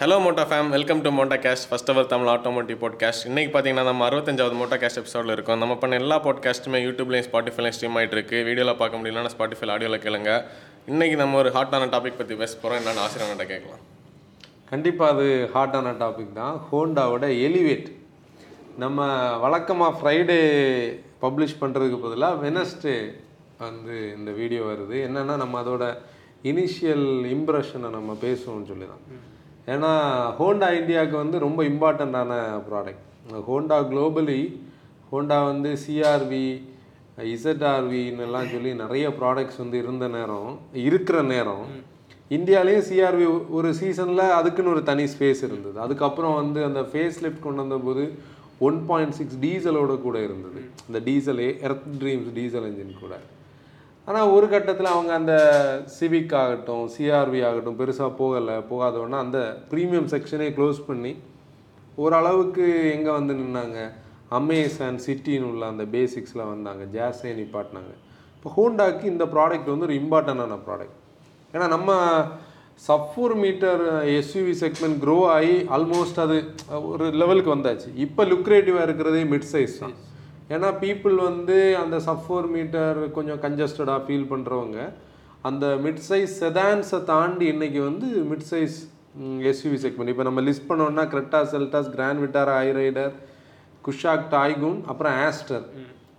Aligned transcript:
Hello 0.00 0.16
Motta 0.22 0.42
fam 0.48 0.70
welcome 0.74 0.98
to 1.04 1.10
Motta 1.18 1.36
cast 1.44 1.66
first 1.68 1.90
our 1.92 2.08
Tamil 2.10 2.30
automotive 2.32 2.78
podcast 2.80 3.22
இன்றைக்கி 3.28 3.50
பார்த்தீங்கன்னா 3.52 3.84
நம்ம 3.88 4.02
அறுபத்தஞ்சாவது 4.06 4.56
மோட்டா 4.58 4.76
caste 4.80 4.98
எபிசோடில் 5.00 5.32
இருக்கும். 5.34 5.60
நம்ம 5.62 5.74
பண்ண 5.82 6.00
எல்லா 6.00 6.16
பாட்காஸ்ட்டுமே 6.26 6.78
யூடியூப்லையும் 6.86 7.26
ஸ்பாட்டிஃபைலையும் 7.28 7.74
ஸ்ட்ரீம் 7.76 7.94
ஆகிட்டு 7.98 8.16
இருக்கு. 8.16 8.36
வீடியோவில் 8.48 8.78
பார்க்க 8.80 8.98
முடியலன்னா 9.00 9.30
ஸ்பாட்டிஃபை 9.34 9.68
ஆடியோவில் 9.74 10.02
கேளுங்க. 10.02 10.32
இன்னைக்கு 10.92 11.16
நம்ம 11.22 11.36
ஒரு 11.42 11.50
ஹாட்டான 11.54 11.86
டாபிக் 11.94 12.18
பற்றி 12.18 12.36
பேச 12.42 12.52
போகிறோம் 12.62 12.78
என்னென்னு 12.80 13.02
ஆசிரியர்கிட்ட 13.04 13.46
கேட்கலாம். 13.52 13.80
கண்டிப்பாக 14.72 15.14
அது 15.14 15.28
ஹாட்டான 15.54 15.92
டாபிக் 16.02 16.36
தான். 16.40 16.58
ஹோண்டாவோட 16.72 17.30
எலிவேட் 17.46 17.88
நம்ம 18.84 19.06
வழக்கமாக 19.44 19.96
ஃப்ரைடே 20.00 20.38
பப்ளிஷ் 21.24 21.56
பண்ணுறதுக்கு 21.62 22.00
பதிலாக 22.04 22.42
வெனஸ்டே 22.44 22.96
வந்து 23.64 23.96
இந்த 24.18 24.32
வீடியோ 24.40 24.64
வருது. 24.72 24.98
என்னென்னா 25.08 25.36
நம்ம 25.44 25.62
அதோட 25.64 25.86
இனிஷியல் 26.52 27.08
இம்ப்ரெஷனை 27.38 27.90
நம்ம 27.96 28.18
பேசுவோம்னு 28.26 28.70
சொல்லி 28.72 28.88
தான் 28.92 29.34
ஏன்னா 29.74 29.90
ஹோண்டா 30.38 30.68
இந்தியாவுக்கு 30.80 31.16
வந்து 31.22 31.38
ரொம்ப 31.46 31.60
இம்பார்ட்டண்ட்டான 31.70 32.32
ப்ராடக்ட் 32.68 33.04
ஹோண்டா 33.48 33.78
குளோபலி 33.92 34.40
ஹோண்டா 35.12 35.38
வந்து 35.50 35.70
சிஆர்வி 35.84 36.46
இசட்ஆர்வின்னு 37.34 38.24
எல்லாம் 38.26 38.48
சொல்லி 38.52 38.70
நிறைய 38.82 39.06
ப்ராடக்ட்ஸ் 39.20 39.60
வந்து 39.62 39.76
இருந்த 39.82 40.06
நேரம் 40.16 40.50
இருக்கிற 40.86 41.18
நேரம். 41.34 41.66
இந்தியாலேயும் 42.36 42.86
சிஆர்வி 42.88 43.26
ஒரு 43.58 43.68
சீசனில் 43.80 44.24
அதுக்குன்னு 44.38 44.72
ஒரு 44.74 44.82
தனி 44.82 45.04
ஸ்பேஸ் 45.12 45.42
இருந்தது. 45.48 45.76
அதுக்கப்புறம் 45.84 46.34
வந்து 46.40 46.60
அந்த 46.64 46.80
ஃபேஸ் 46.90 47.20
லிஃப்ட் 47.24 47.44
கொண்டு 47.46 47.62
வந்தபோது 47.64 48.04
ஒன் 48.68 48.78
பாயிண்ட் 48.90 49.16
சிக்ஸ் 49.18 49.38
டீசலோட 49.44 49.94
கூட 50.06 50.16
இருந்தது. 50.22 50.60
இந்த 50.88 51.00
டீசலே 51.08 51.48
எர்த் 51.68 51.88
ட்ரீம்ஸ் 52.02 52.30
டீசல் 52.38 52.68
இன்ஜின் 52.70 53.00
கூட. 53.04 53.14
ஆனால் 54.08 54.32
ஒரு 54.34 54.46
கட்டத்தில் 54.54 54.94
அவங்க 54.94 55.12
அந்த 55.20 55.34
சிவிக் 55.98 56.34
ஆகட்டும் 56.40 56.84
சிஆர்வி 56.94 57.40
ஆகட்டும் 57.48 57.78
பெருசாக 57.80 58.10
போகலை 58.20 58.56
போகாதவொடனே 58.70 59.18
அந்த 59.24 59.38
ப்ரீமியம் 59.70 60.10
செக்ஷனே 60.14 60.48
க்ளோஸ் 60.58 60.80
பண்ணி 60.88 61.12
ஓரளவுக்கு 62.04 62.66
எங்கே 62.96 63.12
வந்து 63.18 63.34
நின்னாங்க? 63.40 63.78
அமேசான் 64.38 64.98
சிட்டின்னு 65.06 65.48
உள்ள 65.50 65.64
அந்த 65.72 65.84
பேசிக்ஸில் 65.94 66.50
வந்தாங்க 66.52 66.84
ஜாஸே 66.96 67.32
நிப்பாட்டினாங்க. 67.40 67.92
இப்போ 68.36 68.48
ஹோண்டாக்கு 68.56 69.04
இந்த 69.12 69.24
ப்ராடக்ட் 69.34 69.72
வந்து 69.72 69.88
ஒரு 69.88 69.96
இம்பார்ட்டண்டான 70.02 70.58
ப்ராடக்ட் 70.66 70.96
ஏன்னா 71.54 71.66
நம்ம 71.74 71.90
sub four 72.88 73.34
metre 73.42 73.82
SUV 74.16 74.54
segment 74.62 74.98
grow 75.04 75.18
ஆகி 75.36 75.54
ஆல்மோஸ்ட் 75.76 76.18
அது 76.24 76.36
ஒரு 76.92 77.06
லெவலுக்கு 77.22 77.54
வந்தாச்சு. 77.54 77.88
இப்போ 78.06 78.24
லுக்ரேட்டிவாக 78.32 78.86
இருக்கிறதே 78.88 79.22
மிட் 79.32 79.48
சைஸ் 79.52 79.76
தான். 79.84 79.96
ஏன்னா 80.54 80.68
பீப்புள் 80.84 81.16
வந்து 81.28 81.56
அந்த 81.82 81.96
சஃபோர் 82.08 82.46
மீட்டர் 82.56 82.98
கொஞ்சம் 83.16 83.40
கன்ஜஸ்டடாக 83.44 84.04
ஃபீல் 84.06 84.28
பண்ணுறவங்க 84.32 84.78
அந்த 85.48 85.66
மிட் 85.84 86.04
சைஸ் 86.08 86.34
செதான்ஸை 86.42 87.00
தாண்டி 87.12 87.46
இன்னைக்கு 87.54 87.80
வந்து 87.88 88.08
மிட் 88.30 88.46
சைஸ் 88.52 88.76
எஸ்யூவி 89.50 89.78
செக்மெண்ட் 89.84 90.12
இப்போ 90.12 90.24
நம்ம 90.28 90.40
லிஸ்ட் 90.48 90.68
பண்ணோம்னா 90.70 91.04
Creta 91.12 91.40
Seltos 91.52 91.90
Grand 91.96 92.22
Vitara 92.24 92.52
Hyryder 92.62 93.12
Kushaq 93.86 94.24
Taigun 94.36 94.80
அப்புறம் 94.92 95.16
ஆஸ்டர் 95.26 95.66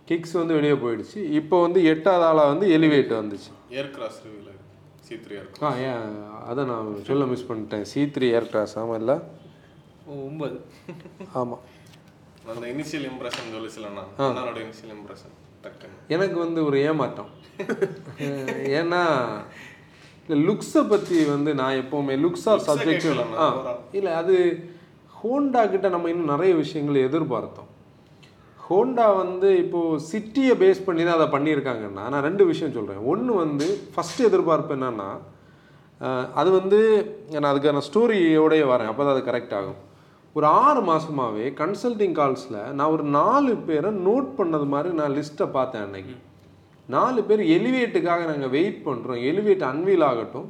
கிக்ஸ் 0.10 0.36
வந்து 0.40 0.58
வெளியே 0.58 0.76
போயிடுச்சு. 0.84 1.18
இப்போ 1.40 1.56
வந்து 1.64 1.80
எட்டாவது 1.94 2.26
ஆளாக 2.28 2.52
வந்து 2.52 2.68
எலிவேட் 2.76 3.12
வந்துச்சு. 3.22 3.50
ஏர் 3.80 3.90
கிராஸ் 3.96 4.20
ரிவியூவில் 4.26 4.54
சி 5.08 5.16
த்ரீ 5.24 5.36
இருக்கும் 5.42 5.66
ஆ 5.70 5.72
ஏன் 5.90 6.06
அதை 6.50 6.62
நான் 6.70 6.88
சொல்ல 7.10 7.26
மிஸ் 7.32 7.48
பண்ணிட்டேன். 7.50 7.84
சி 7.92 8.02
த்ரீ 8.16 8.28
ஏர் 8.38 8.48
கிராஸ் 8.52 8.76
ஆமாம் 8.82 9.00
இல்லை 9.02 9.18
ஒன்பது. 10.28 10.58
ஆமாம் 11.42 11.64
அந்த 12.52 12.66
இனிஷியல் 12.74 13.08
இம்ப்ரெஷன் 13.12 13.54
சொல்லி 13.56 13.72
சொல்லணா 13.76 14.04
என்னோட 14.28 14.58
இனிஷியல் 14.66 14.94
இம்ப்ரெஷன் 14.98 15.36
எனக்கு 16.08 16.38
வந்து 16.40 16.60
ஒரு 16.66 16.78
ஏமாற்றம். 16.80 17.30
ஏன்னா 18.80 19.02
இல்லை 20.30 20.38
லுக்ஸை 20.48 20.84
பற்றி 20.90 21.18
வந்து 21.26 21.52
நான் 21.54 21.80
எப்போவுமே 21.82 22.16
லுக்ஸ் 22.24 22.46
ஆர் 22.52 22.64
சப்ஜெக்டிவ் 22.68 23.20
ஆ. 23.46 23.48
இல்லை 23.92 24.12
அது 24.14 24.36
ஹோண்டா 25.14 25.62
கிட்ட 25.70 25.88
நம்ம 25.90 26.10
இன்னும் 26.10 26.34
நிறைய 26.34 26.52
விஷயங்களை 26.56 27.02
எதிர்பார்த்தோம். 27.06 27.70
ஹோண்டா 28.60 29.16
வந்து 29.18 29.50
இப்போது 29.58 30.02
சிட்டியை 30.12 30.56
பேஸ் 30.64 30.86
பண்ணி 30.86 31.04
தான் 31.04 31.18
அதை 31.20 31.28
பண்ணியிருக்காங்கன்னா 31.36 32.06
நான் 32.14 32.26
ரெண்டு 32.28 32.46
விஷயம் 32.46 32.74
சொல்கிறேன் 32.74 33.06
ஒன்று 33.06 33.34
வந்து 33.36 33.68
ஃபஸ்ட் 33.94 34.22
எதிர்பார்ப்பு 34.26 34.76
என்னன்னா 34.76 35.10
அது 36.34 36.50
வந்து 36.52 36.80
நான் 37.34 37.52
அதுக்கான 37.54 37.84
ஸ்டோரியோடய 37.90 38.66
வரேன். 38.74 38.90
அப்போ 38.92 39.04
தான் 39.04 39.16
அது 39.16 39.30
கரெக்ட் 39.30 39.56
ஆகும். 39.60 39.80
ஒரு 40.36 40.48
ஆறு 40.64 40.82
மாதமாகவே 40.90 41.46
கன்சல்டிங் 41.60 42.16
கால்ஸில் 42.20 42.60
நான் 42.78 42.94
ஒரு 42.96 43.04
நாலு 43.18 43.52
பேரை 43.68 43.92
நோட் 44.08 44.30
பண்ணது 44.40 44.66
மாதிரி 44.74 44.90
நான் 45.00 45.16
லிஸ்ட்டை 45.18 45.48
பார்த்தேன் 45.58 45.86
அன்னைக்கு. 45.86 46.16
நாலு 46.96 47.20
பேர் 47.30 47.42
எலிவேட்டுக்காக 47.56 48.26
நாங்கள் 48.32 48.52
வெயிட் 48.58 48.80
பண்ணுறோம் 48.88 49.22
எலிவேட் 49.30 49.64
அன்வீல் 49.72 50.06
ஆகட்டும். 50.10 50.48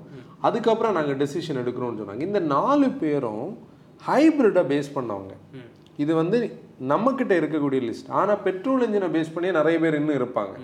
அதுக்கப்புறம் 0.47 0.95
நாங்கள் 0.97 1.19
டெசிஷன் 1.21 1.61
எடுக்கிறோம்னு 1.61 1.99
சொன்னாங்க. 2.01 2.25
இந்த 2.29 2.39
நாலு 2.55 2.87
பேரும் 3.03 3.47
ஹைப்ரிட்டை 4.09 4.63
பேஸ் 4.71 4.89
பண்ணவங்க. 4.97 5.33
இது 6.03 6.11
வந்து 6.21 6.37
நம்மக்கிட்ட 6.91 7.33
இருக்கக்கூடிய 7.41 7.81
லிஸ்ட் 7.89 8.11
ஆனால் 8.19 8.41
பெட்ரோல் 8.47 8.83
இன்ஜினை 8.87 9.09
பேஸ் 9.15 9.33
பண்ணி 9.35 9.51
நிறைய 9.59 9.77
பேர் 9.83 9.99
இன்னும் 9.99 10.19
இருப்பாங்க. 10.21 10.55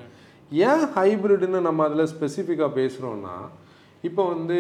ஏன் 0.69 0.85
ஹைப்ரிட்னு 0.97 1.61
நம்ம 1.67 1.83
அதில் 1.87 2.11
ஸ்பெசிஃபிக்காக 2.13 2.71
பேசுகிறோன்னா 2.79 3.35
இப்போ 4.07 4.21
வந்து 4.33 4.57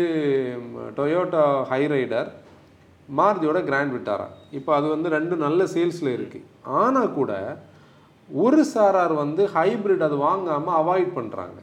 டொயோட்டா 0.97 1.43
ஹைரைடர் 1.71 2.29
மாருதியோட 3.09 3.59
கிராண்ட் 3.69 3.93
விட்டாரா 3.95 4.27
இப்போ 4.57 4.71
அது 4.77 4.87
வந்து 4.95 5.09
ரெண்டு 5.17 5.35
நல்ல 5.45 5.63
சேல்ஸில் 5.75 6.15
இருக்குது 6.17 6.47
ஆனால் 6.81 7.15
கூட 7.19 7.31
ஒரு 8.29 8.61
சாரார் 8.73 9.13
வந்து 9.23 9.43
ஹைப்ரிட் 9.55 10.05
அது 10.07 10.17
வாங்காமல் 10.27 10.77
அவாய்ட் 10.81 11.11
பண்ணுறாங்க 11.17 11.57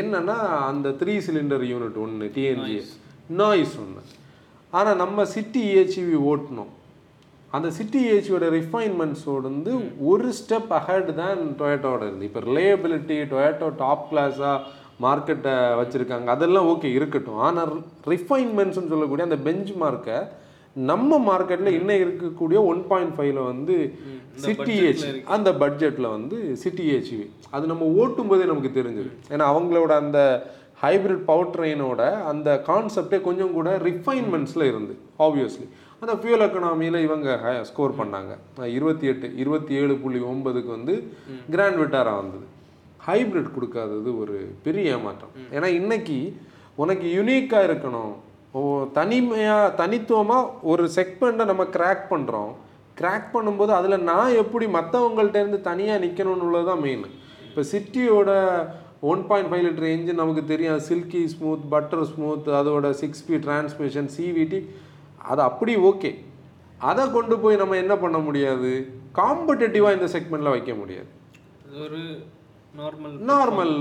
என்னன்னா 0.00 0.38
அந்த 0.70 0.88
த்ரீ 1.02 1.14
சிலிண்டர் 1.26 1.64
யூனிட் 1.72 2.00
ஒன்று 2.04 2.26
டிஎன்ஜி 2.36 2.80
நாய்ஸ் 3.42 3.76
ஒன்று 3.84 4.02
ஆனால் 4.72 5.00
நம்ம 5.02 5.24
சிட்டி 5.34 5.62
ஏஹெச்வி 5.70 6.16
ஓட்டணும். 6.30 6.72
அந்த 7.56 7.68
சிட்டி 7.76 8.00
ஏஹெச்வியோட 8.10 8.48
ரிஃபைன்மெண்ட்ஸோட 8.56 9.42
வந்து 9.48 9.72
ஒரு 10.10 10.28
ஸ்டெப் 10.40 10.70
அஹெட் 10.78 11.08
தான் 11.22 11.40
டொயேட்டோட 11.60 12.02
இருந்து. 12.08 12.28
இப்போ 12.28 12.40
ரிலேயபிலிட்டி 12.48 13.16
டொயேட்டோ 13.32 13.68
டாப் 13.80 14.04
கிளாஸாக 14.10 14.58
மார்க்கெட்டை 15.04 15.54
வச்சுருக்காங்க. 15.80 16.28
அதெல்லாம் 16.36 16.68
ஓகே 16.72 16.88
இருக்கட்டும். 16.98 17.40
ஆனால் 17.46 17.72
ரிஃபைன்மெண்ட்ஸ்னு 18.14 18.92
சொல்லக்கூடிய 18.92 19.28
அந்த 19.28 19.40
பெஞ்ச் 19.48 19.72
மார்க்கை 19.82 20.18
நம்ம 20.74 21.18
மார்க்கெட்டில் 21.18 21.76
இன்னும் 21.78 22.02
இருக்கக்கூடிய 22.04 22.58
ஒன் 22.64 22.86
பாயிண்ட் 22.86 23.14
ஃபைவ்ல 23.18 23.44
வந்து 23.44 23.94
சிட்டி 24.34 24.74
ஏச் 24.86 25.22
அந்த 25.24 25.52
பட்ஜெட்டில் 25.52 26.10
வந்து 26.10 26.56
சிட்டி 26.56 26.84
ஏச்வி 26.96 27.26
அது 27.50 27.66
நம்ம 27.66 27.84
ஓட்டும் 27.84 28.26
போதே 28.26 28.44
நமக்கு 28.44 28.82
தெரிஞ்சது. 28.82 29.10
ஏன்னா 29.28 29.44
அவங்களோட 29.52 29.86
அந்த 29.86 30.46
ஹைப்ரிட் 30.82 31.24
பவர் 31.24 31.50
ட்ரெயினோட 31.54 32.22
அந்த 32.22 32.62
கான்செப்டே 32.66 33.20
கொஞ்சம் 33.20 33.52
கூட 33.52 33.76
ரிஃபைன்மெண்ட்ஸில் 33.78 34.62
இருந்து 34.62 34.98
ஆப்வியஸ்லி 35.18 35.66
அந்த 36.00 36.14
ஃபியூல் 36.14 36.44
எக்கனாமியில் 36.46 37.04
இவங்க 37.06 37.60
ஸ்கோர் 37.62 37.98
பண்ணாங்க. 37.98 38.32
இருபத்தி 38.76 39.06
எட்டு 39.06 39.36
இருபத்தி 39.36 39.74
ஏழு 39.74 39.96
புள்ளி 39.96 40.20
ஒன்பதுக்கு 40.20 40.66
வந்து 40.66 41.12
கிராண்ட் 41.50 41.76
விட்டாரா 41.76 42.14
வந்தது. 42.22 42.46
ஹைப்ரிட் 43.06 43.54
கொடுக்காதது 43.56 44.18
ஒரு 44.18 44.52
பெரிய 44.62 44.96
ஏமாற்றம். 44.96 45.30
ஏன்னா 45.52 45.66
இன்னைக்கு 45.80 46.36
உனக்கு 46.76 47.22
யுனிக்காக 47.22 47.68
இருக்கணும். 47.68 48.14
ஓ 48.58 48.60
தனிமையாக 48.98 49.74
தனித்துவமாக 49.80 50.52
ஒரு 50.70 50.84
செக்மெண்ட்டை 50.96 51.44
நம்ம 51.50 51.64
கிராக் 51.76 52.04
பண்ணுறோம் 52.12 52.52
கிராக் 53.00 53.28
பண்ணும்போது 53.34 53.72
அதில் 53.78 54.06
நான் 54.10 54.38
எப்படி 54.42 54.66
மற்றவங்கள்ட்டேருந்து 54.76 55.58
தனியாக 55.68 56.02
நிற்கணும்னு 56.04 56.46
உள்ளது 56.48 56.66
தான் 56.70 56.82
மெயின் 56.86 57.04
இப்போ 57.48 57.62
சிட்டியோட 57.72 58.30
one 59.10 59.22
point 59.28 59.50
five 59.50 59.64
litre 59.66 59.90
engine 59.92 60.20
நமக்கு 60.22 60.42
தெரியும். 60.50 60.82
சில்கி 60.88 61.22
ஸ்மூத் 61.34 61.62
பட்டர் 61.74 62.04
ஸ்மூத் 62.10 62.48
அதோட 62.58 62.90
சிக்ஸ் 63.02 63.20
ஸ்பீட் 63.22 63.46
டிரான்ஸ்மிஷன் 63.46 64.10
சிவிடி 64.16 64.60
அது 65.30 65.40
அப்படி 65.48 65.72
ஓகே 65.90 66.10
அதை 66.90 67.04
கொண்டு 67.16 67.34
போய் 67.42 67.60
நம்ம 67.62 67.76
என்ன 67.84 67.94
பண்ண 68.02 68.18
முடியாது? 68.26 68.72
காம்படிட்டிவாக 69.18 69.96
இந்த 69.96 70.08
செக்மெண்ட்டில் 70.14 70.54
வைக்க 70.54 70.72
முடியாது. 70.80 71.10
ஒரு 71.84 72.00
நார்மல் 72.80 73.14
நார்மல் 73.30 73.74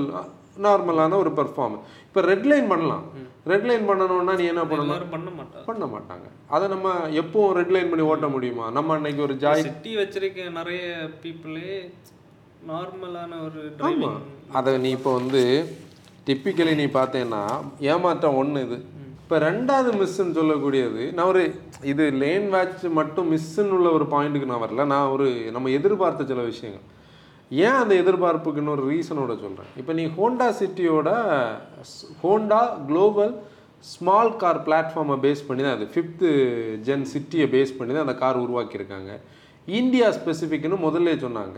நார்மலான 0.66 1.18
ஒரு 1.24 1.32
பெர்ஃபார்மன்ஸ் 1.40 1.86
இப்போ 2.08 2.22
ரெட்லைன் 2.32 2.70
பண்ணலாம். 2.72 3.04
ரெட்லைன் 3.52 3.86
பண்ணணும்னா 3.90 4.34
நீ 4.40 4.46
என்ன 4.54 4.64
பண்ணணும்? 4.70 5.04
பண்ண 5.16 5.30
மாட்டாங்க. 5.38 5.66
பண்ண 5.70 5.86
மாட்டாங்க. 5.94 6.28
அதை 6.56 6.66
நம்ம 6.74 6.94
எப்பவும் 7.22 7.56
ரெட்லைன் 7.60 7.90
பண்ணி 7.92 8.06
ஓட்ட 8.12 8.28
முடியுமா? 8.36 8.66
நம்ம 8.78 8.96
அன்னைக்கு 8.98 9.22
ஒரு 9.28 9.36
ஜாய் 9.44 9.66
சிட்டி 9.68 9.94
வச்சிருக்க 10.02 10.50
நிறைய 10.60 10.84
பீப்புளே 11.24 11.74
நார்மலான 12.72 13.32
ஒரு 13.48 13.62
ஆமாம் 13.90 14.22
அதை 14.60 14.72
நீ 14.86 14.90
இப்போ 15.00 15.14
வந்து 15.20 15.44
டிப்பிக்கலி 16.28 16.74
நீ 16.82 16.88
பார்த்தேன்னா 17.00 17.44
ஏமாற்றம் 17.92 18.40
ஒன்று 18.42 18.64
இது. 18.68 18.80
இப்போ 19.22 19.40
ரெண்டாவது 19.50 19.90
மிஸ்ன்னு 20.00 20.38
சொல்லக்கூடியது 20.40 21.04
நான் 21.16 21.30
ஒரு 21.34 21.44
இது 21.92 22.04
லேன் 22.22 22.48
வாட்ச் 22.54 22.86
மட்டும் 23.00 23.28
மிஸ்ஸுன்னு 23.34 23.76
உள்ள 23.78 23.90
ஒரு 23.98 24.06
பாயிண்ட்டுக்கு 24.14 24.52
நான் 24.52 24.64
வரல. 24.66 24.86
நான் 24.94 25.12
ஒரு 25.16 25.28
நம்ம 25.56 25.70
எதிர்பார்த்த 25.80 26.32
சில 26.32 26.44
விஷயங்கள். 26.52 26.86
ஏன் 27.52 27.80
அந்த 27.82 27.94
எதிர்பார்ப்புக்குன்னு 28.04 28.76
ஒரு 28.76 28.84
ரீசனோட 28.92 29.34
சொல்கிறேன் 29.44 29.72
இப்போ 29.82 29.94
நீ 30.00 30.04
ஹோண்டா 30.18 30.48
சிட்டியோட 30.60 31.10
ஹோண்டா 32.24 32.62
குளோபல் 32.90 33.34
ஸ்மால் 33.92 34.32
கார் 34.42 34.62
பிளாட்ஃபார்மை 34.68 35.18
பேஸ் 35.26 35.42
பண்ணி 35.48 35.64
தான் 35.64 35.76
அது 35.78 35.86
ஃபிஃப்த்து 35.94 36.30
ஜென் 36.88 37.06
சிட்டியை 37.14 37.46
பேஸ் 37.54 37.78
பண்ணி 37.78 37.94
தான் 37.94 38.06
அந்த 38.06 38.16
கார் 38.24 38.44
உருவாக்கியிருக்காங்க. 38.46 39.12
இந்தியா 39.68 40.08
ஸ்பெசிஃபிக்னு 40.18 40.78
முதல்ல 40.86 41.14
சொன்னாங்க. 41.26 41.58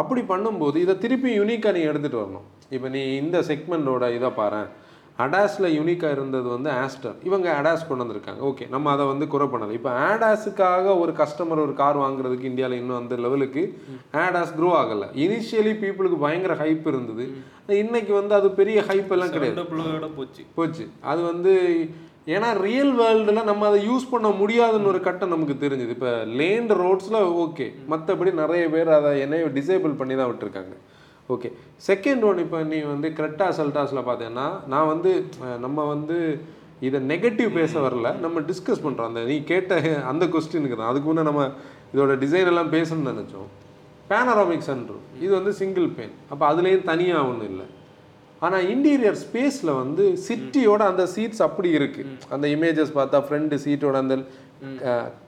அப்படி 0.00 0.22
பண்ணும்போது 0.32 0.76
இதை 0.84 0.94
திருப்பி 1.04 1.28
யூனிக்காக 1.38 1.74
நீ 1.76 1.82
எடுத்துகிட்டு 1.90 2.22
வரணும். 2.22 2.46
இப்போ 2.74 2.88
நீ 2.94 3.02
இந்த 3.22 3.38
செக்மெண்ட்டோட 3.50 4.04
இதை 4.18 4.30
பாரு 4.40 4.62
அடாஸில் 5.18 5.66
யூனிக்காக 5.78 6.10
இருந்தது 6.10 6.48
வந்து 6.48 6.70
ஆஸ்டர் 6.70 7.14
இவங்க 7.24 7.62
அடாஸ் 7.62 7.86
கொண்டு 7.88 8.04
வந்திருக்காங்க. 8.04 8.40
ஓகே 8.40 8.68
நம்ம 8.68 8.90
அதை 8.90 9.06
வந்து 9.06 9.26
குறை 9.26 9.46
பண்ணலை. 9.46 9.70
இப்போ 9.70 9.90
ஆடாஸுக்காக 10.08 10.98
ஒரு 10.98 11.12
கஸ்டமர் 11.12 11.62
ஒரு 11.66 11.74
கார் 11.74 11.98
வாங்குறதுக்கு 11.98 12.50
இந்தியாவில் 12.50 12.78
இன்னும் 12.78 12.96
அந்த 12.96 13.16
லெவலுக்கு 13.16 13.62
ஆடாஸ் 14.12 14.52
க்ரோ 14.58 14.70
ஆகலை. 14.80 15.08
இனிஷியலி 15.24 15.74
பீப்புளுக்கு 15.82 16.18
பயங்கர 16.18 16.54
ஹைப் 16.54 16.86
இருந்தது. 16.86 17.26
இன்னைக்கு 17.66 18.12
வந்து 18.12 18.34
அது 18.34 18.50
பெரிய 18.50 18.84
ஹைப் 18.88 19.12
எல்லாம் 19.16 19.30
கிடையாது. 19.30 19.60
போச்சு. 20.16 20.42
போச்சு. 20.54 20.86
அது 21.00 21.22
வந்து 21.22 21.54
ஏன்னா 22.26 22.60
ரியல் 22.60 22.92
வேர்ல்டில் 22.98 23.44
நம்ம 23.44 23.66
அதை 23.66 23.88
யூஸ் 23.88 24.10
பண்ண 24.10 24.28
முடியாதுன்னு 24.28 24.86
ஒரு 24.86 25.00
கட்டம் 25.00 25.28
நமக்கு 25.28 25.68
தெரிஞ்சுது. 25.68 25.88
இப்போ 25.88 26.12
லேண்ட் 26.24 26.72
ரோட்ஸில் 26.72 27.18
ஓகே 27.44 27.66
மற்றபடி 27.90 28.32
நிறைய 28.32 28.68
பேர் 28.68 28.88
அதை 28.88 29.20
என்னைய 29.20 29.46
டிசேபிள் 29.46 29.96
பண்ணி 29.96 30.14
தான் 30.14 30.30
விட்டுருக்காங்க. 30.30 30.74
ஓகே 31.34 31.48
செகண்ட் 31.86 32.24
ஒன் 32.28 32.40
இப்போ 32.42 32.58
நீ 32.72 32.78
வந்து 32.92 33.08
கிரெட்டா 33.18 33.46
சல்டாஸில் 33.58 34.06
பார்த்தேன்னா 34.08 34.46
நான் 34.72 34.90
வந்து 34.92 35.12
நம்ம 35.64 35.86
வந்து 35.94 36.16
இதை 36.86 36.98
நெகட்டிவ் 37.12 37.50
பேச 37.58 37.72
வரல. 37.86 38.08
நம்ம 38.24 38.40
டிஸ்கஸ் 38.50 38.82
பண்ணுறோம் 38.84 39.08
அந்த 39.10 39.20
நீ 39.30 39.36
கேட்ட 39.50 39.78
அந்த 40.10 40.24
கொஸ்டினுக்கு 40.34 40.76
தான். 40.80 40.90
அதுக்கு 40.90 41.08
முன்னே 41.08 41.24
நம்ம 41.30 41.44
இதோட 41.92 42.14
டிசைன் 42.24 42.50
எல்லாம் 42.52 42.70
பேசணும்னு 42.76 43.12
நினச்சோம். 43.12 43.48
பேனராமிக் 44.10 44.68
சன்ரூம் 44.68 45.04
இது 45.24 45.32
வந்து 45.38 45.52
சிங்கிள் 45.60 45.88
பேன் 45.96 46.14
அப்போ 46.32 46.44
அதுலேயும் 46.50 46.88
தனியாக 46.90 47.28
ஒன்றும் 47.30 47.50
இல்லை. 47.52 47.66
ஆனால் 48.46 48.66
இன்டீரியர் 48.72 49.18
ஸ்பேஸில் 49.24 49.78
வந்து 49.82 50.04
சிட்டியோட 50.26 50.82
அந்த 50.92 51.04
சீட்ஸ் 51.14 51.42
அப்படி 51.46 51.68
இருக்கு. 51.78 52.02
அந்த 52.34 52.46
இமேஜஸ் 52.56 52.92
பார்த்தா 52.98 53.18
ஃப்ரண்ட் 53.28 53.54
சீட்டோட 53.64 53.96
அந்த 54.04 54.16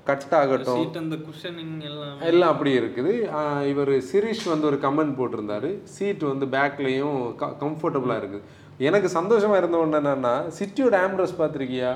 கட் 0.09 0.35
ஆகட்டும் 0.41 0.79
சீட் 0.79 1.01
அந்த 1.01 1.17
குஷனிங் 1.29 1.75
எல்லாம். 1.89 2.19
எல்லாம் 2.31 2.53
அப்படி 2.55 2.71
இருக்குது. 2.81 3.13
இவர் 3.73 3.93
சிரிஷ் 4.11 4.45
வந்து 4.53 4.69
ஒரு 4.71 4.79
கமெண்ட் 4.85 5.17
போட்டிருந்தாரு. 5.19 5.71
சீட் 5.95 6.25
வந்து 6.33 6.47
பேக்லேயும் 6.55 7.19
கம்ஃபர்டபுளாக 7.65 8.21
இருக்குது. 8.23 8.45
எனக்கு 8.89 9.09
சந்தோஷமாக 9.19 9.61
இருந்த 9.63 9.77
ஒன்று 9.85 10.01
என்னன்னா 10.03 10.35
சிட்டியோட 10.59 10.97
ஆம்ப்ரஸ் 11.07 11.35
பார்த்துருக்கியா? 11.41 11.91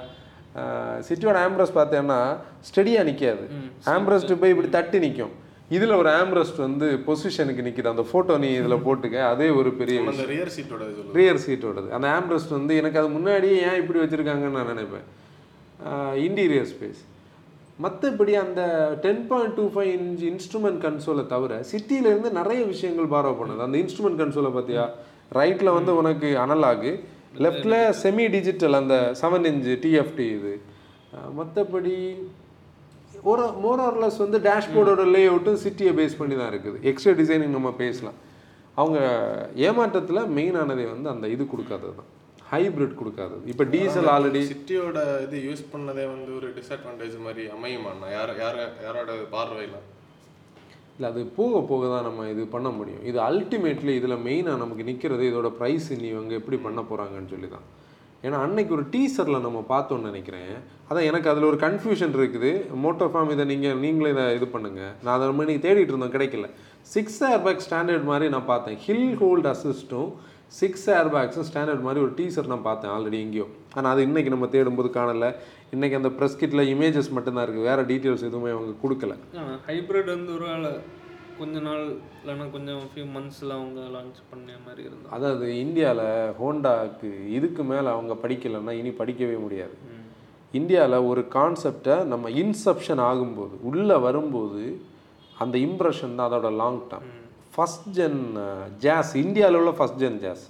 சிட்டியோட 1.09 1.37
ஆம்ப்ரஸ் 1.47 1.79
பார்த்தேன்னா 1.79 2.19
ஸ்டெடியாக 2.69 3.07
நிற்காது 3.09 3.45
ஆம்ப்ரஸ்ட்டு 3.95 4.41
போய் 4.41 4.53
இப்படி 4.55 4.71
தட்டி 4.77 4.99
நிற்கும் 5.05 5.33
இதில் 5.77 5.95
ஒரு 6.01 6.11
ஆம்ப்ரஸ்ட் 6.23 6.59
வந்து 6.65 6.87
பொசிஷனுக்கு 7.07 7.65
நிற்கிது 7.67 7.93
அந்த 7.93 8.05
ஃபோட்டோ 8.09 8.35
நீ 8.43 8.49
இதில் 8.61 8.83
போட்டுக்க. 8.87 9.19
அதே 9.33 9.47
ஒரு 9.61 9.71
பெரிய 9.79 10.01
ரியர் 10.33 10.53
சீட்டோட 10.57 10.89
ரியர் 11.19 11.41
சீட்டோடது 11.45 11.89
அந்த 11.99 12.09
ஆம்ப்ரஸ்ட் 12.19 12.53
வந்து 12.59 12.75
எனக்கு 12.81 13.01
அது 13.03 13.09
முன்னாடியே 13.17 13.57
ஏன் 13.69 13.81
இப்படி 13.83 14.01
வச்சுருக்காங்கன்னு 14.03 14.59
நான் 14.59 14.71
நினைப்பேன். 14.75 15.07
இன்டீரியர் 16.27 16.69
ஸ்பேஸ் 16.73 17.01
மற்றபடி 17.79 18.33
அந்த 18.45 18.63
ten 19.05 19.23
point 19.31 19.55
two 19.59 19.65
five 19.75 19.91
inch 19.99 20.23
instrument 20.33 20.81
கன்சோலை 20.85 21.25
தவிர 21.33 21.53
சிட்டியிலேருந்து 21.71 22.31
நிறைய 22.41 22.61
விஷயங்கள் 22.73 23.13
பாரோ 23.15 23.31
பண்ணுது. 23.41 23.65
அந்த 23.67 23.77
இன்ஸ்ட்ருமெண்ட் 23.85 24.21
கன்சோலை 24.23 24.51
பார்த்தியா 24.57 24.85
ரைட்டில் 25.39 25.77
வந்து 25.79 25.93
உனக்கு 26.01 26.31
அனலாகு 26.45 26.93
லெஃப்டில் 27.45 27.79
செமி 28.03 28.25
டிஜிட்டல் 28.37 28.79
அந்த 28.81 28.97
செவன் 29.21 29.49
இன்ச்சு 29.51 29.75
டிஎஃப்டி 29.85 30.27
இது. 30.39 30.55
மற்றபடி 31.39 31.97
ஒரு 33.31 33.45
மோர் 33.65 33.83
ஆர்லெஸ் 33.87 34.23
வந்து 34.25 34.39
டேஷ்போர்டோட 34.49 35.03
லே 35.15 35.23
அவுட்டும் 35.31 35.61
சிட்டியை 35.65 35.93
பேஸ் 35.99 36.19
பண்ணி 36.21 36.37
தான் 36.39 36.51
இருக்குது. 36.53 36.79
எக்ஸ்ட்ரா 36.91 37.13
டிசைனிங் 37.21 37.57
நம்ம 37.59 37.71
பேசலாம். 37.83 38.19
அவங்க 38.81 38.99
ஏமாற்றத்தில் 39.69 40.29
மெயினானதே 40.37 40.87
வந்து 40.95 41.09
அந்த 41.15 41.27
இது 41.35 41.45
கொடுக்காதது 41.53 41.95
தான் 42.01 42.11
ஹைப்ரிட் 42.53 42.99
கொடுக்காதது 43.01 43.51
இப்போ 43.53 43.65
டீசல் 43.75 44.11
ஆல்ரெடி 44.15 44.43
சிட்டியோட 44.53 44.99
இது 45.27 45.37
யூஸ் 45.49 45.65
பண்ணதே 45.73 46.05
வந்து 46.15 46.31
ஒரு 46.39 46.49
டிஸ்அட்வான்டேஜ் 46.59 47.17
மாதிரி 47.27 47.45
அமையுமாண்ணா 47.57 48.09
யார் 48.19 48.33
யார் 48.43 48.61
யாரோட 48.87 49.13
பார்வையில்? 49.35 49.79
இல்லை 50.97 51.09
அது 51.13 51.21
போக 51.37 51.61
போக 51.71 51.85
தான் 51.93 52.07
நம்ம 52.07 52.27
இது 52.33 52.43
பண்ண 52.55 52.69
முடியும். 52.79 53.05
இது 53.11 53.19
அல்டிமேட்லி 53.29 53.93
இதில் 54.01 54.23
மெயினாக 54.27 54.61
நமக்கு 54.63 54.89
நிற்கிறது 54.89 55.25
இதோட 55.31 55.49
ப்ரைஸ் 55.61 55.87
இனி 55.95 56.09
இவங்க 56.15 56.35
எப்படி 56.41 56.59
பண்ண 56.67 56.81
போகிறாங்கன்னு 56.91 57.33
சொல்லி 57.35 57.49
தான். 57.55 57.65
ஏன்னா 58.27 58.41
அன்னைக்கு 58.47 58.75
ஒரு 58.77 58.85
டீசரில் 58.95 59.45
நம்ம 59.47 59.61
பார்த்தோன்னு 59.71 60.11
நினைக்கிறேன். 60.11 60.53
அதான் 60.89 61.07
எனக்கு 61.11 61.31
அதில் 61.31 61.49
ஒரு 61.51 61.59
கன்ஃபியூஷன் 61.65 62.13
இருக்குது. 62.19 62.51
மோட்டோ 62.83 63.07
ஃபார்ம் 63.13 63.33
இதை 63.37 63.47
நீங்கள் 63.53 63.81
நீங்களே 63.85 64.13
இதை 64.15 64.27
இது 64.39 64.49
பண்ணுங்கள் 64.57 64.93
நான் 65.05 65.17
அதை 65.17 65.31
மாதிரி 65.39 65.55
தேடிட்டு 65.65 65.93
இருந்தோம் 65.93 66.15
கிடைக்கல. 66.17 66.49
சிக்ஸ் 66.95 67.19
ஏர் 67.31 67.43
பேக் 67.47 67.65
ஸ்டாண்டர்ட் 67.67 68.07
மாதிரி 68.11 68.29
நான் 68.35 68.51
பார்த்தேன். 68.53 68.79
ஹில் 68.85 69.17
ஹோல்ட் 69.23 69.49
அசிஸ்ட்டும் 69.55 70.11
சிக்ஸ் 70.59 70.87
ஏர் 70.97 71.11
பேக்ஸும் 71.15 71.47
ஸ்டாண்டர்ட் 71.49 71.85
மாதிரி 71.87 72.01
ஒரு 72.05 72.13
டீசர் 72.19 72.51
நான் 72.53 72.67
பார்த்தேன் 72.69 72.93
ஆல்ரெடி 72.95 73.19
எங்கேயோ. 73.27 73.47
ஆனால் 73.77 73.93
அது 73.93 74.01
இன்றைக்கி 74.09 74.31
நம்ம 74.35 74.49
தேடும்போது 74.55 74.89
காணல. 74.97 75.29
இன்றைக்கி 75.75 75.97
அந்த 75.99 76.11
ப்ரெஸ் 76.17 76.41
கிட்டில் 76.41 76.71
இமேஜஸ் 76.73 77.15
மட்டும்தான் 77.17 77.45
இருக்குது 77.47 77.69
வேறு 77.71 77.85
டீட்டெயில்ஸ் 77.93 78.27
எதுவுமே 78.31 78.51
அவங்க 78.57 78.75
கொடுக்கல. 78.83 79.15
ஹைப்ரிட் 79.69 80.11
வந்து 80.15 80.33
ஒரு 80.39 80.47
வேளை 80.51 80.73
கொஞ்ச 81.39 81.61
நாள் 81.61 81.85
இல்லைன்னா 82.21 82.47
கொஞ்சம் 82.57 82.83
ஃபியூ 82.91 83.07
மந்த்ஸில் 83.15 83.55
அவங்க 83.59 83.81
லான்ச் 83.95 84.19
பண்ண 84.31 84.59
மாதிரி 84.67 84.83
இருந்தாங்க 84.89 85.15
அதாவது 85.17 85.47
இந்தியாவில் 85.65 86.05
ஹோண்டாக்கு 86.41 87.11
இதுக்கு 87.39 87.65
மேலே 87.73 87.89
அவங்க 87.97 88.17
படிக்கலைன்னா 88.25 88.75
இனி 88.81 88.93
படிக்கவே 89.01 89.39
முடியாது. 89.47 89.77
இந்தியாவில் 90.55 91.07
ஒரு 91.11 91.23
கான்செப்டை 91.39 91.97
நம்ம 92.13 92.29
இன்செப்ஷன் 92.43 93.03
ஆகும்போது 93.09 93.55
உள்ளே 93.71 93.97
வரும்போது 94.07 94.65
அந்த 95.43 95.57
இம்ப்ரெஷன் 95.69 96.17
தான் 96.19 96.29
அதோட 96.29 96.51
long 96.63 96.81
term 96.91 97.11
first 97.55 97.89
gen 97.99 98.21
Jazz 98.85 99.13
இந்தியாவில் 99.23 99.59
உள்ள 99.61 99.73
ஃபஸ்ட் 99.79 100.01
ஜென் 100.03 100.19
ஜாஸ் 100.25 100.45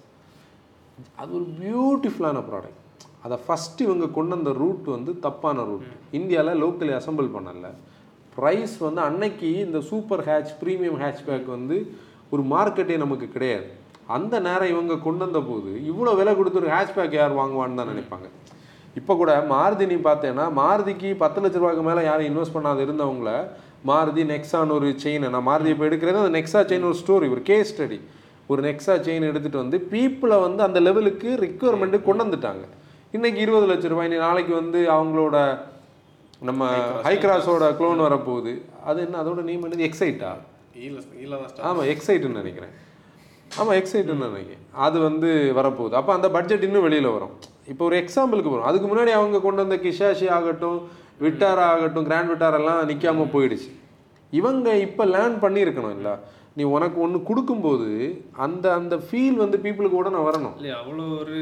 அது 1.21 1.31
ஒரு 1.39 1.47
பியூட்டிஃபுல்லான 1.61 2.41
ப்ராடக்ட் 2.49 2.79
அதை 3.25 3.37
ஃபஸ்ட்டு 3.47 3.87
இவங்க 3.87 4.07
கொண்டு 4.17 4.33
வந்த 4.37 4.53
ரூட் 4.63 4.87
வந்து 4.97 5.13
தப்பான 5.25 5.65
ரூட் 5.71 5.89
இந்தியாவில் 6.19 6.61
லோக்கலி 6.63 6.93
அசெம்பிள் 6.99 7.29
பண்ணல. 7.37 7.69
ப்ரைஸ் 8.37 8.75
வந்து 8.87 9.01
அன்னைக்கு 9.09 9.49
இந்த 9.67 9.79
சூப்பர் 9.91 10.23
ஹேட்ச் 10.29 10.53
ப்ரீமியம் 10.61 11.01
ஹேட்ச்பேக் 11.03 11.49
வந்து 11.57 11.77
ஒரு 12.35 12.43
மார்க்கெட்டே 12.53 12.97
நமக்கு 13.05 13.27
கிடையாது. 13.35 13.67
அந்த 14.17 14.35
நேரம் 14.47 14.73
இவங்க 14.75 14.95
கொண்டு 15.07 15.23
வந்த 15.27 15.41
போது 15.51 15.73
இவ்வளோ 15.91 16.13
விலை 16.21 16.33
கொடுத்து 16.39 16.61
ஒரு 16.63 16.71
ஹேட்ச்பேக் 16.75 17.19
யார் 17.21 17.39
வாங்குவான்னு 17.41 17.79
தான் 17.81 17.93
நினைப்பாங்க. 17.93 18.29
இப்போ 19.01 19.13
கூட 19.21 19.33
மாருதி 19.53 19.85
நீ 19.93 19.99
பார்த்தேன்னா 20.09 20.47
மாருதிக்கு 20.61 21.11
பத்து 21.25 21.43
லட்ச 21.43 21.61
ரூபாய்க்கு 21.61 21.85
மேலே 21.91 22.03
யாரும் 22.09 22.31
இன்வெஸ்ட் 22.31 22.57
பண்ணாத 22.57 22.81
இருந்தவங்கள 22.87 23.31
மாருதி 23.87 24.23
நெக்ஸான் 24.33 24.73
ஒரு 24.73 24.89
செயின் 25.03 25.29
நான் 25.29 25.47
மாருதி 25.47 25.67
இப்போ 25.67 25.85
எடுக்கிறது 25.85 26.21
அந்த 26.25 26.33
நெக்ஸா 26.39 26.61
செயின் 26.71 26.89
ஒரு 26.91 26.99
ஸ்டோரி 27.07 27.31
ஒரு 27.31 27.43
கேஸ் 27.43 27.71
ஸ்டடி 27.73 28.01
ஒரு 28.47 28.63
நெக்ஸா 28.63 28.95
செயின் 29.07 29.27
எடுத்துகிட்டு 29.29 29.63
வந்து 29.65 29.89
பீப்புளை 29.91 30.41
வந்து 30.41 30.63
அந்த 30.63 30.81
லெவலுக்கு 30.81 31.29
ரிக்குவயர்மெண்ட்டு 31.41 32.03
கொண்டு 32.03 32.25
வந்துட்டாங்க. 32.25 32.65
இன்னைக்கு 33.13 33.41
இருபது 33.41 33.67
லட்ச 33.73 33.89
ரூபாய் 33.89 34.09
நாளைக்கு 34.09 34.55
வந்து 34.55 34.81
அவங்களோட 34.91 35.59
நம்ம 36.41 36.69
ஹைக்ராஸோட 37.03 37.65
க்ளோன் 37.81 38.05
வரப்போகுது. 38.07 38.53
அது 38.85 39.01
என்ன 39.01 39.23
அதோட 39.23 39.43
நேம் 39.43 39.65
என்னது? 39.67 39.91
எக்ஸைட்டா. 39.91 40.31
ஆமாம் 41.61 41.87
எக்ஸைட்டுன்னு 41.87 42.41
நினைக்கிறேன். 42.41 42.73
ஆமாம் 43.57 43.75
எக்ஸைட்டுன்னு 43.75 44.27
நினைக்கிறேன். 44.29 44.65
அது 44.73 44.99
வந்து 44.99 45.53
வரப்போகுது. 45.57 45.91
அப்போ 45.91 46.13
அந்த 46.13 46.31
பட்ஜெட் 46.31 46.63
இன்னும் 46.63 46.83
வெளியில் 46.83 47.09
வரும். 47.09 47.35
இப்போ 47.69 47.85
ஒரு 47.85 47.97
எக்ஸாம்பிளுக்கு 47.97 48.53
வரும். 48.55 48.69
அதுக்கு 48.71 48.89
முன்னாடி 48.89 49.13
அவங்க 49.21 49.41
கொண்டு 49.41 49.67
வந்த 49.67 49.77
கிஷாஷி 49.89 50.29
ஆகட்டும் 50.29 50.81
விட்டாரா 51.25 51.65
ஆகட்டும் 51.73 52.07
கிராண்ட் 52.09 52.33
விட்டார் 52.33 52.59
எல்லாம் 52.61 52.81
நிற்காம 52.91 53.27
போயிடுச்சு. 53.35 53.71
இவங்க 54.33 54.69
இப்போ 54.87 55.03
லேர்ன் 55.15 55.37
பண்ணியிருக்கணும் 55.45 55.95
இல்லை? 55.99 56.15
நீ 56.59 56.63
உனக்கு 56.77 56.99
ஒன்று 57.05 57.19
கொடுக்கும்போது 57.29 57.91
அந்த 58.45 58.67
அந்த 58.79 58.95
ஃபீல் 59.07 59.39
வந்து 59.45 59.59
பீப்புளுக்கு 59.65 60.01
உடனே 60.01 60.21
வரணும். 60.29 60.57
இல்லையா 60.59 60.77
அவ்வளோ 60.83 61.05
ஒரு 61.21 61.37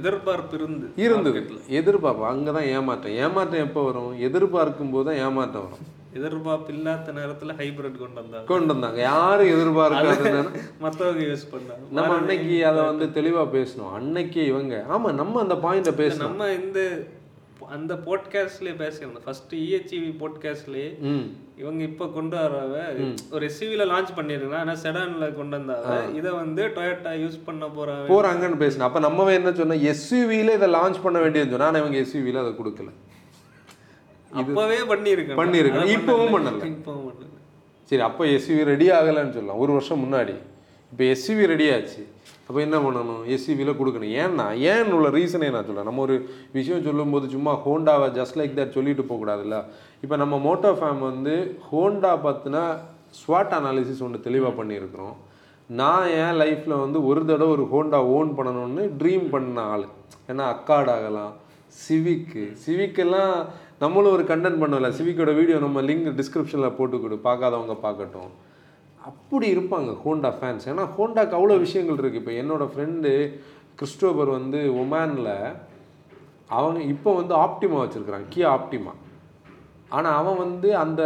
எதிர்பார்ப்பு 0.00 0.54
இருந்து 0.58 0.86
இருந்தது. 1.04 1.40
எதிர்பார்ப்பு 1.78 2.24
அங்கே 2.32 2.52
தான் 2.56 2.68
ஏமாற்றம். 2.76 3.16
ஏமாற்றம் 3.24 3.64
எப்போ 3.66 3.80
வரும்? 3.88 4.12
எதிர்பார்க்கும் 4.28 4.92
போது 4.94 5.06
தான் 5.08 5.20
ஏமாற்றம் 5.24 5.64
வரும். 5.66 5.88
எதிர்பார்ப்பு 6.18 6.70
இல்லாத 6.76 7.12
நேரத்துல 7.18 7.54
ஹைபிரிட் 7.60 7.98
கொண்டு 8.02 8.18
வந்தாங்க. 8.20 8.46
கொண்டு 8.52 8.70
வந்தாங்க. 8.74 8.98
யாரும் 9.10 9.52
எதிர்பார்க்காதுன்னு 9.54 10.62
மற்றவங்க 10.84 11.22
யூஸ் 11.30 11.46
பண்ணாங்க. 11.54 11.84
நம்ம 11.98 12.14
அன்னைக்கு 12.20 12.56
அதை 12.70 12.80
வந்து 12.90 13.08
தெளிவா 13.18 13.44
பேசணும். 13.56 13.92
அன்னைக்கு 13.98 14.40
இவங்க 14.52 14.84
ஆமா 14.94 15.10
நம்ம 15.20 15.40
அந்த 15.44 15.56
பாயிண்ட 15.66 15.92
பேசணும் 16.02 16.28
நம்ம 16.28 16.50
இந்த 16.60 16.80
அந்த 17.72 17.94
போட்காஸ்ட்லயே 18.04 18.74
பேசியிருந்தோம் 18.78 19.24
ஃபர்ஸ்ட் 19.24 19.54
இஹெச்இவி 19.54 20.10
போட்காஸ்ட்லயே 20.18 20.88
ம். 21.08 21.24
இவங்க 21.56 21.82
இப்ப 21.82 22.08
கொண்டு 22.08 22.36
வரவ 22.36 22.76
ஒரு 23.30 23.50
எஸ்யூவில 23.50 23.84
லான்ச் 23.88 24.12
பண்ணிருக்கலாம் 24.16 24.56
ஆனா 24.56 24.72
செடான்ல 24.82 25.34
கொண்டு 25.34 25.58
வந்தாவ 25.58 26.14
இதை 26.14 26.30
வந்து 26.32 26.62
டொயோட்டா 26.66 27.12
யூஸ் 27.18 27.38
பண்ண 27.44 27.66
போறாங்க. 27.68 28.06
போறாங்கன்னு 28.08 28.60
பேசணும் 28.62 28.80
அப்ப 28.80 28.98
நம்ம 28.98 29.32
என்ன 29.32 29.50
சொன்னோம்? 29.50 29.92
எஸ்யூவில 29.92 30.54
இதை 30.54 30.68
லான்ச் 30.72 31.02
பண்ண 31.02 31.18
வேண்டியது 31.18 31.50
சொன்னா 31.50 31.66
ஆனா 31.66 31.78
இவங்க 31.78 31.98
எஸ்யூவில 31.98 32.38
அதை 32.38 32.52
கொடுக்கல. 32.52 32.90
அப்பவே 34.32 34.78
பண்ணிருக்கேன் 34.92 35.40
பண்ணியிருக்கணும். 35.40 35.90
இப்பவும் 35.96 36.32
பண்ணல. 36.34 36.62
இப்பவும் 36.72 37.04
பண்ணல. 37.08 37.28
சரி 37.90 38.02
அப்போ 38.02 38.24
எஸ்யூவி 38.26 38.64
ரெடி 38.64 38.90
ஆகலைன்னு 38.90 39.32
சொல்லலாம். 39.32 39.58
ஒரு 39.58 39.72
வருஷம் 39.72 40.02
முன்னாடி. 40.04 40.34
இப்போ 40.92 41.04
எஸ்யூவி 41.04 41.46
ரெடி 41.46 41.72
ஆச்சு. 41.72 42.02
அப்போ 42.46 42.60
என்ன 42.66 42.76
பண்ணணும்? 42.84 43.22
எஸ்யூவியில் 43.34 43.78
கொடுக்கணும். 43.80 44.14
ஏன்னா 44.22 44.46
ஏன்னு 44.70 44.96
உள்ள 44.98 45.08
ரீசனே 45.18 45.48
நான் 45.54 45.66
சொல்கிறேன் 45.68 45.88
நம்ம 45.90 46.02
ஒரு 46.06 46.16
விஷயம் 46.56 46.86
சொல்லும்போது 46.88 47.26
சும்மா 47.34 47.52
ஹோண்டாவை 47.66 48.08
ஜஸ்ட் 48.18 48.38
லைக் 48.40 48.56
தட் 48.58 48.76
சொல்லிட்டு 48.76 49.04
போகக்கூடாதுல்ல? 49.10 49.58
இப்போ 50.04 50.16
நம்ம 50.22 50.38
மோட்டோ 50.46 50.72
ஃபேம் 50.80 51.02
வந்து 51.10 51.34
ஹோண்டா 51.70 52.12
பற்றின 52.26 52.64
ஸ்வாட் 53.20 53.54
அனாலிசிஸ் 53.58 54.04
ஒன்று 54.06 54.26
தெளிவாக 54.26 54.54
பண்ணியிருக்கிறோம். 54.60 55.16
நான் 55.80 56.06
என் 56.22 56.38
லைஃப்பில் 56.42 56.82
வந்து 56.84 56.98
ஒரு 57.10 57.20
தடவை 57.30 57.50
ஒரு 57.56 57.64
ஹோண்டா 57.72 57.98
ஓன் 58.16 58.30
பண்ணணும்னு 58.38 58.84
ட்ரீம் 59.00 59.26
பண்ண 59.34 59.60
ஆள். 59.74 59.86
ஏன்னா 60.30 60.44
அக்காட் 60.54 60.90
ஆகலாம் 60.96 61.32
சிவிக்கு 61.82 62.44
சிவிக்கெல்லாம் 62.64 63.34
நம்மளும் 63.82 64.14
ஒரு 64.16 64.24
கண்டென்ட் 64.30 64.62
பண்ணல 64.62 64.88
சிவிக்கோட 64.98 65.30
வீடியோ 65.38 65.58
நம்ம 65.64 65.82
லிங்க் 65.88 66.08
டிஸ்கிரிப்ஷனில் 66.18 66.76
போட்டு 66.78 66.96
கொடு. 67.00 67.16
பார்க்காதவங்க 67.28 67.76
பார்க்கட்டும். 67.86 68.32
அப்படி 69.10 69.46
இருப்பாங்க 69.54 69.90
ஹோண்டா 70.04 70.30
ஃபேன்ஸ் 70.38 70.66
ஏன்னா 70.72 70.84
ஹோண்டாக்கு 70.96 71.38
அவ்வளோ 71.38 71.58
விஷயங்கள் 71.66 72.00
இருக்குது 72.02 72.22
இப்போ 72.22 72.34
என்னோடய 72.42 72.72
ஃப்ரெண்டு 72.72 73.10
கிறிஸ்டோபர் 73.78 74.30
வந்து 74.38 74.58
ஒமானில் 74.82 75.30
அவங்க 76.58 76.80
இப்போ 76.94 77.10
வந்து 77.20 77.34
ஆப்டிமா 77.44 77.78
வச்சுருக்கிறாங்க. 77.82 78.26
Kia 78.34 78.48
Optima. 78.56 78.92
ஆனால் 79.96 80.18
அவன் 80.20 80.38
வந்து 80.44 80.68
அந்த 80.82 81.02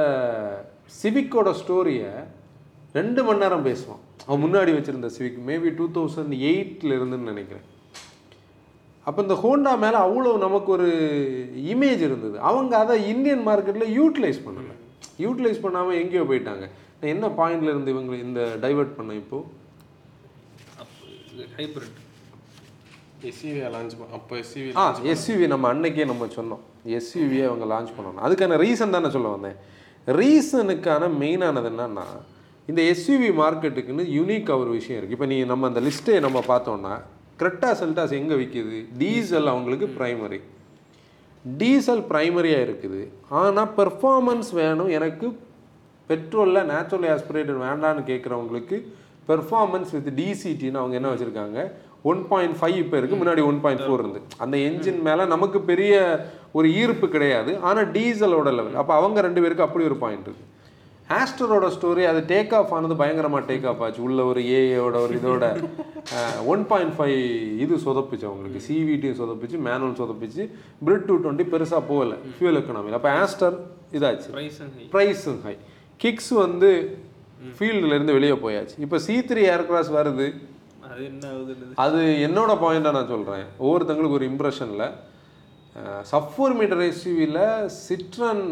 சிவிக்கோட 1.01 1.51
ஸ்டோரியை 1.61 2.11
ரெண்டு 2.99 3.21
மணி 3.27 3.43
நேரம் 3.45 3.67
பேசுவான். 3.69 4.03
அவன் 4.27 4.43
முன்னாடி 4.45 4.71
வச்சுருந்த 4.77 5.09
சிவிக் 5.17 5.41
மேபி 5.49 5.71
டூ 5.79 5.87
தௌசண்ட் 5.97 6.35
எயிட்டில் 6.51 6.97
இருந்துன்னு 6.99 7.33
நினைக்கிறேன். 7.33 7.67
அப்போ 9.09 9.21
இந்த 9.25 9.35
ஹோண்டா 9.43 9.73
மேலே 9.85 9.99
அவ்வளோ 10.07 10.31
நமக்கு 10.47 10.71
ஒரு 10.77 10.89
இமேஜ் 11.73 12.03
இருந்தது. 12.09 12.37
அவங்க 12.51 12.73
அதை 12.85 12.95
இந்தியன் 13.13 13.45
மார்க்கெட்டில் 13.49 13.93
யூட்டிலைஸ் 13.99 14.41
பண்ணலை. 14.47 14.75
யூட்டிலைஸ் 15.25 15.65
பண்ணாமல் 15.67 15.99
எங்கேயோ 16.03 16.25
போயிட்டாங்க. 16.31 16.67
என்ன 17.01 17.29
பாயிண்ட்ல 17.39 17.71
இருந்து 17.73 17.91
இவங்க 17.91 18.15
இந்த 18.17 18.41
டைவர்ட் 18.63 18.97
பண்ண 18.99 19.15
இப்போ? 19.15 19.39
ஹைப்ரிட் 21.59 21.97
எஸ்யூவி 23.31 23.61
லான்ச் 23.75 23.95
அப்போ 24.19 24.35
எஸ்யூவி 24.43 24.71
ஆ 24.83 24.85
எஸ்யூவி 25.13 25.47
நம்ம 25.53 25.73
அன்னைக்கே 25.75 26.07
நம்ம 26.13 26.27
சொன்னோம். 26.37 26.63
எஸ்யூவியை 26.99 27.45
அவங்க 27.51 27.67
லான்ச் 27.75 27.93
பண்ணணும். 27.97 28.23
அதுக்கான 28.27 28.59
ரீசன் 28.65 28.95
தானே 28.97 29.11
சொல்ல 29.11 29.29
வந்தேன். 29.29 29.57
ரீசனுக்கான 30.07 31.05
மெயினானது 31.21 31.71
என்னன்னா 31.73 32.07
இந்த 32.69 32.83
எஸ்யூவி 32.93 33.31
மார்க்கெட்டுக்குன்னு 33.41 34.05
யூனிக்காக 34.19 34.59
ஒரு 34.59 34.71
விஷயம் 34.71 34.99
இருக்குது 34.99 35.17
இப்போ 35.19 35.27
நீ 35.27 35.45
நம்ம 35.45 35.67
அந்த 35.67 35.81
லிஸ்ட்டை 35.81 36.21
நம்ம 36.27 36.39
பார்த்தோம்னா 36.49 36.95
கிரெட்டா 37.41 37.71
செல்டாஸ் 37.81 38.19
எங்கே 38.21 38.35
விற்கிது 38.35 38.79
டீசல் 38.99 39.47
அவங்களுக்கு 39.47 39.87
ப்ரைமரி 39.99 40.41
டீசல் 41.45 42.03
ப்ரைமரியாக 42.11 42.67
இருக்குது. 42.67 43.01
ஆனால் 43.29 43.73
பெர்ஃபார்மன்ஸ் 43.77 44.51
வேணும் 44.53 44.89
எனக்கு 44.89 45.27
பெட்ரோலில் 46.11 46.69
நேச்சுரல் 46.73 47.09
ஆஸ்பிரேட்டட் 47.17 47.61
வேண்டான்னு 47.67 48.03
கேட்குறவங்களுக்கு 48.11 48.79
பெர்ஃபார்மன்ஸ் 49.29 49.93
வித் 49.97 50.11
டிசிடின்னு 50.21 50.81
அவங்க 50.83 50.97
என்ன 51.01 51.11
வச்சுருக்காங்க? 51.13 51.61
ஒன் 52.11 52.21
பாயிண்ட் 52.33 52.57
ஃபைவ் 52.59 52.77
இப்போ 52.83 52.97
இருக்குது 52.99 53.21
முன்னாடி 53.21 53.43
ஒன் 53.51 53.63
பாயிண்ட் 53.63 53.85
ஃபோர் 53.85 54.03
இருந்து. 54.03 54.21
அந்த 54.45 54.57
என்ஜின் 54.67 55.01
மேலே 55.07 55.25
நமக்கு 55.35 55.59
பெரிய 55.71 55.95
ஒரு 56.59 56.69
ஈர்ப்பு 56.83 57.07
கிடையாது. 57.15 57.53
ஆனால் 57.69 57.89
டீசலோட 57.97 58.51
லெவல் 58.59 58.79
அப்போ 58.83 58.95
அவங்க 59.01 59.25
ரெண்டு 59.27 59.43
பேருக்கு 59.45 59.67
அப்படி 59.67 59.87
ஒரு 59.91 59.99
பாயிண்ட் 60.05 60.29
இருக்குது 60.29 60.53
ஆஸ்டரோட 61.19 61.67
ஸ்டோரி 61.75 62.05
அது 62.11 62.21
டேக் 62.31 62.53
ஆஃப் 62.59 62.73
ஆனது 62.77 62.95
பயங்கரமாக 63.01 63.43
டேக் 63.51 63.67
ஆஃப் 63.71 63.83
ஆச்சு. 63.87 64.01
உள்ள 64.07 64.21
ஒரு 64.31 64.41
ஏஏயோட 64.57 64.97
ஒரு 65.05 65.13
இதோட. 65.19 65.45
ஒன் 66.53 66.63
பாயிண்ட் 66.71 66.95
ஃபைவ் 66.97 67.19
இது 67.65 67.75
சொதப்பிச்சு 67.85 68.27
அவங்களுக்கு. 68.31 68.61
சிவிடி 68.69 69.11
சொதப்பிச்சு 69.21 69.59
மேனுவல் 69.69 70.01
சொதப்பிச்சு 70.03 70.45
பிரிட் 70.87 71.07
டூ 71.11 71.17
டுவெண்ட்டி 71.25 71.47
பெருசாக 71.53 71.83
போகல. 71.91 72.17
ஃபியூல் 72.37 72.59
எக்கனாமியில் 72.61 72.99
அப்போ 73.01 73.13
ஆஸ்டர் 73.23 73.57
இதாச்சு. 73.99 74.31
ப்ரைஸும் 74.97 75.41
ஹை 75.47 75.55
கிக்ஸ் 76.03 76.33
வந்து 76.45 76.71
ஃபீல்டுல 77.57 77.97
இருந்து 77.97 78.17
வெளியே 78.19 78.37
போயாச்சு. 78.45 78.77
இப்போ 78.85 78.97
சி 79.07 79.17
த்ரீ 79.29 79.43
ஏர்கிராஸ் 79.55 79.91
வருது. 79.99 80.27
அது 80.91 81.03
என்ன 81.11 81.25
அது 81.85 82.01
என்னோட 82.27 82.53
பாயிண்டாக 82.63 82.97
நான் 82.97 83.13
சொல்கிறேன் 83.15 83.47
ஒவ்வொருத்தங்களுக்கு 83.65 84.19
ஒரு 84.19 84.27
இம்ப்ரெஷனில் 84.33 84.87
சஃபோர் 86.11 86.55
மீட்டர் 86.59 86.83
எஸ்யூவியில் 86.91 87.43
சிட்ரன் 87.87 88.45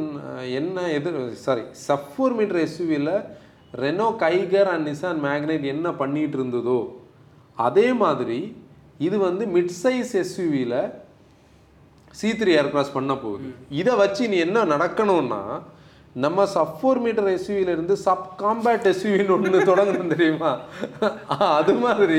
என்ன 0.59 0.83
எதிர் 0.97 1.21
sorry 1.45 1.63
sub four 1.87 2.35
metre 2.39 2.61
எஸ்யூவியில் 2.65 3.15
Renault 3.83 4.09
Kiger 4.25 4.71
and 4.73 4.89
Nissan 4.91 5.23
Magnite 5.29 5.65
என்ன 5.75 5.87
பண்ணிட்டு 6.01 6.37
இருந்ததோ 6.39 6.81
அதே 7.59 7.87
மாதிரி 8.03 8.41
இது 9.07 9.17
வந்து 9.29 9.47
மிட் 9.57 9.73
சைஸ் 9.83 10.13
எஸ்யூவியில் 10.23 10.79
சி 12.21 12.29
த்ரீ 12.41 12.53
ஏர்கிராஸ் 12.61 12.97
பண்ண 12.97 13.13
போகுது. 13.23 13.49
இதை 13.81 13.95
வச்சு 14.03 14.25
நீ 14.33 14.37
என்ன 14.47 14.59
நடக்கணும்னா 14.75 15.41
நம்ம 16.17 16.47
சப் 16.47 16.75
ஃபோர் 16.79 17.01
மீட்டர் 17.01 17.29
எஸ்யூவில 17.29 17.69
இருந்து 17.69 17.97
சப் 17.97 18.27
காம்பேட் 18.43 18.85
எஸ்யூவின்னு 18.91 19.33
ஒன்று 19.37 19.61
தொடங்கணும் 19.71 20.13
தெரியுமா? 20.13 20.51
அது 21.57 21.75
மாதிரி 21.75 22.19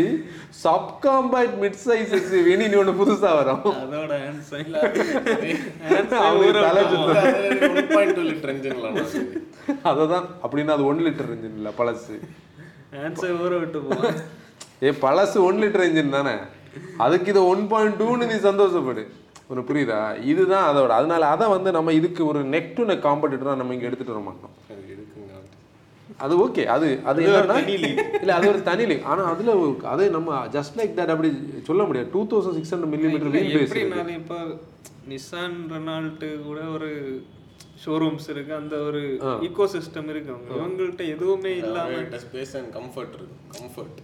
சப் 0.63 0.89
காம்பேட் 1.05 1.53
மிட் 1.61 1.79
சைஸ் 1.85 2.13
எஸ்யூவின்னு 2.17 2.67
நீ 2.67 2.75
ஒன்று 2.75 2.93
புதுசாக 3.01 3.35
வரும். 3.39 3.61
அதை 9.83 10.05
தான் 10.13 10.27
அப்படின்னா 10.43 10.73
அது 10.77 10.85
ஒன் 10.85 11.03
லிட்டர் 11.07 11.31
இன்ஜின் 11.35 11.57
இல்லை 11.59 11.71
பழசு. 11.77 12.15
ஊற 13.43 13.53
விட்டு 13.59 13.79
ஏ 14.83 14.91
பழசு 15.01 15.37
ஒன் 15.41 15.61
லிட்டர் 15.63 15.87
இன்ஜின் 15.89 16.09
தானே? 16.09 16.35
அதுக்கு 16.97 17.31
இது 17.33 17.47
ஒன் 17.47 17.67
பாயிண்ட் 17.67 18.01
டூன்னு 18.01 18.27
நீ 18.31 18.37
சந்தோஷப்படு. 18.49 19.03
உனக்கு 19.47 19.69
புரியுதா? 19.69 19.99
இதுதான் 20.23 20.65
அதோட. 20.69 20.87
அதனால 20.91 21.25
அதை 21.27 21.47
வந்து 21.47 21.71
நம்ம 21.71 21.93
இதுக்கு 21.93 22.25
ஒரு 22.25 22.45
நெக் 22.45 22.73
டு 22.73 22.85
நெக் 22.85 23.03
காம்படிட்டராக 23.03 23.55
நம்ம 23.55 23.73
இங்கே 23.73 23.85
எடுத்துட்டு 23.85 24.13
வர 24.13 24.23
மாட்டோம். 24.23 24.53
அது 24.69 24.83
இருக்குங்க 24.89 25.33
அது. 26.17 26.33
ஓகே 26.39 26.65
அது 26.67 26.87
அது 27.03 27.21
என்னன்னா 27.23 27.57
இல்ல 28.17 28.33
அது 28.35 28.47
ஒரு 28.47 28.63
தனி 28.63 28.85
லீக் 28.85 29.05
ஆனா 29.05 29.23
அதுல 29.23 29.53
ஒரு- 29.55 29.83
அது 29.85 30.09
நம்ம 30.09 30.45
ஜஸ்ட் 30.47 30.77
லைக் 30.77 30.95
தட் 30.95 31.07
அப்படி 31.07 31.29
சொல்ல 31.63 31.83
முடியாது. 31.83 32.09
Two 32.11 32.21
thousand 32.25 32.53
six 32.53 32.75
hundred 32.75 32.93
millimetre 32.93 33.29
wheel 33.29 33.55
base 33.57 34.09
இப்போ 34.15 34.39
நிசான் 35.09 35.57
ரெனால்ட்டு 35.69 36.43
கூட 36.43 36.61
ஒரு 36.73 36.89
ஷோரூம்ஸ் 37.85 38.29
இருக்கு. 38.29 38.55
அந்த 38.55 38.75
ஒரு 38.79 39.01
ஈகோ 39.41 39.65
சிஸ்டம் 39.67 40.09
இருக்கு. 40.09 40.31
அவங்க 40.31 40.53
இவங்கள்ட்ட 40.55 41.07
எதுவுமே 41.07 41.57
இல்லாம 41.57 42.01
ஸ்பேஸ் 42.23 42.53
அண்ட் 42.53 42.71
கம்ஃபர்ட் 42.73 43.15
இருக்கு. 43.15 43.35
கம்ஃபர்ட் 43.57 43.99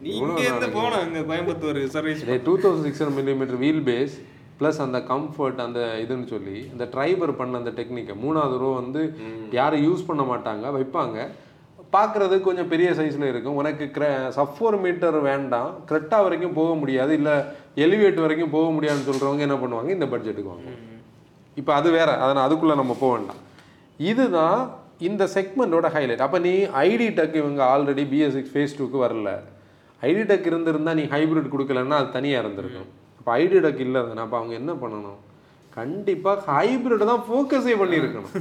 நீ 0.00 0.10
இங்க 0.16 0.40
இருந்து 0.40 0.70
போன 0.70 0.94
அங்க 0.96 1.20
Coimbatore 1.20 1.86
service 1.88 2.24
two 2.44 2.54
thousand 2.58 2.82
six 2.82 3.02
hundred 3.02 3.18
millimetre 3.20 3.58
wheel 3.58 3.82
base 3.82 4.16
plus 4.58 4.78
அந்த 4.86 4.98
கம்ஃபர்ட் 5.12 5.60
அந்த 5.64 5.80
இதுன்னு 6.02 6.28
சொல்லி 6.34 6.58
இந்த 6.72 6.84
ட்ரைபர் 6.94 7.32
பண்ண 7.40 7.60
அந்த 7.62 7.72
டெக்னிக்கை 7.78 8.14
மூணாவது 8.24 8.58
ரோ 8.62 8.68
வந்து 8.82 9.02
யாரும் 9.58 9.84
யூஸ் 9.86 10.06
பண்ண 10.10 10.22
மாட்டாங்க 10.30 10.70
வைப்பாங்க. 10.76 11.18
பார்க்குறது 11.94 12.36
கொஞ்சம் 12.46 12.70
பெரிய 12.72 12.88
சைஸில் 12.98 13.26
இருக்கும். 13.30 13.58
உனக்கு 13.60 13.84
கிர 13.96 14.04
சஃபோர் 14.36 14.76
மீட்டர் 14.84 15.18
வேண்டாம். 15.28 15.72
கிரெட்டா 15.88 16.18
வரைக்கும் 16.26 16.56
போக 16.60 16.70
முடியாது. 16.80 17.12
இல்லை 17.18 17.34
எலிவேட் 17.84 18.18
வரைக்கும் 18.24 18.54
போக 18.54 18.68
முடியாதுன்னு 18.76 19.08
சொல்கிறவங்க 19.10 19.46
என்ன 19.46 19.58
பண்ணுவாங்க? 19.62 19.90
இந்த 19.96 20.06
பட்ஜெட்டுக்கு 20.12 20.52
வாங்குவாங்க. 20.52 20.88
இப்போ 21.60 21.72
அது 21.80 21.88
வேற. 21.98 22.10
அதனால் 22.24 22.46
அதுக்குள்ளே 22.46 22.76
நம்ம 22.80 22.96
போக 23.02 23.12
வேண்டாம். 23.16 23.42
இதுதான் 24.10 24.58
இந்த 25.08 25.22
செக்மெண்ட்டோட 25.36 25.86
ஹைலைட் 25.96 26.24
அப்போ 26.26 26.38
நீ 26.46 26.54
ஐடி 26.88 27.08
டக் 27.18 27.38
இவங்க 27.42 27.62
ஆல்ரெடி 27.74 28.04
பிஎஸ் 28.12 28.36
சிக்ஸ் 28.38 28.52
ஃபேஸ் 28.54 28.76
டூக்கு 28.78 28.98
வரல. 29.04 29.30
ஐடி 30.02 30.24
டக் 30.30 30.50
இருந்திருந்தா 30.50 30.92
நீ 31.00 31.04
ஹைப்ரிட் 31.14 31.52
கொடுக்கலன்னா 31.54 31.98
அது 32.00 32.14
தனியாக 32.18 32.42
இருந்திருக்கும். 32.44 32.90
அப்போ 33.24 33.34
ஐடி 33.42 33.58
டக் 33.64 33.78
இல்லை 33.84 34.00
அப்போ 34.24 34.36
அவங்க 34.38 34.54
என்ன 34.60 34.72
பண்ணணும்? 34.80 35.20
கண்டிப்பாக 35.76 36.42
ஹைப்ரிட் 36.48 37.04
தான் 37.10 37.22
ஃபோக்கஸே 37.28 37.74
பண்ணியிருக்கணும். 37.82 38.34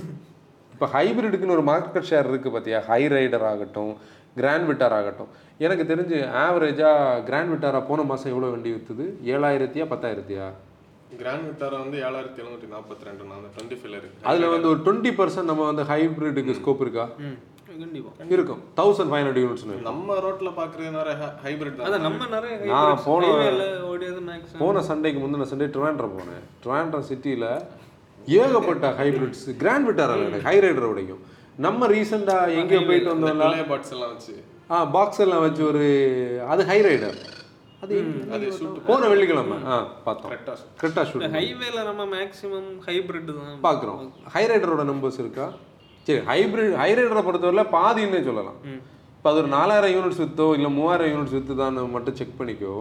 இப்போ 0.73 0.87
ஹைப்ரிடுக்குன்னு 0.95 1.55
ஒரு 1.55 1.63
மார்க்கெட் 1.69 2.09
ஷேர் 2.09 2.27
இருக்குது 2.31 2.53
பார்த்தியா 2.55 2.79
ஹை 2.89 2.99
ரைடர் 3.13 3.45
ஆகட்டும் 3.51 3.93
கிராண்ட் 4.39 4.67
விட்டார் 4.69 4.95
ஆகட்டும். 4.97 5.29
எனக்கு 5.65 5.83
தெரிஞ்சு 5.91 6.17
ஆவரேஜாக 6.43 7.21
கிராண்ட் 7.29 7.53
விட்டாரா 7.53 7.81
போன 7.91 8.03
மாதம் 8.11 8.31
எவ்வளோ 8.33 8.49
வண்டி 8.55 8.73
விற்றுது 8.75 9.05
ஏழாயிரத்தியா 9.33 9.85
பத்தாயிரத்தியா? 9.93 10.47
கிராண்ட் 11.21 11.47
விட்டாரா 11.49 11.79
வந்து 11.85 11.97
ஏழாயிரத்தி 12.07 12.41
எழுநூற்றி 12.43 12.69
நாற்பத்தி 12.75 13.09
ரெண்டு 13.09 13.29
நான் 13.31 13.49
டுவெண்ட்டி 13.55 13.79
ஃபைவ்ல 13.79 13.97
இருக்கு. 14.01 14.21
அதில் 14.29 14.53
வந்து 14.55 14.69
ஒரு 14.73 14.81
டுவெண்ட்டி 14.87 15.13
பர்சன்ட் 15.21 15.51
நம்ம 15.53 15.69
வந்து 15.71 15.85
ஹைப்ரிடுக்கு 15.93 16.59
ஸ்கோப் 16.61 16.85
இருக்கா? 16.85 17.07
கண்டிப்பா. 17.79 18.11
இருக்கும். 18.29 18.61
தௌசண்ட் 18.77 19.13
ஃபைவ் 19.13 19.23
ஹண்ட்ரட் 19.23 19.41
யூனிட்ஸ்னு 19.43 19.81
நம்ம 19.81 20.15
ரோட்ல 20.15 20.51
பாக்குறது 20.57 20.89
நிறைய 20.89 21.33
ஹைபிரிட் 21.45 21.75
தான். 21.75 22.01
நம்ம 22.01 22.27
நிறைய 22.27 22.65
நான் 22.65 22.99
போன- 23.05 23.27
போன 24.57 24.81
சண்டேக்கு 24.81 25.19
முந்தின 25.19 25.47
சண்டே 25.53 25.67
ட்ரிவாண்ட்ரம் 25.67 26.11
போனேன். 26.17 26.43
ட்ரிவாண்ட்ரம் 26.63 26.99
சிட்டியில் 26.99 27.47
ஏகப்பட்ட 28.25 28.89
ஹைப்ரிட்ஸ் 28.91 29.55
கிராண்ட் 29.57 29.85
விட்டார் 29.85 30.17
எனக்கு 30.17 30.41
ஹை 30.41 30.59
ரைடர் 30.59 30.91
உடைக்கும். 30.93 31.21
நம்ம 31.57 31.87
ரீசெண்டாக 31.87 32.55
எங்கேயோ 32.55 32.85
போயிட்டு 32.85 33.15
பிள்ளைய 33.15 33.67
பாட்ஸ் 33.67 33.91
எல்லாம் 33.91 34.09
வச்சு. 34.09 34.43
ஆ 34.71 34.85
பாக்ஸ் 34.85 35.19
எல்லாம் 35.19 35.39
வச்சு 35.39 35.65
ஒரு 35.65 35.83
அது 36.47 36.65
ஹை 36.65 36.81
ரைடர் 36.81 37.15
அது 37.81 38.05
அது 38.31 38.45
ஷூட் 38.47 38.85
போன 38.85 39.07
வெள்ளிக்கிழமை. 39.07 39.57
ஆ 39.65 39.79
பார்த்தோம். 40.03 40.31
கரெக்டா 40.31 40.53
கரெக்டாக 40.81 41.05
ஷூட் 41.05 41.31
ஹைவேல 41.31 41.83
நம்ம 41.83 42.05
மேக்ஸிமம் 42.05 42.69
ஹைபிரிட் 42.85 43.31
தான். 43.33 43.63
பார்க்குறோம் 43.63 44.11
ஹை 44.29 44.45
ரைடரோட 44.45 44.83
நம்பர்ஸ் 44.83 45.19
இருக்கா? 45.19 45.51
சரி 46.07 46.21
ஹைப்ரிட் 46.31 46.75
ஹை 46.81 46.89
ரைடரை 46.99 47.21
பொறுத்தவரை 47.27 47.65
பாதின்னே 47.77 48.21
சொல்லலாம். 48.29 48.59
இப்போ 49.17 49.29
அது 49.31 49.39
ஒரு 49.41 49.49
நாலாயிரம் 49.57 49.93
யூனிட்ஸ் 49.95 50.21
விற்றோ 50.23 50.47
இல்லை 50.57 50.69
மூவாயிரம் 50.77 51.11
யூனிட்ஸ் 51.13 51.35
விற்றுதான்னு 51.37 51.83
மட்டும் 51.95 52.17
செக் 52.19 52.39
பண்ணிக்கோ. 52.39 52.75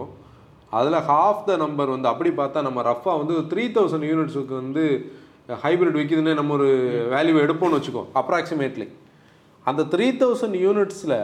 அதில் 0.77 1.05
ஹாஃப் 1.09 1.45
த 1.49 1.55
நம்பர் 1.63 1.93
வந்து 1.95 2.09
அப்படி 2.11 2.29
பார்த்தா 2.39 2.65
நம்ம 2.67 2.81
ரஃபாக 2.89 3.15
வந்து 3.21 3.35
த்ரீ 3.51 3.63
தௌசண்ட் 3.77 4.07
யூனிட்ஸுக்கு 4.11 4.53
வந்து 4.61 4.83
ஹைப்ரிட் 5.63 5.97
விற்கிதுன்னு 5.99 6.33
நம்ம 6.39 6.53
ஒரு 6.57 6.69
வேல்யூ 7.13 7.37
எடுப்போம்னு 7.45 7.77
வச்சுக்கோ 7.79 8.03
அப்ராக்சிமேட்லி 8.21 8.87
அந்த 9.69 9.81
த்ரீ 9.93 10.07
தௌசண்ட் 10.21 10.57
யூனிட்ஸில் 10.65 11.19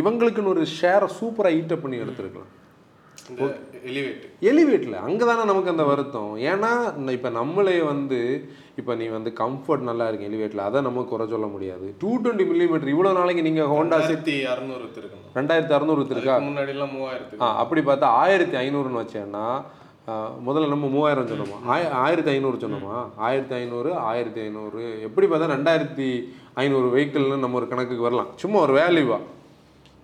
இவங்களுக்குன்னு 0.00 0.52
ஒரு 0.54 0.64
ஷேரை 0.78 1.08
சூப்பராக 1.18 1.58
ஈட்டப் 1.60 1.84
பண்ணி 1.84 1.96
எடுத்துருக்கலாம். 2.04 2.50
எலிவேட் 3.90 4.22
எலிவேட்டில் 4.50 4.96
அங்கே 5.06 5.24
தானே 5.28 5.42
நமக்கு 5.50 5.72
அந்த 5.72 5.84
வருத்தம். 5.90 6.32
ஏன்னா 6.50 6.70
இப்போ 7.16 7.30
நம்மளே 7.38 7.76
வந்து 7.90 8.20
இப்போ 8.80 8.92
நீ 9.00 9.06
வந்து 9.16 9.30
கம்ஃபர்ட் 9.40 9.88
நல்லா 9.88 10.04
இருக்கு 10.08 10.28
எலிவேட்டில் 10.30 10.66
அதை 10.68 10.78
நம்ம 10.86 11.04
குறை 11.10 11.26
சொல்ல 11.32 11.46
முடியாது. 11.54 11.86
டூ 12.02 12.10
டுவெண்ட்டி 12.22 12.46
மில்லிமீட்டர் 12.52 12.92
இவ்வளோ 12.94 13.12
நாளைக்கு 13.18 13.46
நீங்கள் 13.48 13.70
ஹோண்டா 13.72 13.98
ஆயிரத்தி 14.04 14.36
அறுநூறு 14.52 14.84
இருக்கணும் 15.00 15.36
ரெண்டாயிரத்தி 15.38 15.76
அறுநூறு 15.78 16.06
இருக்கா 16.16 16.36
முன்னாடி 16.48 16.72
எல்லாம் 16.76 16.94
மூவாயிரத்துக்கு. 16.96 17.42
ஆ 17.44 17.58
அப்படி 17.64 17.82
பார்த்தா 17.90 18.14
ஆயிரத்தி 18.24 18.58
ஐநூறுன்னு 18.64 19.02
வச்சேன்னா 19.02 19.44
முதல்ல 20.46 20.70
நம்ம 20.72 20.86
மூவாயிரம் 20.94 21.28
சொன்னோமா? 21.30 21.58
ஆய 21.72 21.82
ஆயிரத்தி 22.04 22.30
ஐநூறு 22.36 22.56
சொன்னோமா? 22.62 22.94
ஆயிரத்தி 23.26 23.54
ஐநூறு 23.58 23.90
ஆயிரத்தி 24.10 24.40
ஐநூறு. 24.44 24.80
எப்படி 25.06 25.26
பார்த்தா 25.30 25.52
ரெண்டாயிரத்தி 25.56 26.08
ஐநூறு 26.62 26.86
வெஹிக்கிள்னு 26.94 27.42
நம்ம 27.44 27.58
ஒரு 27.60 27.68
கணக்குக்கு 27.72 28.06
வரலாம். 28.06 28.30
சும்மா 28.42 28.58
ஒரு 28.66 28.74
வேல்யூவா 28.78 29.18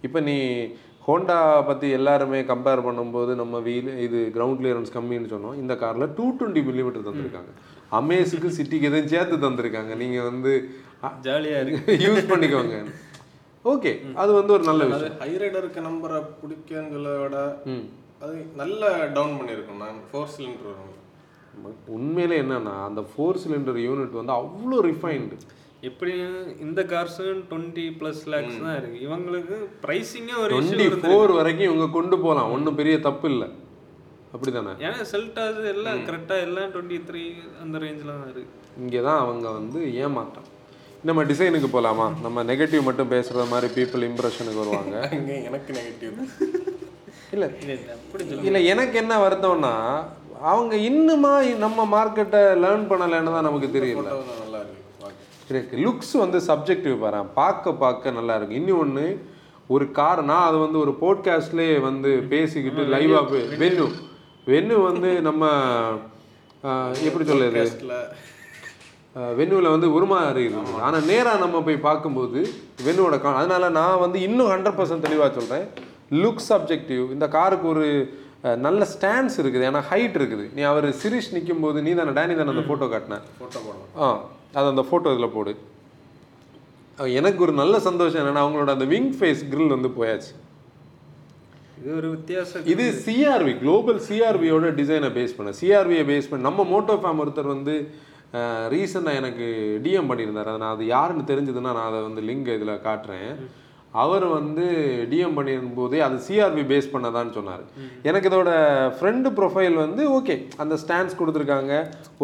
இப்போ 0.06 0.20
நீ 0.28 0.36
ஹோண்டா 1.08 1.38
பற்றி 1.66 1.88
எல்லாருமே 1.96 2.38
கம்பேர் 2.50 2.80
பண்ணும்போது 2.86 3.32
நம்ம 3.40 3.58
வீல் 3.66 3.90
இது 4.04 4.20
கிரவுண்ட் 4.36 4.58
கிளியரன்ஸ் 4.60 4.94
கம்மின்னு 4.94 5.32
சொன்னோம். 5.32 5.58
இந்த 5.62 5.74
காரில் 5.82 6.12
டூ 6.16 6.24
டுவெண்ட்டி 6.38 6.62
மில்லிமீட்டர் 6.68 7.06
தந்திருக்காங்க. 7.08 7.52
அமேஸுக்கு 7.98 8.48
சிட்டிக்கு 8.56 8.88
எதுவும் 8.90 9.12
சேர்த்து 9.12 9.36
தந்திருக்காங்க. 9.44 9.92
நீங்கள் 10.02 10.26
வந்து 10.30 10.52
ஜாலியா 11.26 11.58
இருக்கு. 11.64 11.94
யூஸ் 12.06 12.30
பண்ணிக்கோங்க. 12.32 12.78
ஓகே 13.72 13.92
அது 14.22 14.30
வந்து 14.38 14.52
ஒரு 14.56 14.64
நல்ல 14.70 14.82
விஷயம். 14.90 15.16
ஹை 15.22 15.30
ரைடருக்கு 15.42 15.80
நம்பரை 15.88 16.18
பிடிக்குங்களோட 16.40 17.36
அது 18.24 18.34
நல்ல 18.62 18.90
டவுன் 19.16 19.38
பண்ணியிருக்கோம். 19.38 19.80
நான் 19.84 20.02
ஃபோர் 20.10 20.32
சிலிண்டர் 20.34 20.82
உண்மையிலே 21.96 22.36
என்னன்னா 22.44 22.74
அந்த 22.88 23.02
ஃபோர் 23.10 23.40
சிலிண்டர் 23.42 23.78
யூனிட் 23.86 24.20
வந்து 24.20 24.34
அவ்வளோ 24.40 24.78
ரிஃபைன்டு 24.90 25.36
எப்படியும் 25.82 26.36
இந்த 26.64 26.80
கார்ஸும் 26.92 27.42
டுவெண்ட்டி 27.50 27.84
ப்ளஸ் 27.98 28.22
லேக்ஸ் 28.32 28.58
தான் 28.64 28.76
இருக்கு. 28.80 28.98
இவங்களுக்கு 29.06 29.56
ப்ரைஸிங்கே 29.84 30.36
ஒரு 30.42 30.50
டுவெண்ட்டி 30.54 30.86
ஃபோர் 31.02 31.32
வரைக்கும் 31.38 31.68
இவங்க 31.70 31.86
கொண்டு 31.96 32.16
போகலாம் 32.24 32.52
ஒன்றும் 32.56 32.78
பெரிய 32.80 32.96
தப்பு 33.08 33.28
இல்லை. 33.32 33.48
அப்படிதானே? 34.34 34.72
ஏன்னா 34.86 35.00
செல்டாஸ் 35.12 35.60
எல்லாம் 35.74 36.00
கரெக்டாக 36.08 36.46
எல்லாம் 36.46 36.70
டுவெண்ட்டி 36.74 36.98
த்ரீ 37.08 37.22
அந்த 37.64 37.76
ரேஞ்சில் 37.84 38.12
தான் 38.14 38.30
இருக்கு. 38.32 38.54
இங்கே 38.84 39.02
தான் 39.08 39.20
அவங்க 39.24 39.46
வந்து 39.58 39.80
ஏமாற்றம் 40.04 40.48
நம்ம 41.08 41.22
டிசைனுக்கு 41.30 41.68
போகலாமா 41.74 42.06
நம்ம 42.24 42.42
நெகட்டிவ் 42.50 42.86
மட்டும் 42.88 43.12
பேசுகிற 43.14 43.42
மாதிரி 43.52 43.68
பீப்புள் 43.76 44.06
இம்ப்ரெஷனுக்கு 44.10 44.62
வருவாங்க. 44.64 44.94
அங்கே 45.16 45.36
எனக்கு 45.50 45.72
நெகட்டிவ் 45.78 46.14
இல்லை. 47.34 47.48
அப்படி 47.96 48.24
இல்லை 48.48 48.62
எனக்கு 48.72 48.96
என்ன 49.02 49.14
வருத்தம்னா 49.24 49.74
அவங்க 50.52 50.74
இன்னுமா 50.88 51.30
நம்ம 51.64 51.84
மார்க்கெட்டை 51.94 52.40
லேர்ன் 52.64 52.88
பண்ணலைன்னு 52.90 53.34
தான் 53.36 53.48
நமக்கு 53.48 53.68
தெரியல. 53.76 54.08
நல்லா 55.48 55.62
இருக்கு. 55.62 55.76
பார்க்க. 55.76 55.80
இருக்கு 55.80 55.82
லுக்ஸ் 55.86 56.14
வந்து 56.24 56.38
சப்ஜெக்டிவ் 56.50 56.98
பாரு. 57.00 57.24
பார்க்க 57.40 57.72
பார்க்க 57.72 58.10
நல்லா 58.10 58.36
இருக்கு. 58.36 58.54
இன்னொன்று 58.60 59.06
ஒரு 59.68 59.84
கார் 59.90 60.20
நான் 60.24 60.46
அது 60.48 60.58
வந்து 60.64 60.78
ஒரு 60.84 60.92
போட்காஸ்ட்லேயே 61.00 61.80
வந்து 61.80 62.10
பேசிக்கிட்டு 62.32 62.82
லைவாக 62.94 63.40
வென்னு. 63.62 63.86
வென்னு 64.46 64.74
வந்து 64.90 65.10
நம்ம 65.28 65.50
எப்படி 67.08 67.24
சொல்லுது 67.30 67.64
வெண்ணுவில் 69.38 69.74
வந்து 69.74 69.88
உருமாறி 69.96 70.42
இருந்தது. 70.46 70.80
ஆனால் 70.86 71.06
நேராக 71.10 71.42
நம்ம 71.42 71.60
போய் 71.66 71.76
பார்க்கும்போது 71.86 72.40
வெண்ணுவோட 72.86 73.16
கா 73.20 73.30
அதனால 73.40 73.68
நான் 73.76 74.02
வந்து 74.02 74.18
இன்னும் 74.26 74.50
ஹண்ட்ரட் 74.52 74.78
பர்சன்ட் 74.78 75.06
தெளிவாக 75.06 75.30
சொல்கிறேன் 75.38 75.66
லுக் 76.22 76.42
சப்ஜெக்டிவ் 76.48 77.04
இந்த 77.14 77.28
காருக்கு 77.28 77.68
ஒரு 77.68 77.86
நல்ல 78.66 78.86
ஸ்டாண்ட்ஸ் 78.94 79.38
இருக்குது. 79.42 79.66
ஏன்னா 79.70 79.82
ஹைட் 79.90 80.16
இருக்குது. 80.20 80.44
நீ 80.56 80.62
அவர் 80.62 80.88
சிரிஷ் 81.02 81.32
நிற்கும் 81.36 81.64
போது 81.66 81.82
நீ 81.82 81.92
தானே 81.94 82.10
டேனி 82.18 82.36
தானே 82.40 82.52
அந்த 82.54 82.66
ஃபோட்டோ 82.68 82.88
காட்டினேன் 82.94 83.24
ஃபோட்டோ 83.38 83.58
போடணும். 83.66 83.90
ஆ 84.02 84.06
அது 84.56 84.66
அந்த 84.72 84.82
ஃபோட்டோ 84.88 85.12
இதில் 85.14 85.34
போடு. 85.36 85.52
எனக்கு 87.20 87.40
ஒரு 87.46 87.54
நல்ல 87.60 87.74
சந்தோஷம் 87.86 88.20
என்னன்னா 88.22 88.42
அவங்களோட 88.44 88.70
அந்த 88.76 88.86
விங் 88.92 89.12
ஃபேஸ் 89.18 89.42
grill 89.52 89.70
வந்து 89.76 89.90
போயாச்சு. 89.96 90.32
இது 91.80 91.90
ஒரு 92.00 92.08
வித்தியாசம் 92.14 92.68
இது 92.74 92.84
சிஆர்வி 93.06 93.52
குளோபல் 93.62 93.98
சிஆர்வியோட 94.08 94.70
டிசைனை 94.78 95.10
பேஸ் 95.16 95.36
பண்ண. 95.38 95.50
சிஆர்வியை 95.60 96.04
பேஸ் 96.10 96.28
பண்ணி 96.30 96.48
நம்ம 96.48 96.64
மோட்டோ 96.72 96.94
ஃபேம் 97.02 97.20
ஒருத்தர் 97.24 97.54
வந்து 97.54 97.74
ரீசெண்டாக 98.72 99.20
எனக்கு 99.20 99.46
டிஎம் 99.84 100.08
பண்ணியிருந்தார். 100.10 100.48
அதை 100.50 100.58
நான் 100.62 100.74
அது 100.76 100.86
யாருன்னு 100.94 101.30
தெரிஞ்சதுன்னா 101.32 101.70
நான் 101.76 101.88
அதை 101.90 102.00
வந்து 102.08 102.22
லிங்க் 102.28 102.48
இதில் 102.56 102.84
காட்டுறேன். 102.88 103.30
அவர் 104.02 104.24
வந்து 104.36 104.64
டிஎம் 105.10 105.36
பண்ணியிருக்கும் 105.36 105.78
போதே 105.78 105.98
அது 106.06 106.16
சிஆர்வி 106.26 106.64
பேஸ் 106.72 106.92
பண்ணதான்னு 106.94 107.36
சொன்னார். 107.36 107.62
எனக்கு 108.08 108.28
இதோட 108.30 108.50
ஃப்ரெண்டு 108.98 109.28
ப்ரொஃபைல் 109.38 109.76
வந்து 109.84 110.02
ஓகே 110.18 110.36
அந்த 110.62 110.74
ஸ்டாண்ட்ஸ் 110.82 111.18
கொடுத்துருக்காங்க. 111.20 111.74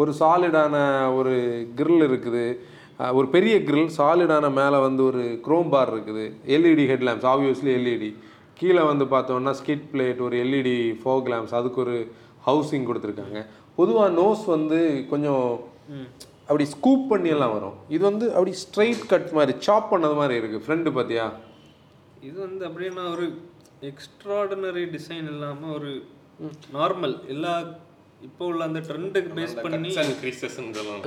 ஒரு 0.01 0.13
சாலிடான 0.21 0.75
ஒரு 1.19 1.33
grill 1.79 1.99
இருக்குது. 2.09 2.45
ஒரு 3.17 3.27
பெரிய 3.35 3.55
grill 3.69 3.87
சாலிடான 3.99 4.51
மேலே 4.59 4.79
வந்து 4.87 5.01
ஒரு 5.09 5.23
குரோம் 5.47 5.71
பார் 5.75 5.91
இருக்குது. 5.95 6.25
எல்இடி 6.55 6.85
ஹெட்லாம்ப்ஸ் 6.91 7.29
ஆப்வியஸ்லி 7.33 7.71
எல்இடி 7.79 8.11
கீழே 8.59 8.83
வந்து 8.89 9.05
பார்த்தோம்னா 9.13 9.53
ஸ்கிட் 9.61 9.87
பிளேட் 9.93 10.19
ஒரு 10.25 10.35
எல்இடி 10.43 10.75
ஃபோக் 11.03 11.29
லேம்ப்ஸ் 11.33 11.55
அதுக்கு 11.59 11.79
ஒரு 11.85 11.95
ஹவுசிங் 12.47 12.85
கொடுத்துருக்காங்க. 12.89 13.39
பொதுவாக 13.79 14.11
நோஸ் 14.19 14.43
வந்து 14.55 14.79
கொஞ்சம் 15.13 15.47
அப்படி 16.47 16.65
ஸ்கூப் 16.75 17.03
பண்ணி 17.11 17.29
எல்லாம் 17.35 17.55
வரும். 17.55 17.75
இது 17.95 18.03
வந்து 18.09 18.25
அப்படி 18.35 18.53
ஸ்ட்ரைட் 18.61 19.03
கட் 19.11 19.31
மாதிரி 19.37 19.53
சாப் 19.67 19.89
பண்ணது 19.93 20.15
மாதிரி 20.21 20.35
இருக்கு. 20.41 20.59
ஃப்ரெண்டு 20.65 20.91
பார்த்தியா 20.97 21.25
இது 22.27 22.37
வந்து 22.47 22.63
அப்படின்னா 22.67 23.03
ஒரு 23.15 23.25
எக்ஸ்ட்ராடினரி 23.91 24.83
டிசைன் 24.95 25.27
இல்லாம 25.33 25.71
ஒரு 25.77 25.91
நார்மல் 26.77 27.15
எல்லா 27.33 27.53
இப்போ 28.27 28.43
உள்ள 28.49 28.61
அந்த 28.69 28.81
ட்ரெண்டுக்கு 28.89 29.31
பேஸ் 29.39 29.55
பண்ணி 29.63 29.89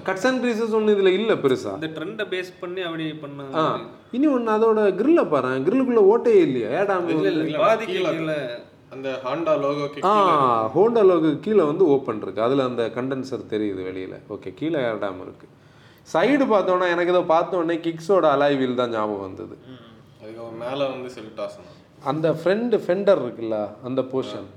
கட்ஸ் 0.09 0.27
அண்ட் 0.29 0.41
க்ரீசஸ் 0.43 0.75
ஒன்று 0.79 0.95
இதில் 0.97 1.17
இல்லை 1.19 1.35
பெருசா? 1.45 1.71
அந்த 1.79 1.89
ட்ரெண்டை 1.97 2.25
பேஸ் 2.33 2.51
பண்ணி 2.63 2.81
அப்படி 2.89 3.05
பண்ணாங்க 3.23 3.61
ஆ 3.61 3.65
இனி 4.17 4.27
ஒன்று 4.37 4.51
அதோட 4.57 4.81
கிரில்ல 4.99 5.23
பாரு. 5.33 5.53
கிரில்லுக்குள்ள 5.67 6.03
ஓட்டையே 6.13 6.43
இல்லையா? 6.49 6.69
ஏடாம 6.81 7.09
இல்ல 8.19 8.35
அந்த 8.95 9.09
ஹாண்டா 9.25 9.55
லோகோக்கு 9.65 10.05
ஆ 10.11 10.13
ஹோண்டா 10.75 11.03
லோகு 11.11 11.31
கீழே 11.47 11.63
வந்து 11.71 11.85
ஓப்பன் 11.95 12.21
இருக்கு. 12.25 12.45
அதில் 12.47 12.67
அந்த 12.69 12.83
கண்டென்சர் 12.97 13.51
தெரியுது 13.55 13.83
வெளியில். 13.89 14.19
ஓகே 14.35 14.53
கீழே 14.61 14.79
ஏர் 14.89 15.03
டேம் 15.05 15.23
இருக்கு. 15.27 15.47
சைடு 16.13 16.45
பார்த்தோன்னா 16.53 16.89
எனக்கு 16.95 17.13
ஏதோ 17.15 17.25
பார்த்த 17.35 17.61
உடனே 17.61 17.77
கிக்ஸோட 17.87 18.27
அலாய் 18.35 18.59
வீல் 18.61 18.81
தான் 18.83 18.95
ஞாபகம் 18.97 19.27
வந்தது. 19.29 19.57
மேலே 20.67 20.85
வந்து 20.93 21.09
செல்டாசனம் 21.17 21.75
அந்த 22.03 22.29
ஃப்ரெண்டு 22.39 22.77
ஃபெண்டர் 22.85 23.21
இருக்குல்ல 23.23 23.59
அந்த 23.83 24.01
போர்ஷன் 24.11 24.49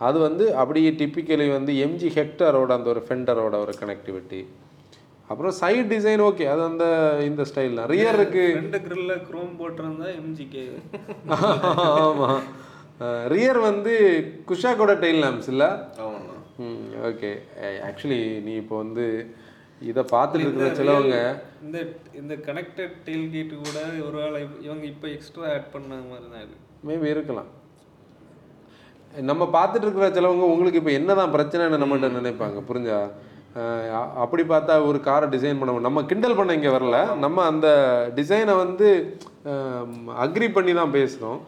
அது 0.00 0.18
வந்து 0.18 0.44
அப்படியே 0.60 0.90
டிப்பிக்கலி 1.00 1.46
வந்து 1.50 1.72
எம்ஜி 1.84 2.08
ஹெக்டரோட 2.16 2.70
அந்த 2.78 2.88
ஒரு 2.92 3.02
ஃபெண்டரோட 3.06 3.54
ஒரு 3.64 3.72
கனெக்டிவிட்டி 3.80 4.40
அப்புறம் 5.28 5.54
சைடு 5.58 5.84
டிசைன் 5.90 6.22
ஓகே 6.24 6.44
அது 6.52 6.62
அந்த 6.62 6.84
இந்த 7.26 7.42
ஸ்டைல் 7.50 7.76
தான். 7.76 7.86
ரியர் 7.92 8.16
இருக்கு. 8.18 8.42
ரெண்டு 8.56 8.78
கிரில்ல 8.84 9.12
குரோம் 9.28 9.52
போட்டிருந்தா 9.60 10.08
எம்ஜிகே 10.18 10.64
ஆமாம் 12.00 12.42
ரியர் 13.32 13.60
வந்து 13.60 13.92
குஷாக்கோட 14.48 14.92
டெயில் 15.02 15.22
லேம்ப்ஸ் 15.24 15.50
இல்லை? 15.54 15.68
ஓகே 17.08 17.30
ஆக்சுவலி 17.88 18.20
நீ 18.40 18.52
இப்போ 18.62 18.76
வந்து 18.78 19.06
இதை 19.90 20.02
பார்த்துட்டு 20.14 20.44
இருக்கிற 20.46 20.68
சிலவங்க 20.78 21.16
இந்த 21.66 21.78
இந்த 22.20 22.34
கனெக்டட் 22.48 22.94
டெயில் 23.06 23.26
கேட் 23.34 23.52
கூட 23.66 23.78
ஒரு 24.06 24.16
வேளை 24.22 24.38
இவங்க 24.66 24.84
இப்போ 24.92 25.06
எக்ஸ்ட்ரா 25.16 25.48
ஆட் 25.54 25.68
பண்ண 25.74 25.98
மாதிரி 26.12 26.26
தான் 26.34 26.42
இருக்கு 26.44 26.60
மேபி 26.88 27.08
இருக்கலாம். 27.14 27.50
நம்ம 29.30 29.42
பார்த்துட்டு 29.56 29.86
இருக்கிற 29.86 30.06
சிலவங்க 30.16 30.44
உங்களுக்கு 30.52 30.80
இப்போ 30.80 30.92
என்னதான் 30.98 31.34
பிரச்சனைன்னு 31.36 31.80
நம்மகிட்ட 31.82 32.08
நினைப்பாங்க 32.20 32.60
புரிஞ்சா? 32.70 32.98
அப்படி 34.24 34.42
பார்த்தா 34.52 34.74
ஒரு 34.90 34.98
காரை 35.08 35.26
டிசைன் 35.34 35.58
பண்ண. 35.60 35.80
நம்ம 35.88 36.02
கிண்டல் 36.10 36.38
பண்ண 36.38 36.56
இங்கே 36.58 36.70
வரல. 36.76 36.98
நம்ம 37.24 37.44
அந்த 37.52 37.68
டிசைனை 38.18 38.54
வந்து 38.64 38.88
அக்ரி 40.24 40.48
பண்ணி 40.56 40.74
தான் 40.80 40.94
பேசுகிறோம் 40.98 41.40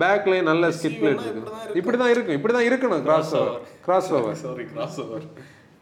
பேக்லேயும் 0.00 0.48
நல்ல 0.50 0.70
ஸ்கிட் 0.76 0.98
பிளேட் 1.00 1.24
இருக்குது 1.24 1.78
இப்படி 1.80 1.96
தான் 2.02 2.12
இருக்கும் 2.14 2.36
இப்படி 2.38 2.52
தான் 2.56 2.68
இருக்கணும் 2.68 3.02
cross 3.06 3.32
over 3.40 3.58
cross 3.86 4.10
over 4.18 4.38
sorry 4.44 4.64
cross 4.72 4.98
over 5.04 5.26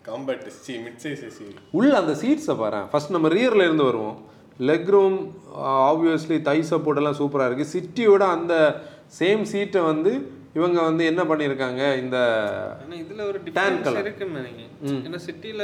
compact 0.08 0.44
C 0.64 0.74
mid 0.84 1.00
size 1.04 1.22
SC 1.28 1.46
உள்ள 1.78 1.92
அந்த 2.02 2.12
சீட்ஸை 2.22 2.54
பாரு 2.62 2.80
ஃபர்ஸ்ட் 2.92 3.14
நம்ம 3.16 3.30
ரியர்ல 3.36 3.66
இருந்து 3.68 3.88
வருவோம். 3.90 4.18
Leg 4.68 4.88
room 4.94 5.18
obviously 5.90 6.36
thigh 6.48 6.58
support 6.70 7.00
எல்லாம் 7.00 7.18
சூப்பராக 7.20 7.48
இருக்குது 7.50 7.72
சிட்டியோட 7.74 8.22
அந்த 8.36 8.54
சேம் 9.18 9.42
சீட்டை 9.52 9.80
வந்து 9.90 10.12
இவங்க 10.58 10.78
வந்து 10.88 11.02
என்ன 11.10 11.22
பண்ணியிருக்காங்க 11.30 11.82
இந்த 12.02 12.16
இதுல 13.02 13.24
ஒரு 13.30 13.38
டிஃபரன்ஸ் 13.46 13.98
இருக்குன்னு 14.04 14.40
நினைக்கிறேன். 14.40 15.02
ஏன்னா 15.06 15.20
சிட்டில 15.26 15.62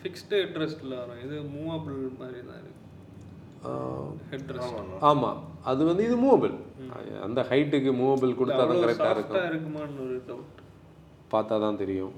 ஃபிக்ஸ்டு 0.00 0.36
ஹெட்ரெஸ்ட்ல 0.42 0.92
வரும். 1.00 1.20
இது 1.24 1.34
மூவபிள் 1.56 1.98
மாதிரி 2.20 2.40
தான் 2.50 2.60
இருக்கு 2.62 2.78
ஹெட்ரெஸ்ட் 4.32 5.04
ஆமாம் 5.10 5.40
அது 5.70 5.82
வந்து 5.90 6.04
இது 6.08 6.16
மூவபிள் 6.26 6.54
அந்த 7.26 7.40
ஹைட்டுக்கு 7.50 7.90
மூவபிள் 8.02 8.38
கொடுத்தா 8.40 8.62
தான் 8.70 8.84
கரெக்டாக 8.84 9.16
இருக்கும். 9.16 9.48
இருக்குமான்னு 9.50 10.02
ஒரு 10.06 10.16
டவுட் 10.30 10.60
பார்த்தா 11.34 11.58
தான் 11.66 11.80
தெரியும். 11.82 12.14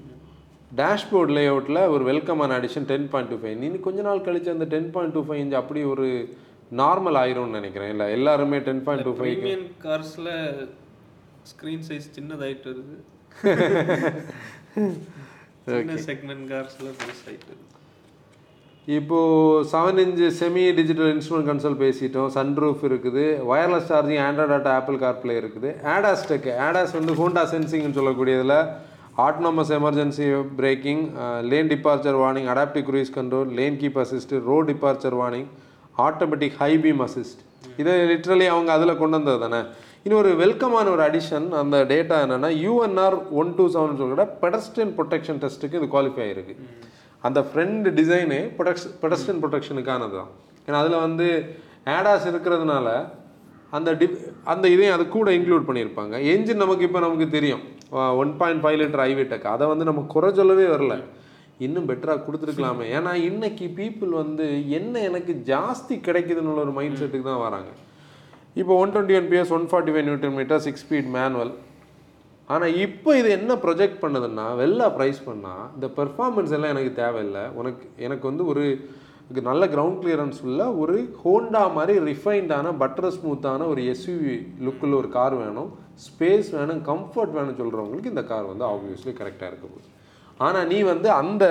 டேஷ்போர்ட் 0.71 1.37
லேஅவுட்டில் 1.37 1.87
ஒரு 1.87 2.03
வெல்கமான 2.03 2.59
addition 2.59 2.91
ten 2.91 3.09
point 3.09 3.31
two 3.31 3.37
five 3.41 3.55
இன்னும் 3.55 3.79
கொஞ்ச 3.79 4.01
நாள் 4.01 4.17
கழிச்சு 4.17 4.55
அந்த 4.55 4.65
ten 4.65 4.91
point 4.91 5.13
two 5.13 5.25
five 5.27 5.43
inch 5.43 5.61
அப்படி 5.61 5.83
ஒரு 5.83 6.29
நார்மல் 6.81 7.17
ஆயிரும்னு 7.21 7.47
நினைக்கிறேன். 7.47 7.89
இல்லை 7.89 8.11
எல்லாருமே 8.11 8.59
டென் 8.59 8.83
பாயிண்ட் 8.83 9.07
டூ 9.07 9.15
ஃபைவ் 9.19 9.45
கார்ஸ்ல 9.85 10.29
ஸ்க்ரீன் 11.51 11.85
சைஸ் 11.89 12.07
சின்னதாயிட்டு 12.17 12.71
வருது. 12.71 12.95
செக்மெண்ட் 16.09 16.45
கார்ஸ்ல 16.51 16.87
பெருசாயிட்டு 17.01 17.47
வருது. 17.51 17.63
இப்போ 18.97 19.19
seven 19.71 19.99
inch 20.01 20.23
semi 20.39 20.63
digital 20.79 21.11
instrument 21.13 21.49
console 21.51 21.79
பேசிட்டோம். 21.83 22.29
சன்ரூஃப் 22.37 22.83
இருக்குது. 22.89 23.23
Wireless 23.51 23.89
charging 23.91 24.21
Android 24.25 24.53
Auto 24.57 24.71
Apple 24.79 24.95
CarPlay 24.95 25.37
இருக்குது. 25.43 25.71
ஆடாஸ் 25.95 26.27
டெக் 26.31 26.49
ஆடாஸ் 26.67 26.97
வந்து 26.99 27.15
ஹோண்டா 27.21 27.43
சென்சிங்னு 27.53 27.97
சொல்லக்கூடியதில் 27.99 28.57
autonomous 29.23 29.69
emergency 29.75 30.25
braking 30.57 31.03
lane 31.51 31.69
departure 31.73 32.17
warning 32.21 32.47
adaptive 32.53 32.85
cruise 32.87 33.11
control 33.17 33.51
lane 33.59 33.77
keep 33.81 33.99
assist 34.01 34.33
road 34.47 34.67
departure 34.71 35.15
warning 35.19 35.45
automatic 36.07 36.55
high 36.61 36.69
beam 36.85 37.01
assist 37.05 37.41
இதை 37.81 37.93
literally 38.11 38.47
அவங்க 38.53 38.69
அதில் 38.77 38.99
கொண்டு 39.01 39.15
வந்தது 39.17 39.39
தானே? 39.45 39.61
இன்னும் 40.05 40.19
ஒரு 40.23 40.31
வெல்கமான 40.41 40.85
ஒரு 40.95 41.03
அடிஷன் 41.09 41.47
அந்த 41.61 41.77
டேட்டா 41.91 42.17
என்னென்னா 42.25 42.49
U N R 42.65 43.15
one 43.41 43.53
two 43.59 43.67
seven 43.75 44.01
சொல்கிற 44.01 44.25
பெடஸ்ட்ரியன் 44.43 44.93
ப்ரொடெக்ஷன் 44.97 45.39
டெஸ்ட்டுக்கு 45.43 45.79
இது 45.79 45.87
குவாலிஃபை 45.95 46.23
ஆகிருக்கு 46.25 46.55
அந்த 47.27 47.41
ஃப்ரெண்ட் 47.49 47.87
டிசைனு 47.99 48.39
ப்ரொடக்ஷன் 48.57 48.93
பெடஸ்ட்ரியன் 49.03 49.41
ப்ரொடெக்ஷனுக்கானது 49.45 50.15
தான். 50.19 50.31
ஏன்னா 50.67 50.79
அதில் 50.83 51.03
வந்து 51.05 51.27
ஆடாஸ் 51.95 52.27
இருக்கிறதுனால 52.33 52.89
அந்த 53.77 53.89
டி 54.01 54.07
அந்த 54.53 54.65
இதையும் 54.73 54.95
அது 54.97 55.05
கூட 55.15 55.29
இன்க்ளூட் 55.37 55.67
பண்ணியிருப்பாங்க. 55.69 56.15
என்ஜின் 56.33 56.63
நமக்கு 56.63 56.85
இப்போ 56.87 56.99
நமக்கு 57.05 57.27
தெரியும். 57.37 57.63
One 58.21 58.31
point 58.39 58.63
five 58.63 58.79
litre 58.81 59.03
iVTEC 59.09 59.47
அதை 59.55 59.65
வந்து 59.73 59.87
நம்ம 59.89 60.03
குறை 60.13 60.29
சொல்லவே 60.39 60.65
வரல. 60.73 60.95
இன்னும் 61.65 61.87
பெட்டராக 61.89 62.23
கொடுத்துருக்கலாமே. 62.25 62.85
ஏன்னா 62.97 63.11
இன்னைக்கு 63.29 63.65
பீப்புள் 63.77 64.13
வந்து 64.21 64.45
என்ன 64.77 65.03
எனக்கு 65.09 65.33
ஜாஸ்தி 65.51 65.97
கிடைக்குதுன்னு 66.07 66.63
ஒரு 66.65 66.73
மைண்ட் 66.79 66.99
செட்டுக்கு 67.01 67.29
தான் 67.31 67.45
வராங்க. 67.47 67.71
இப்போ 68.61 68.73
one 68.81 68.91
twenty 68.95 69.17
one 69.19 69.29
PS 69.31 69.53
one 69.57 69.69
forty 69.71 69.93
five 69.93 70.07
newton 70.09 70.35
metre 70.39 70.61
six 70.65 70.83
speed 70.85 71.09
manual 71.15 71.53
ஆனால் 72.53 72.75
இப்போ 72.85 73.09
இது 73.19 73.29
என்ன 73.37 73.53
ப்ரொஜெக்ட் 73.63 74.01
பண்ணுதுன்னா 74.03 74.45
வெளில 74.59 74.89
ப்ரைஸ் 74.97 75.21
பண்ணால் 75.29 75.63
இந்த 75.75 75.87
பெர்ஃபார்மன்ஸ் 75.99 76.53
எல்லாம் 76.57 76.73
எனக்கு 76.75 76.91
தேவையில்லை. 76.99 77.43
உனக்கு 77.59 77.85
எனக்கு 78.07 78.25
வந்து 78.31 78.45
ஒரு 78.51 78.65
நல்ல 79.49 79.63
கிரவுண்ட் 79.73 79.99
கிளியரன்ஸ் 80.01 80.39
உள்ள 80.47 80.63
ஒரு 80.81 80.95
ஹோண்டா 81.23 81.63
மாதிரி 81.77 81.93
ரிஃபைன்டான 82.11 82.73
பட்டர் 82.81 83.13
ஸ்மூத்தான 83.15 83.67
ஒரு 83.71 83.83
எஸ்யூவி 83.93 84.35
லுக்கில் 84.65 84.99
ஒரு 84.99 85.09
கார் 85.17 85.35
வேணும். 85.43 85.71
ஸ்பேஸ் 86.03 86.49
வேணும் 86.57 86.81
கம்ஃபர்ட் 86.91 87.35
வேணும்னு 87.37 87.59
சொல்கிறவங்களுக்கு 87.61 88.13
இந்த 88.13 88.23
கார் 88.31 88.51
வந்து 88.51 88.65
ஆப்வியஸ்லி 88.71 89.13
கரெக்டாக 89.19 89.49
இருக்க 89.51 89.65
போகுது 89.67 89.89
ஆனால் 90.37 90.67
நீ 90.71 90.77
வந்து 90.91 91.09
அந்த 91.21 91.45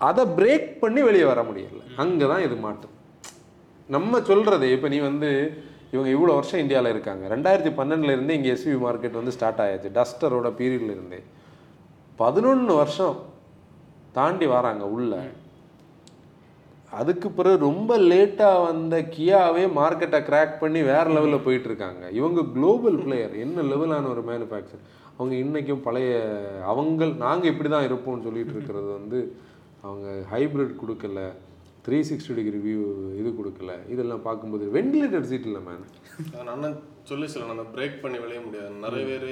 அதை 0.00 0.22
பிரேக் 0.38 0.68
பண்ணி 0.80 1.00
வெளியே 1.08 1.26
வர 1.32 1.40
முடியல. 1.48 1.82
அங்கே 2.02 2.26
தான் 2.32 2.44
இது 2.46 2.56
மாட்டு 2.64 2.88
நம்ம 3.94 4.20
சொல்கிறது 4.30 4.66
இப்போ 4.76 4.88
நீ 4.94 4.98
வந்து 5.10 5.30
இவங்க 5.94 6.08
இவ்வளோ 6.16 6.34
வருஷம் 6.38 6.62
இந்தியாவில் 6.62 6.92
இருக்காங்க. 6.94 7.24
ரெண்டாயிரத்தி 7.34 7.72
பன்னெண்டுலேருந்து 7.78 8.36
இங்கே 8.38 8.50
எஸ்வி 8.54 8.76
மார்க்கெட் 8.84 9.18
வந்து 9.20 9.34
ஸ்டார்ட் 9.36 9.62
ஆயாச்சு. 9.64 9.90
டஸ்டரோட 9.98 10.48
பீரியட்லிருந்தே 10.60 11.20
பதினொன்று 12.22 12.72
வருஷம் 12.82 13.16
தாண்டி 14.18 14.46
வராங்க 14.56 14.84
உள்ளே. 14.96 15.20
அதுக்கு 17.00 17.28
பிறகு 17.38 17.56
ரொம்ப 17.68 17.98
லேட்டாக 18.10 18.64
வந்த 18.66 18.96
கியாவே 19.14 19.64
மார்க்கெட்டை 19.78 20.20
கிராக் 20.28 20.54
பண்ணி 20.60 20.80
வேற 20.92 21.06
லெவலில் 21.16 21.44
போயிட்டு 21.46 21.68
இருக்காங்க. 21.70 22.02
இவங்க 22.18 22.40
குளோபல் 22.54 22.98
பிளேயர் 23.04 23.34
என்ன 23.44 23.64
லெவலான 23.72 24.10
ஒரு 24.14 24.22
மேனுஃபேக்சர் 24.30 24.84
அவங்க 25.16 25.34
இன்றைக்கும் 25.44 25.84
பழைய 25.86 26.12
அவங்க 26.72 27.04
நாங்கள் 27.24 27.50
இப்படி 27.52 27.70
தான் 27.74 27.88
இருப்போம்னு 27.88 28.26
சொல்லிட்டு 28.28 28.54
இருக்கிறது 28.56 28.88
வந்து 28.98 29.20
அவங்க 29.86 30.06
ஹைப்ரிட் 30.32 30.80
கொடுக்கல. 30.82 31.20
த்ரீ 31.86 31.98
சிக்ஸ்டி 32.10 32.36
டிகிரி 32.38 32.60
வியூ 32.66 32.84
இது 33.20 33.30
கொடுக்கல. 33.40 33.72
இதெல்லாம் 33.94 34.24
பார்க்கும்போது 34.28 34.64
வெண்டிலேட்டர் 34.76 35.28
சீட் 35.30 35.48
இல்லை 35.50 35.62
மேம் 35.68 35.84
நான் 36.34 36.50
அண்ணன் 36.54 36.78
சொல்லி 37.10 37.26
சொல்ல 37.34 37.54
அந்த 37.56 37.66
பிரேக் 37.74 38.00
பண்ணி 38.04 38.18
விளைய 38.22 38.40
முடியாது. 38.46 38.72
நிறைய 38.86 39.04
பேர் 39.10 39.28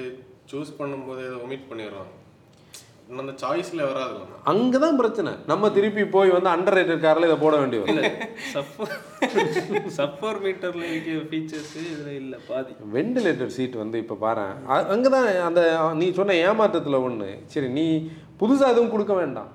சூஸ் 0.53 0.71
பண்ணும்போது 0.81 1.23
இதை 1.29 1.39
ஒமிட் 1.45 1.69
பண்ணிடுறாங்க. 1.71 2.13
அந்த 3.21 3.33
சாய்ஸ்ல 3.41 3.81
வராதுல்ல 3.89 4.37
அங்கே 4.51 4.79
தான் 4.85 4.99
பிரச்சனை. 5.01 5.33
நம்ம 5.51 5.71
திருப்பி 5.77 6.05
போய் 6.15 6.31
வந்து 6.35 6.51
அண்டர் 6.53 6.77
ரேட்டட் 6.79 7.03
காரில் 7.05 7.27
இதை 7.29 7.37
போட 7.43 7.55
வேண்டி 7.63 7.79
வரும். 7.81 8.15
சப்போர் 8.55 8.95
சப்போர் 9.99 10.39
மீட்டர்ல 10.45 10.85
இருக்க 10.93 11.17
ஃபீச்சர்ஸ் 11.31 11.75
இதுல 11.91 12.11
இல்ல 12.21 12.35
பாதி. 12.49 12.73
வெண்டிலேட்டர் 12.97 13.53
சீட் 13.57 13.77
வந்து 13.83 13.99
இப்போ 14.05 14.17
பாரு 14.25 14.47
அங்கே 14.95 15.11
தான் 15.17 15.29
அந்த 15.49 15.63
நீ 16.01 16.09
சொன்ன 16.21 16.39
ஏமாற்றத்தில் 16.49 17.03
ஒன்று 17.07 17.31
சரி 17.55 17.71
நீ 17.79 17.87
புதுசாக 18.43 18.75
எதுவும் 18.75 18.93
கொடுக்க 18.95 19.15
வேண்டாம். 19.23 19.51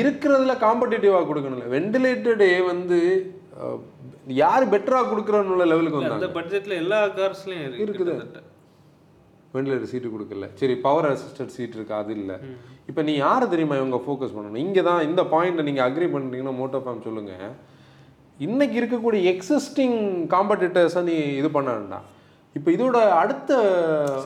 இருக்கிறதுல 0.00 0.56
காம்படிட்டிவாக 0.66 1.28
கொடுக்கணும்ல. 1.30 1.66
வெண்டிலேட்டடே 1.76 2.52
வந்து 2.72 3.00
யார் 4.42 4.72
பெட்டராக 4.74 5.08
கொடுக்குறோன்னு 5.10 5.70
லெவலுக்கு 5.72 5.98
அந்த 6.00 6.12
வந்தாங்க. 6.12 6.34
பட்ஜெட்ல 6.38 6.76
எல்லா 6.84 7.00
கார்ஸ்லயும் 7.20 7.64
இருக்கு 7.66 7.86
இருக்குது. 7.86 8.14
வெண்டிலேட்டர் 9.56 9.90
சீட்டு 9.92 10.14
கொடுக்கல. 10.14 10.46
சரி 10.60 10.74
பவர் 10.86 11.08
அசிஸ்டட் 11.10 11.52
சீட் 11.56 11.76
இருக்கு? 11.78 11.94
அது 12.00 12.12
இல்லை. 12.20 12.36
இப்போ 12.90 13.02
நீ 13.08 13.12
யாரை 13.24 13.46
தெரியுமா 13.52 13.76
இவங்க 13.82 14.00
ஃபோக்கஸ் 14.06 14.34
பண்ணணும்? 14.38 14.62
இங்கே 14.66 14.82
தான் 14.88 15.04
இந்த 15.10 15.22
பாயிண்ட்டை 15.34 15.66
நீங்கள் 15.68 15.86
அக்ரி 15.88 16.08
பண்ணுறீங்கன்னா 16.14 16.56
மோட்டோ 16.62 16.80
ஃபார்ம் 16.86 17.06
சொல்லுங்கள் 17.06 17.54
இன்னைக்கு 18.46 18.76
இருக்கக்கூடிய 18.80 19.20
எக்ஸிஸ்டிங் 19.32 19.98
காம்படிட்டர்ஸை 20.34 21.02
நீ 21.08 21.16
இது 21.40 21.50
பண்ண 21.56 21.70
வேண்டாம் 21.76 22.06
இப்போ 22.56 22.68
இதோட 22.74 22.96
அடுத்த 23.20 23.52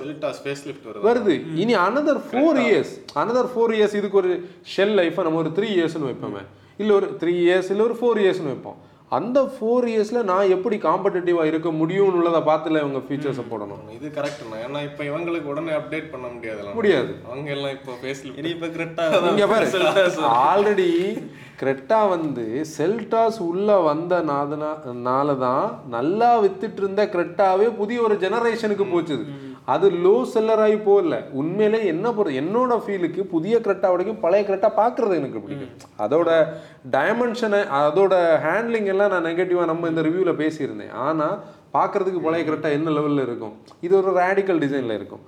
செல்டா 0.00 0.30
ஸ்பேஸ் 0.38 0.64
லிஃப்ட் 0.68 0.86
வருது. 0.88 1.04
வருது 1.08 1.34
இனி 1.62 1.74
another 1.84 2.20
four 2.28 2.58
years 2.64 2.92
another 3.22 3.50
four 3.52 3.72
years 3.76 3.96
இதுக்கு 4.00 4.18
ஒரு 4.22 4.32
ஷெல் 4.72 4.94
லைஃபை 5.00 5.22
நம்ம 5.26 5.40
ஒரு 5.44 5.52
த்ரீ 5.58 5.68
இயர்ஸ்னு 5.76 6.08
வைப்போமே. 6.10 6.42
இல்லை 6.80 6.92
ஒரு 6.98 7.08
த்ரீ 7.20 7.34
இயர்ஸ் 7.46 7.70
இல்லை 7.74 7.84
ஒரு 7.88 7.96
ஃபோர் 8.00 8.20
இயர்ஸ்னு 8.24 8.50
வைப்போம். 8.54 8.78
அந்த 9.12 9.38
ஃபோர் 9.52 9.86
இயர்ஸில் 9.90 10.26
நான் 10.30 10.50
எப்படி 10.54 10.76
காம்படிட்டிவாக 10.86 11.50
இருக்க 11.50 11.68
முடியும்னு 11.80 12.18
உள்ளதை 12.20 12.40
பார்த்துல 12.48 12.80
இவங்க 12.82 13.00
ஃபீச்சர்ஸை 13.06 13.44
போடணும். 13.50 13.82
இது 13.96 14.06
கரெக்ட் 14.16 14.42
ஏன்னா 14.64 14.80
இப்போ 14.88 15.02
இவங்களுக்கு 15.04 15.50
உடனே 15.52 15.72
அப்டேட் 15.78 16.10
பண்ண 16.12 16.26
முடியாது 16.34 16.74
முடியாது. 16.74 17.12
அவங்க 17.30 17.50
எல்லாம் 17.56 17.74
இப்போ 17.76 17.92
லிஃப்ட் 18.04 18.40
இனி 18.42 18.50
இப்ப 18.56 18.70
கிரெட்டா 18.76 19.04
இங்க 19.32 19.46
பாரு. 19.46 19.68
ஆல்ரெடி 20.50 20.90
கிரெட்டா 21.62 22.00
வந்து 22.08 22.44
செல்டாஸ் 22.76 23.38
உள்ள 23.50 23.78
வந்த 23.90 24.14
நாதனால 24.30 25.38
தான் 25.38 25.64
நல்லா 25.96 26.28
வித்துட்டு 26.44 26.80
இருந்த 26.82 27.04
கிரெட்டாவே 27.14 27.66
புதிய 27.80 28.00
ஒரு 28.08 28.16
ஜெனரேஷனுக்கு 28.24 28.86
போச்சுது. 28.94 29.24
அது 29.74 29.86
லோ 30.04 30.14
செல்லர் 30.32 30.62
ஆகி 30.66 30.76
போகல. 30.88 31.16
உண்மையிலே 31.40 31.80
என்ன 31.92 32.06
பொறுத்த 32.16 32.40
என்னோட 32.42 32.76
ஃபீலுக்கு 32.84 33.22
புதிய 33.32 33.54
கிரெட்டா 33.64 33.88
வரைக்கும் 33.94 34.20
பழைய 34.24 34.42
கிரெட்டா 34.48 34.70
பார்க்கறது 34.80 35.18
எனக்கு 35.20 35.42
பிடிக்கும். 35.44 35.72
அதோட 36.04 36.30
டைமென்ஷனை 36.94 37.60
அதோட 37.80 38.14
ஹேண்ட்லிங் 38.46 38.88
எல்லாம் 38.94 39.12
நான் 39.14 39.28
நெகட்டிவாக 39.30 39.70
நம்ம 39.72 39.88
இந்த 39.92 40.04
ரிவ்யூவில் 40.08 40.40
பேசியிருந்தேன். 40.42 40.94
ஆனால் 41.08 41.36
பார்க்கறதுக்கு 41.76 42.24
பழைய 42.26 42.44
கிரெட்டா 42.48 42.70
என்ன 42.78 42.94
லெவலில் 42.98 43.26
இருக்கும்? 43.26 43.54
இது 43.86 43.94
ஒரு 44.00 44.12
ரேடிக்கல் 44.22 44.62
டிசைனில் 44.64 44.98
இருக்கும். 44.98 45.24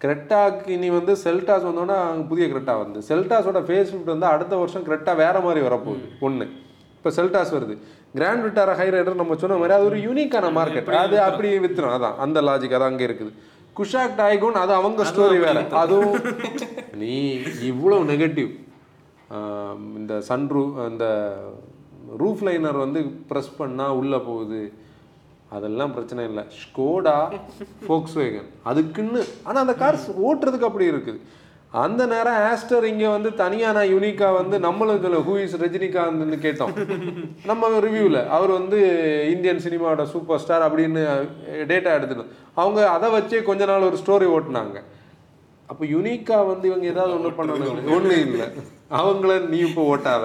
கிரெட்டாக்கு 0.00 0.70
இனி 0.74 0.88
வந்து 0.98 1.12
செல்டாஸ் 1.24 1.68
வந்தோன்னா 1.68 1.96
புதிய 2.32 2.44
கிரெட்டா 2.52 2.74
வந்து. 2.82 2.98
செல்டாஸோட 3.10 3.58
ஃபேஸ் 3.68 3.90
லிஃப்ட் 3.92 4.14
வந்து 4.14 4.28
அடுத்த 4.34 4.54
வருஷம் 4.60 4.86
கிரெட்டா 4.86 5.12
வேற 5.24 5.36
மாதிரி 5.46 5.60
வரப்போகுது. 5.68 6.06
ஒன்று 6.26 6.46
இப்போ 6.98 7.10
செல்டாஸ் 7.18 7.52
வருது. 7.56 7.74
கிராண்ட் 8.16 8.44
விட்டார 8.46 8.70
ஹை 8.78 8.86
ரைடர் 8.94 9.20
நம்ம 9.20 9.36
சொன்ன 9.42 9.56
மாதிரி 9.60 9.74
அது 9.76 9.86
ஒரு 9.90 9.98
யூனிக்கான 10.06 10.46
மார்க்கெட் 10.56 10.88
அது 11.04 11.16
அப்படி 11.28 11.48
வித்துரும். 11.64 11.94
அதான் 11.96 12.18
அந்த 12.24 12.38
லாஜிக் 12.48 12.76
அது 12.78 12.86
அங்கே 12.90 13.04
இருக்குது. 13.08 13.32
குஷாக் 13.80 14.18
டைகோன் 14.22 14.60
அது 14.62 14.74
அவங்க 14.80 15.04
ஸ்டோரி 15.12 15.38
வேற. 15.46 15.64
அதுவும் 15.82 16.16
நீ 17.02 17.14
இவ்வளவு 17.70 18.10
நெகட்டிவ் 18.12 18.50
இந்த 20.00 20.14
சன் 20.28 20.46
ரூ 20.54 20.62
இந்த 20.90 21.06
ரூஃப் 22.22 22.44
லைனர் 22.46 22.84
வந்து 22.84 23.00
ப்ரெஸ் 23.32 23.50
பண்ணால் 23.58 23.98
உள்ளே 23.98 24.20
போகுது. 24.28 24.62
அதெல்லாம் 25.56 25.92
பிரச்சனை 25.96 26.22
இல்லை. 26.30 26.42
ஸ்கோடா 26.62 27.14
ஃபோக்ஸ் 27.84 28.16
வேகன் 28.20 28.48
அதுக்குன்னு 28.70 29.20
ஆனால் 29.46 29.62
அந்த 29.64 29.74
கார் 29.82 29.98
ஓட்டுறதுக்கு 30.28 30.68
அப்படி 30.68 30.86
இருக்குது. 30.94 31.20
அந்த 31.82 32.02
நேரம் 32.12 32.38
ஆஸ்டர் 32.50 32.84
இங்கே 32.90 33.08
வந்து 33.14 33.30
தனியாக 33.40 33.74
நான் 33.76 33.90
யூனிக்காக 33.92 34.38
வந்து 34.38 34.56
நம்மளும் 34.64 35.02
சொல்ல 35.04 35.18
ஹூ 35.26 35.34
இஸ் 35.42 35.54
ரஜினிகாந்த்னு 35.62 36.38
கேட்டோம். 36.46 36.72
நம்ம 37.50 37.68
ரிவ்யூவில் 37.84 38.20
அவர் 38.36 38.52
வந்து 38.58 38.78
இந்தியன் 39.34 39.62
சினிமாவோட 39.66 40.04
சூப்பர் 40.14 40.42
ஸ்டார் 40.44 40.66
அப்படின்னு 40.68 41.02
டேட்டா 41.72 41.92
எடுத்துட்டோம் 41.98 42.32
அவங்க 42.62 42.80
அதை 42.96 43.08
வச்சே 43.16 43.38
கொஞ்ச 43.48 43.62
நாள் 43.70 43.88
ஒரு 43.90 43.98
ஸ்டோரி 44.02 44.26
ஓட்டுனாங்க. 44.36 44.78
அப்போ 45.70 45.82
யூனிக்காக 45.94 46.46
வந்து 46.52 46.68
இவங்க 46.70 46.86
ஏதாவது 46.92 47.14
ஒன்று 47.16 47.38
பண்ணணும் 47.38 47.92
ஒன்றும் 47.96 48.22
இல்லை. 48.26 48.46
அவங்கள 49.00 49.32
நீ 49.52 49.58
இப்போ 49.66 49.82
ஓட்டாத. 49.90 50.24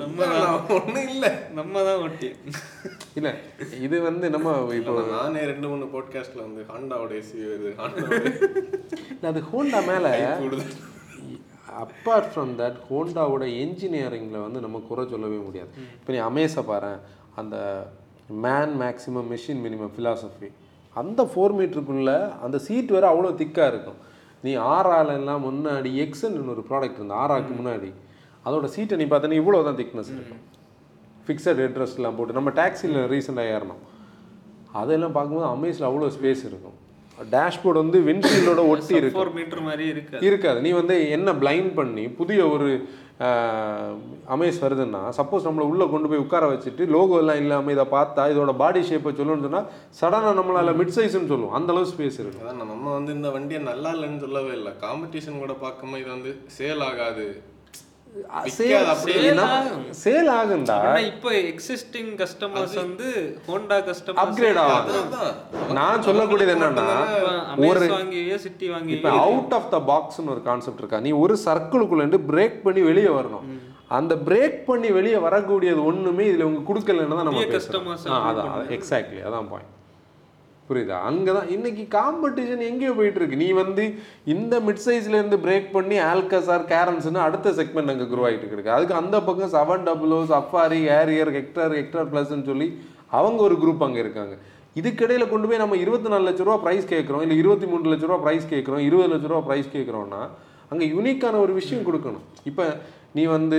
நம்ம 0.00 0.26
ஒன்றும் 0.76 1.08
இல்லை. 1.14 1.30
நம்ம 1.58 1.82
தான் 1.88 2.02
ஒட்டி 2.06 2.28
இல்லை 3.18 3.32
இது 3.86 3.96
வந்து 4.06 4.26
நம்ம 4.34 4.54
இப்போ 4.78 4.92
நானே 5.10 5.42
ரெண்டு 5.50 5.66
மூணு 5.72 5.84
பாட்காஸ்ட்ல 5.94 6.40
வந்து 6.46 6.62
ஹாண்டாவோட 6.72 7.12
ஏசி 7.20 7.36
வருது 7.50 7.72
அது 9.30 9.42
ஹோண்டா 9.52 9.80
மேலே 9.90 10.12
அப்பார்ட் 11.84 12.30
ஃப்ரம் 12.32 12.52
தட் 12.60 12.78
ஹோண்டாவோட 12.88 13.44
என்ஜினியரிங்கில் 13.62 14.44
வந்து 14.46 14.60
நம்ம 14.64 14.80
குறை 14.88 15.04
சொல்லவே 15.12 15.38
முடியாது. 15.46 15.70
இப்போ 15.98 16.10
நீ 16.14 16.18
அமேஸை 16.28 16.62
பாரு 16.70 16.92
அந்த 17.42 17.56
man 18.44 18.74
maximum 18.82 19.28
machine 19.32 19.60
minimum 19.64 19.92
philosophy. 19.96 20.48
அந்த 20.96 21.20
ஃபோர் 21.30 21.54
மீட்டருக்குள்ளே 21.58 22.18
அந்த 22.44 22.56
சீட் 22.66 22.92
வேறு 22.94 23.06
அவ்வளோ 23.12 23.30
திக்காக 23.40 23.68
இருக்கும். 23.72 23.98
நீ 24.44 24.52
ஆறால 24.74 25.16
எல்லாம் 25.20 25.42
முன்னாடி 25.48 25.90
எக்ஸன் 26.04 26.36
ஒரு 26.54 26.64
ப்ராடக்ட் 26.70 26.98
இருந்து 27.00 27.16
ஆறாக்கு 27.22 27.52
முன்னாடி. 27.60 27.90
அதோட 28.46 28.66
சீட்டை 28.74 28.96
நீ 29.00 29.04
பார்த்தீங்கன்னா 29.10 29.40
இவ்வளோ 29.42 29.60
தான் 29.68 29.78
திக்னஸ் 29.80 30.12
இருக்கும் 30.16 30.42
ஃபிக்ஸட் 31.26 31.60
ஹெட்ரஸ்ட்லாம் 31.64 32.16
போட்டு 32.16 32.38
நம்ம 32.38 32.50
டாக்ஸியில் 32.60 32.98
ரீசெண்டாக 33.12 33.52
ஏறணும். 33.56 33.82
அதெல்லாம் 34.80 35.14
பார்க்கும்போது 35.16 35.48
அமேஸில் 35.54 35.88
அவ்வளோ 35.90 36.10
ஸ்பேஸ் 36.16 36.42
இருக்கும். 36.50 36.76
டேஷ்போர்டு 37.34 37.82
வந்து 37.82 37.98
விண்ட்ஷீல்டோட 38.08 38.62
ஒட்டி 38.70 38.94
இருக்கும் 39.00 39.20
ஃபோர் 39.20 39.34
மீட்டர் 39.38 39.62
மாதிரி 39.68 39.84
இருக்கு 39.92 40.26
இருக்காது. 40.28 40.58
நீ 40.66 40.70
வந்து 40.80 40.94
என்ன 41.16 41.32
பிளைண்ட் 41.42 41.72
பண்ணி 41.80 42.04
புதிய 42.20 42.40
ஒரு 42.54 42.68
அமேஸ் 44.34 44.56
வருதுன்னா 44.62 45.00
சப்போஸ் 45.18 45.46
நம்மளை 45.46 45.66
உள்ளே 45.72 45.86
கொண்டு 45.90 46.08
போய் 46.10 46.22
உட்கார 46.22 46.44
வச்சுட்டு 46.52 46.84
லோகோ 46.94 47.18
எல்லாம் 47.22 47.40
இல்லாமல் 47.42 47.74
இதை 47.74 47.84
பார்த்தா 47.96 48.22
இதோட 48.32 48.52
பாடி 48.62 48.80
ஷேப்பை 48.88 49.12
சொல்லணும்னு 49.18 49.46
சொன்னால் 49.46 49.68
சடனாக 50.00 50.32
நம்மளால 50.38 50.74
மிட் 50.80 50.94
சைஸ்னு 50.96 51.30
சொல்லுவோம். 51.32 51.56
அந்த 51.58 51.72
அளவு 51.72 51.90
ஸ்பேஸ் 51.92 52.20
இருக்கு. 52.22 52.42
அதான் 52.42 52.60
நம்ம 52.62 52.92
வந்து 52.98 53.12
இந்த 53.18 53.30
வண்டியை 53.30 53.62
நல்லா 53.70 53.92
இல்லைன்னு 53.96 54.22
சொல்லவே 54.26 54.52
இல்லை. 54.58 54.72
காம்படிஷன் 54.84 55.42
கூட 55.44 55.56
பார்க்கும்போது 55.64 56.02
இது 56.02 56.10
வந்து 56.16 56.32
சேல் 56.58 56.84
ஆகாது. 56.90 57.26
சேல் 60.00 60.28
ஆகுண்டா 60.32 60.76
ஆனா 60.80 60.98
இப்போ 61.08 61.30
எக்ஸிஸ்டிங் 61.44 62.10
கஸ்டமர்ஸ் 62.20 62.76
வந்து 62.80 63.08
ஹோண்டா 63.48 63.78
கஸ்டமர்ஸ் 63.88 64.22
அப்கிரேட் 64.24 64.60
ஆகும் 64.62 64.98
அதான் 65.00 65.32
நான் 65.78 66.04
சொல்லக்கூடியது 66.06 66.54
என்னன்னா 66.56 66.86
வாங்கியோ 67.94 68.38
சிட்டி 68.44 68.68
வாங்கி 68.68 68.94
இப்போ 68.96 69.12
அவுட் 69.24 69.54
ஆஃப் 69.58 69.70
த 69.70 69.80
பாக்ஸ்னு 69.90 70.32
ஒரு 70.34 70.42
கான்செப்ட் 70.42 70.82
இருக்கா? 70.82 71.00
நீ 71.00 71.12
ஒரு 71.22 71.36
சர்க்கிளுக்குள்ள 71.44 72.02
பிரேக் 72.28 72.58
பண்ணி 72.62 72.82
வெளியே 72.82 73.12
வரணும். 73.18 73.46
அந்த 73.90 74.14
பிரேக் 74.26 74.58
பண்ணி 74.66 74.88
வெளியே 74.92 75.18
வரக்கூடியது 75.24 75.80
ஒன்றுமே 75.84 76.24
இதில் 76.28 76.44
இவங்க 76.46 76.62
கொடுக்கலன்னு 76.68 77.16
தான் 77.16 77.28
நம்ம 77.28 77.42
ஆ 78.10 78.20
அதான் 78.30 78.70
எக்ஸாக்ட்லி 78.76 79.20
அதான் 79.28 79.48
பாயிண்ட் 79.50 79.72
புரியுதா? 80.68 80.98
அங்கே 81.08 81.30
தான் 81.36 81.50
இன்றைக்கி 81.54 81.82
காம்படிஷன் 81.94 82.62
எங்கேயோ 82.68 82.92
போயிட்டுருக்கு. 82.98 83.40
நீ 83.42 83.48
வந்து 83.62 83.84
இந்த 84.34 84.54
மிட் 84.66 84.82
சைஸ்லேருந்து 84.86 85.38
பிரேக் 85.44 85.68
பண்ணி 85.76 85.96
ஆல்கசார் 86.10 86.64
கேரன்ஸ்னு 86.72 87.20
அடுத்த 87.26 87.50
செக்மெண்ட் 87.58 87.92
அங்கே 87.92 88.06
குரோ 88.12 88.24
ஆகிட்டு 88.28 88.54
இருக்கு. 88.56 88.74
அதுக்கு 88.76 88.96
அந்த 89.02 89.16
பக்கம் 89.28 89.52
seven 89.56 89.86
double o 89.88 90.20
Safari 90.32 90.80
Harrier 90.98 91.32
Hector 91.38 91.74
Hector 91.80 92.10
ப்ளஸ்ன்னு 92.12 92.48
சொல்லி 92.50 92.68
அவங்க 93.20 93.40
ஒரு 93.48 93.56
குரூப் 93.62 93.86
அங்கே 93.88 94.02
இருக்காங்க. 94.04 94.36
இதுக்கிடையில் 94.80 95.30
கொண்டு 95.32 95.48
போய் 95.48 95.62
நம்ம 95.62 95.76
இருபத்தி 95.84 96.08
நாலு 96.12 96.24
லட்ச 96.28 96.44
ரூபா 96.46 96.58
ப்ரைஸ் 96.66 96.86
கேட்குறோம். 96.92 97.22
இல்லை 97.24 97.36
இருபத்தி 97.42 97.66
மூணு 97.72 97.90
லட்ச 97.92 98.06
ரூபா 98.10 98.20
ப்ரைஸ் 98.26 98.46
கேட்குறோம். 98.54 98.82
இருபது 98.88 99.10
லட்ச 99.12 99.28
ரூபா 99.32 99.42
ப்ரைஸ் 99.48 99.68
கேட்குறோம்னா 99.76 100.22
அங்கே 100.72 100.86
யூனிக்கான 100.94 101.40
ஒரு 101.46 101.52
விஷயம் 101.60 101.86
கொடுக்கணும். 101.88 102.24
இப்போ 102.50 102.64
நீ 103.16 103.24
வந்து 103.36 103.58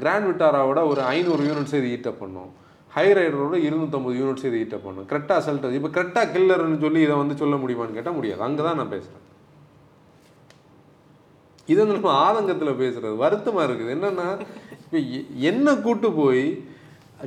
கிராண்ட் 0.00 0.28
விட்டாராவோட 0.28 0.80
ஒரு 0.92 1.02
ஐநூறு 1.16 1.42
யூனிட்ஸ் 1.48 1.76
இது 1.80 1.90
ஈட்டப் 1.96 2.22
பண்ணும். 2.22 2.50
ஹை 2.96 3.06
ரைடரோட 3.16 3.56
இருநூத்தம்பது 3.68 4.14
யூனிட்ஸ் 4.18 4.46
இது 4.48 4.58
ஈட்டப் 4.64 4.84
பண்ணும். 4.84 5.06
கரெக்டாக 5.10 5.40
அசல்ட் 5.40 5.72
இப்போ 5.78 5.90
கரெக்டாக 5.96 6.30
கில்லர்னு 6.34 6.78
சொல்லி 6.84 7.00
இதை 7.06 7.16
வந்து 7.22 7.34
சொல்ல 7.40 7.56
முடியுமான்னு 7.62 7.96
கேட்டால் 7.96 8.16
முடியாது. 8.18 8.40
அங்கே 8.46 8.62
தான் 8.66 8.78
நான் 8.80 8.92
பேசுகிறேன் 8.94 9.24
இது 11.72 11.78
வந்து 11.82 11.96
நம்ம 11.96 12.12
ஆதங்கத்தில் 12.26 12.80
பேசுறது. 12.80 13.16
வருத்தமா 13.24 13.62
இருக்குது. 13.66 13.92
என்னன்னா 13.96 14.26
இப்போ 14.84 14.98
என்ன 15.50 15.74
கூட்டு 15.86 16.08
போய் 16.20 16.44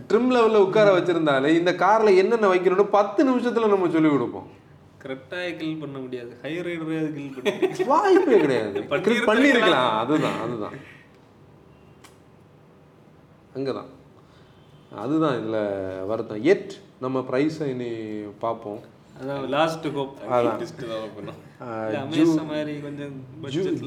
ட்ரிம் 0.09 0.31
லெவலில் 0.35 0.65
உட்கார 0.65 0.89
வச்சிருந்தாலே 0.97 1.51
இந்த 1.59 1.71
கார்ல 1.83 2.15
என்னென்ன 2.21 2.49
வைக்கணும்னு 2.53 2.87
பத்து 2.97 3.21
நிமிஷத்துல 3.29 3.69
நம்ம 3.73 3.91
சொல்லி 3.97 4.09
கொடுப்போம். 4.15 4.47
கரெக்டாக 5.03 5.51
கில் 5.59 5.79
பண்ண 5.83 5.97
முடியாது. 6.05 6.31
ஹை 6.43 6.53
ரைடரே 6.67 6.97
அது 7.03 7.11
கில் 7.19 7.31
பண்ணி 7.35 7.85
வாய்ப்பே 7.93 8.39
கிடையாது. 8.45 8.81
பண்ணியிருக்கலாம். 9.29 9.93
அதுதான் 10.03 10.41
அதுதான். 10.47 10.75
அங்கதான். 13.57 13.89
அதுதான் 14.91 15.35
இதுல 15.39 15.57
வருத்தம். 16.07 16.43
எட் 16.43 16.71
நம்ம 16.99 17.19
ப்ரைஸை 17.19 17.65
இனி 17.65 17.89
பார்ப்போம். 18.39 18.79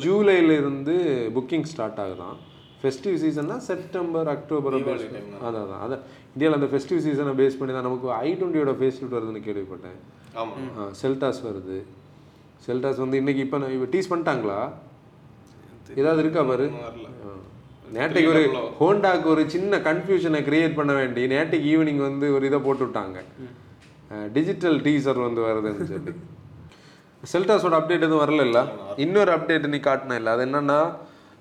ஜூலைல 0.04 0.50
இருந்து 0.50 0.94
புக்கிங் 1.34 1.62
ஸ்டார்ட் 1.62 1.98
ஆகுதான். 1.98 2.36
ஃபெஸ்டிவ் 2.82 3.16
சீசன்னா 3.24 3.56
செப்டம்பர் 3.56 4.28
அக்டோபர் 4.28 4.74
அதான் 4.74 5.46
அதான். 5.48 5.82
அதான். 5.84 6.00
இந்தியாவில் 6.34 6.60
அந்த 6.60 6.76
ஃபெஸ்டிவ் 6.76 6.98
சீசனை 6.98 7.46
பேஸ் 7.46 7.58
பண்ணி 7.58 7.74
தான் 7.74 7.82
நமக்கு 7.82 8.12
ஐ 8.12 8.34
டுவெண்ட்டியோட 8.34 8.72
ஃபேஸ் 8.80 9.02
வருதுன்னு 9.14 9.42
கேள்விப்பட்டேன். 9.48 9.98
ஆமா. 10.34 10.54
செல்டாஸ் 11.02 11.42
வருது. 11.48 11.82
செல்டாஸ் 12.66 12.98
வந்து 12.98 13.16
இன்னைக்கு 13.16 13.42
இப்போ 13.42 13.58
இப்போ 13.58 13.98
டீஸ் 13.98 14.10
பண்ணிட்டாங்களா? 14.12 14.70
ஏதாவது 15.94 16.20
இருக்கா 16.20 16.42
பாரு? 16.42 16.70
ஆ. 17.92 17.98
நேட்டைக்கு 17.98 18.28
ஒரு 18.28 18.42
ஹோண்டாக்கு 18.80 19.24
ஒரு 19.24 19.50
சின்ன 19.50 19.78
கன்ஃபியூஷனை 19.78 20.40
கிரியேட் 20.42 20.74
பண்ண 20.74 20.92
வேண்டி 20.92 21.26
நேட்டைக்கு 21.26 21.68
ஈவினிங் 21.72 21.96
வந்து 22.00 22.34
ஒரு 22.34 22.46
இதை 22.46 22.58
போட்டு 22.58 22.84
விட்டாங்க. 22.84 23.18
டிஜிட்டல் 24.32 24.80
டீசர் 24.80 25.20
வந்து 25.20 25.40
வருதுன்னு 25.40 25.86
சொல்லி. 25.86 26.12
செல்டாஸோட 27.22 27.74
அப்டேட் 27.78 28.00
எதுவும் 28.00 28.22
வரல 28.24 28.60
இன்னொரு 28.96 29.32
அப்டேட் 29.32 29.68
நீ 29.68 29.76
காட்டின 29.78 30.14
இல்லை. 30.14 30.32
அது 30.32 30.44
என்னன்னா 30.44 30.78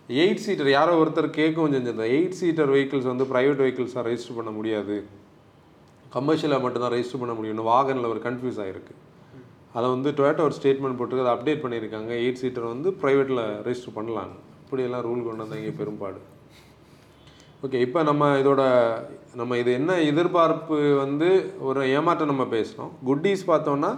எயிட் 0.09 0.35
சீட்டர் 0.35 0.69
யாரோ 0.69 1.03
ஒருத்தர் 1.03 1.37
கேட்கவும் 1.37 1.73
செஞ்சிருந்தா 1.73 2.07
எயிட் 2.11 2.31
சீட்டர் 2.31 2.69
வெஹிக்கிள்ஸ் 2.69 3.03
வந்து 3.03 3.23
ப்ரைவேட் 3.23 3.61
வெஹிக்கிள்ஸாக 3.61 4.03
ரெஜிஸ்டர் 4.07 4.35
பண்ண 4.35 4.51
முடியாது. 4.51 4.95
கமர்ஷியலாக 6.15 6.61
மட்டும்தான் 6.61 6.93
ரெஜிஸ்டர் 6.93 7.19
பண்ண 7.19 7.33
முடியும்னு 7.33 7.63
வாகனில் 7.63 8.05
ஒரு 8.05 8.19
கன்ஃபியூஸ் 8.23 8.59
ஆகிருக்கு 8.59 8.93
அதை 9.73 9.89
வந்து 9.89 10.11
டொயோட்டோ 10.11 10.39
ஒரு 10.39 10.55
ஸ்டேட்மெண்ட் 10.57 10.97
போட்டு 10.97 11.19
அதை 11.19 11.33
அப்டேட் 11.33 11.63
பண்ணியிருக்காங்க. 11.63 12.11
எயிட் 12.21 12.33
சீட்டர் 12.33 12.63
வந்து 12.65 12.89
ப்ரைவேட்டில் 13.01 13.43
ரெஜிஸ்டர் 13.67 13.93
பண்ணலாம் 13.93 14.33
இப்படியெல்லாம் 14.63 15.01
ரூல் 15.01 15.23
கொண்டு 15.23 15.37
வந்தாங்க 15.37 15.71
பெரும்பாடு. 15.77 16.19
ஓகே 17.65 17.80
இப்போ 17.86 18.00
நம்ம 18.08 18.28
இதோட 18.41 18.62
நம்ம 19.39 19.58
இது 19.62 19.71
என்ன 19.80 19.95
எதிர்பார்ப்பு 20.12 20.78
வந்து 21.02 21.28
ஒரு 21.69 21.82
ஏமாற்றம் 21.97 22.32
நம்ம 22.32 22.45
பேசுகிறோம் 22.54 22.93
குட்டீஸ் 23.08 23.43
பார்த்தோன்னா 23.50 23.91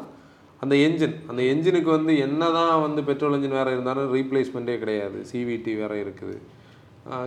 அந்த 0.64 0.74
என்ஜின் 0.86 1.16
அந்த 1.30 1.42
என்ஜினுக்கு 1.52 1.90
வந்து 1.96 2.14
என்னதான் 2.26 2.82
வந்து 2.86 3.02
பெட்ரோல் 3.10 3.36
என்ஜின் 3.38 3.56
வேறு 3.60 3.76
இருந்தாலும் 3.76 4.10
ரீப்ளேஸ்மெண்ட்டே 4.16 4.76
கிடையாது. 4.84 5.20
சிவிடி 5.30 5.74
வேறு 5.82 6.02
இருக்குது. 6.04 6.36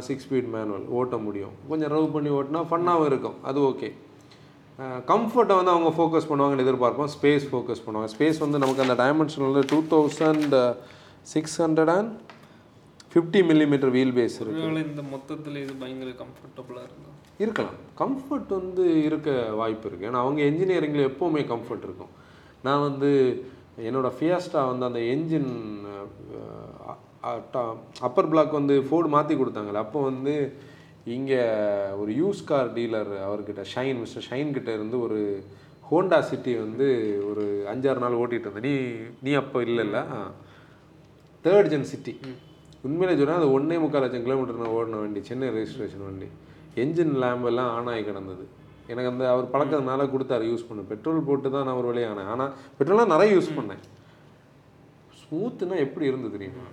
சிக்ஸ் 0.09 0.27
ஸ்பீட் 0.27 0.53
மேனுவல் 0.57 0.87
ஓட்ட 0.99 1.17
முடியும். 1.25 1.55
கொஞ்சம் 1.71 1.93
ரவ் 1.95 2.13
பண்ணி 2.17 2.31
ஓட்டினா 2.37 2.63
ஃபன்னாகவும் 2.71 3.09
இருக்கும். 3.11 3.39
அது 3.49 3.59
ஓகே 3.71 3.91
கம்ஃபர்ட்டை 5.11 5.57
வந்து 5.59 5.75
அவங்க 5.75 5.91
ஃபோக்கஸ் 5.99 6.31
பண்ணுவாங்கன்னு 6.31 6.65
எதிர்பார்ப்போம். 6.67 7.11
ஸ்பேஸ் 7.17 7.47
ஃபோக்கஸ் 7.51 7.85
பண்ணுவாங்க. 7.87 8.11
ஸ்பேஸ் 8.17 8.45
வந்து 8.45 8.61
நமக்கு 8.63 8.85
அந்த 8.87 8.97
டைமென்ஷன் 9.05 9.49
வந்து 9.49 9.65
two 9.73 9.79
thousand 9.95 10.57
six 11.35 11.59
hundred 11.65 11.93
and 11.97 12.13
fifty 13.17 13.41
millimetre 13.51 13.93
wheel 13.95 14.17
base 14.17 14.35
இருக்குது 14.41 14.63
ஒருவேளை 14.63 14.81
இந்த 14.89 15.03
மொத்தத்துல 15.13 15.61
இது 15.65 15.75
பயங்கர 15.83 16.11
கம்ஃபர்டபுளாக 16.23 16.87
இருக்கும் 16.89 17.15
இருக்கலாம். 17.45 17.79
கம்ஃபர்ட் 18.01 18.51
வந்து 18.59 18.85
இருக்க 19.07 19.31
வாய்ப்பு 19.61 19.87
இருக்குது 19.89 20.09
ஏன்னா 20.09 20.21
அவங்க 20.25 20.41
என்ஜினியரிங்கில் 20.51 21.09
எப்போவுமே 21.11 21.43
கம்ஃபர்ட் 21.53 21.87
இருக்கும். 21.89 22.13
நான் 22.67 22.85
வந்து 22.89 23.11
என்னோட 23.89 24.09
ஃபியாஸ்டா 24.17 24.61
வந்து 24.71 24.87
அந்த 24.89 25.01
என்ஜின் 25.15 25.53
அப்பர் 28.09 28.31
பிளாக் 28.33 28.59
வந்து 28.61 28.75
ஃபோர்டு 28.89 29.09
மாற்றி 29.15 29.37
கொடுத்தாங்கல்ல. 29.41 29.85
அப்போ 29.87 30.03
வந்து 30.11 30.35
இங்கே 31.17 31.41
ஒரு 32.01 32.11
யூஸ் 32.23 32.43
கார் 32.51 32.75
டீலர் 32.79 33.13
அவர்கிட்ட 33.27 33.65
ஷைன் 33.75 34.01
மிஸ்டர் 34.03 34.27
ஷைன் 34.31 34.55
கிட்ட 34.57 34.73
இருந்து 34.79 34.99
ஒரு 35.07 35.21
ஹோண்டா 35.91 36.19
சிட்டி 36.31 36.55
வந்து 36.65 36.89
ஒரு 37.31 37.47
அஞ்சாறு 37.73 38.03
நாள் 38.05 38.21
ஓட்டிகிட்டு 38.23 38.49
இருந்தேன். 38.49 38.69
நீ 38.71 38.75
நீ 39.27 39.35
அப்போ 39.43 39.61
இல்லைல்ல? 39.69 40.01
தேர்ட் 41.45 41.71
ஜென் 41.75 41.91
சிட்டி 41.93 42.15
உண்மையிலே 42.87 43.15
சொன்னால் 43.21 43.41
அது 43.41 43.49
ஒன்றே 43.57 43.77
முக்கால் 43.83 44.05
லட்சம் 44.05 44.25
கிலோமீட்டர் 44.27 44.61
நான் 44.63 44.75
ஓடின 44.77 45.01
வண்டி 45.03 45.21
சென்னை 45.29 45.49
ரெஜிஸ்ட்ரேஷன் 45.57 46.07
வண்டி. 46.09 46.29
என்ஜின் 46.83 47.15
லேம்ப் 47.23 47.49
எல்லாம் 47.51 47.71
ஆன் 47.77 47.91
ஆகி 47.93 48.03
கிடந்தது. 48.09 48.47
எனக்கு 48.93 49.11
அந்த 49.13 49.25
அவர் 49.35 49.53
பழக்கத்தினால 49.55 50.05
கொடுத்தாரு 50.15 50.45
யூஸ் 50.51 50.67
பண்ண. 50.71 50.83
பெட்ரோல் 50.91 51.27
போட்டு 51.29 51.49
தான் 51.55 51.67
நான் 51.69 51.79
ஒரு 51.83 51.89
வழியாக 51.91 52.13
ஆனேன். 52.15 52.31
ஆனால் 52.33 52.53
பெட்ரோல்லாம் 52.79 53.13
நிறைய 53.15 53.31
யூஸ் 53.37 53.57
பண்ணேன். 53.59 53.83
ஸ்மூத்துனா 55.21 55.77
எப்படி 55.87 56.07
இருந்து 56.11 56.29
தெரியுமா? 56.35 56.67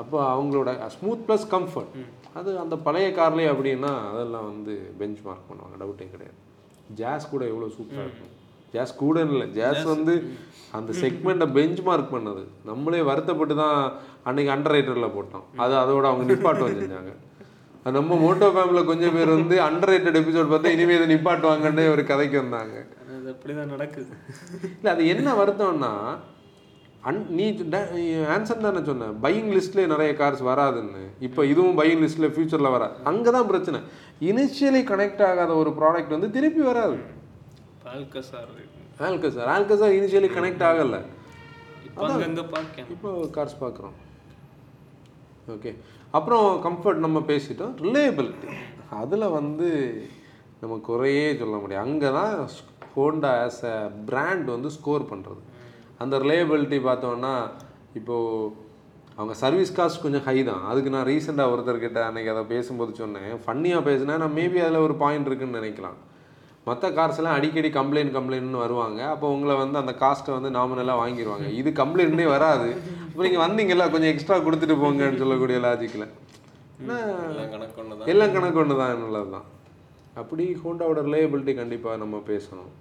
அப்போ 0.00 0.18
அவங்களோட 0.34 0.70
ஸ்மூத் 0.94 1.24
ப்ளஸ் 1.26 1.44
கம்ஃபர்ட் 1.52 1.92
அது 2.38 2.50
அந்த 2.62 2.76
பழைய 2.86 3.08
கார்லேயே 3.18 3.50
அப்படின்னா 3.54 3.92
அதெல்லாம் 4.12 4.46
வந்து 4.52 4.72
பெஞ்ச் 5.00 5.20
மார்க் 5.26 5.50
பண்ணுவாங்க 5.50 5.76
டவுட்டே 5.82 6.06
கிடையாது. 6.14 6.38
ஜாஸ் 7.00 7.30
கூட 7.34 7.42
எவ்வளோ 7.52 7.68
சூப்பராக 7.76 8.06
இருக்கும். 8.08 8.32
ஜாஸ் 8.74 8.94
கூட 9.04 9.16
இல்லை. 9.28 9.46
ஜாஸ் 9.58 9.84
வந்து 9.94 10.14
அந்த 10.78 10.90
செக்மெண்ட்டை 11.02 11.46
பெஞ்ச் 11.56 11.80
மார்க் 11.88 12.14
பண்ணது. 12.16 12.42
நம்மளே 12.70 13.02
வருத்தப்பட்டு 13.10 13.54
தான் 13.62 13.78
அன்னைக்கு 14.28 14.52
அண்டர் 14.54 14.74
ரைட்டரில் 14.76 15.14
போட்டோம். 15.16 15.46
அது 15.64 15.74
அதோட 15.82 16.04
அவங்க 16.10 16.26
நிப்பாட்டம் 16.32 16.74
செஞ்சாங்க 16.82 17.14
அது 17.86 17.94
நம்ம 17.98 18.16
மோட்டோ 18.24 18.46
ஃபேமிலியில் 18.56 18.90
கொஞ்சம் 18.90 19.14
பேர் 19.16 19.30
வந்து 19.38 19.56
அண்டர் 19.68 19.90
ரேட்டட் 19.92 20.18
எபிசோட் 20.20 20.52
பார்த்தா 20.52 20.74
இனிமேல் 20.74 20.98
இதை 20.98 21.08
நிப்பாட்டுவாங்கன்னு 21.14 21.82
ஒரு 21.94 22.02
கதைக்கு 22.10 22.36
வந்தாங்க. 22.42 22.76
அது 23.16 23.26
அப்படிதான் 23.32 23.72
நடக்குது. 23.74 24.12
இல்லை 24.76 24.90
அது 24.94 25.02
என்ன 25.14 25.34
வருத்தம்னா 25.40 25.90
அன் 27.08 27.18
நீ 27.38 27.46
ஆன்சர் 28.34 28.64
தானே 28.66 28.80
சொன்ன. 28.86 29.08
பையிங் 29.24 29.50
லிஸ்ட்லேயே 29.56 29.90
நிறைய 29.92 30.12
கார்ஸ் 30.20 30.42
வராதுன்னு. 30.50 31.02
இப்போ 31.26 31.40
இதுவும் 31.50 31.76
பையிங் 31.80 32.02
லிஸ்ட்டில் 32.04 32.32
ஃபியூச்சரில் 32.34 32.74
வராது 32.76 32.96
அங்கே 33.10 33.30
தான் 33.36 33.50
பிரச்சனை. 33.50 33.80
இனிஷியலி 34.30 34.82
கனெக்ட் 34.92 35.22
ஆகாத 35.30 35.50
ஒரு 35.62 35.72
ப்ராடக்ட் 35.80 36.16
வந்து 36.16 36.30
திருப்பி 36.36 36.62
வராது. 36.70 36.96
பால்கசார் 37.94 38.52
ஆல்கசார் 39.06 39.48
ஆல்கசார் 39.54 39.92
இனிஷியலி 39.96 40.28
கனெக்ட் 40.36 40.62
ஆகலை. 40.68 40.98
இப்போ 42.94 43.10
கார்ஸ் 43.36 43.60
பார்க்குறோம். 43.60 43.94
ஓகே 45.54 45.70
அப்புறம் 46.18 46.46
கம்ஃபர்ட் 46.64 47.04
நம்ம 47.04 47.18
பேசிட்டோம். 47.28 47.74
ரிலேபிலிட்டி 47.86 48.48
அதில் 49.00 49.26
வந்து 49.36 49.68
நம்ம 50.62 50.78
குறையே 50.88 51.26
சொல்ல 51.42 51.56
முடியும் 51.62 51.84
அங்கே 51.86 52.10
தான் 52.18 52.34
ஹோண்டா 52.94 53.30
ஆஸ் 53.44 53.60
அ 53.72 53.76
பிராண்ட் 54.08 54.48
வந்து 54.54 54.72
ஸ்கோர் 54.78 55.04
பண்ணுறது 55.12 55.42
அந்த 56.04 56.18
ரிலேபிலிட்டி 56.24 56.80
பார்த்தோன்னா 56.88 57.34
இப்போது 58.00 58.50
அவங்க 59.18 59.36
சர்வீஸ் 59.44 59.76
காஸ்ட் 59.78 60.04
கொஞ்சம் 60.06 60.24
ஹை 60.28 60.36
தான். 60.50 60.64
அதுக்கு 60.70 60.94
நான் 60.96 61.08
ரீசெண்டாக 61.12 61.52
ஒருத்தர்கிட்ட 61.54 62.00
அன்றைக்கி 62.08 62.32
அதை 62.34 62.42
பேசும்போது 62.54 62.92
சொன்னேன். 63.02 63.30
ஃபன்னியாக 63.44 63.86
பேசினேன். 63.90 64.20
நான் 64.24 64.36
மேபி 64.40 64.60
அதில் 64.64 64.84
ஒரு 64.88 64.96
பாயிண்ட் 65.04 65.30
இருக்குன்னு 65.30 65.60
நினைக்கலாம். 65.60 66.00
மற்ற 66.68 66.88
கார்ஸ்லாம் 66.98 67.36
அடிக்கடி 67.38 67.68
கம்ப்ளைண்ட் 67.78 68.12
கம்ப்ளைண்ட்னு 68.16 68.62
வருவாங்க. 68.64 69.00
அப்போ 69.14 69.26
உங்களை 69.36 69.54
வந்து 69.62 69.76
அந்த 69.82 69.92
காஸ்ட்டை 70.02 70.34
வந்து 70.36 70.50
நாமினலாக 70.58 71.00
வாங்கிடுவாங்க 71.02 71.48
இது 71.60 71.70
கம்ப்ளைண்ட்னே 71.80 72.26
வராது. 72.34 72.68
இப்போ 73.08 73.22
நீங்கள் 73.26 73.44
வந்தீங்கல்ல 73.46 73.86
கொஞ்சம் 73.94 74.12
எக்ஸ்ட்ரா 74.12 74.38
கொடுத்துட்டு 74.46 74.76
போங்கன்னு 74.84 75.22
சொல்லக்கூடிய 75.24 75.58
லாஜிக்கில் 75.66 76.06
எல்லாம் 78.12 78.32
கணக்கு 78.36 78.60
ஒன்று 78.62 78.78
தான் 78.80 79.02
நல்லது 79.02 79.28
தான். 79.34 79.46
அப்படி 80.22 80.44
ஹோண்டாவோட 80.62 81.02
ரிலேயபிலிட்டி 81.08 81.52
கண்டிப்பாக 81.60 82.02
நம்ம 82.02 82.16
பேசணும். 82.30 82.72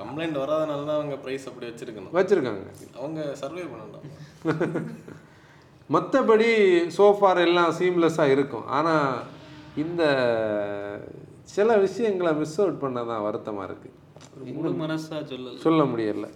கம்ப்ளைண்ட் 0.00 0.38
வராதனால 0.42 0.86
தான் 0.90 0.98
அவங்க 1.00 1.16
ப்ரைஸ் 1.24 1.48
அப்படி 1.48 1.66
வச்சுருக்கணும். 1.70 2.12
வச்சுருக்காங்க. 2.18 2.62
அவங்க 3.00 3.20
சர்வே 3.42 3.64
பண்ணலாம் 3.72 4.06
மற்றபடி 5.94 6.50
சோஃபார் 6.96 7.40
எல்லாம் 7.48 7.72
சீம்லெஸ்ஸாக 7.78 8.34
இருக்கும். 8.34 8.66
ஆனால் 8.76 9.08
இந்த 9.82 10.02
சில 11.54 11.76
விஷயங்களை 11.84 12.32
மிஸ் 12.40 12.58
அவுட் 12.62 12.82
பண்ண 12.82 12.98
தான் 13.10 13.24
வருத்தமாக 13.26 13.66
இருக்குது 13.68 13.98
ஒரு 14.34 14.52
முழு 14.56 14.70
மனசா 14.82 15.16
சொல்லல? 15.30 15.56
சொல்ல 15.64 15.82
முடியல. 15.92 16.26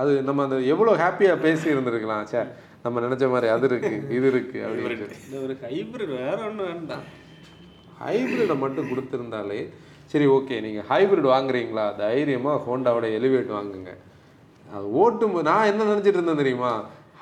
அது 0.00 0.12
நம்ம 0.26 0.42
அந்த 0.46 0.56
எவ்வளோ 0.72 0.92
ஹாப்பியாக 1.02 1.42
பேசி 1.44 1.66
இருந்திருக்கலாம். 1.74 2.24
சே 2.32 2.40
நம்ம 2.84 3.00
நினச்ச 3.06 3.24
மாதிரி 3.32 3.48
அது 3.54 3.66
இருக்கு 3.70 3.94
இது 4.16 4.26
இருக்கு 4.32 4.58
அப்படின்னு 4.66 5.40
ஒரு 5.46 5.56
ஹைபிரிட் 5.64 6.12
வேற 6.20 6.36
ஒன்றும் 6.48 6.68
வேண்டாம். 6.70 7.04
ஹைப்ரிடை 8.04 8.56
மட்டும் 8.64 8.90
கொடுத்துருந்தாலே 8.90 9.60
சரி 10.12 10.26
ஓகே 10.36 10.56
நீங்கள் 10.66 10.86
ஹைப்ரிட் 10.92 11.32
வாங்குறீங்களா? 11.34 11.84
தைரியமாக 12.04 12.62
ஹோண்டாவோட 12.68 13.06
எலிவேட் 13.18 13.50
வாங்குங்க. 13.58 13.92
அது 14.76 14.86
ஓட்டும் 15.02 15.36
நான் 15.50 15.68
என்ன 15.70 15.86
நினச்சிட்டு 15.90 16.18
இருந்தேன் 16.18 16.42
தெரியுமா? 16.42 16.72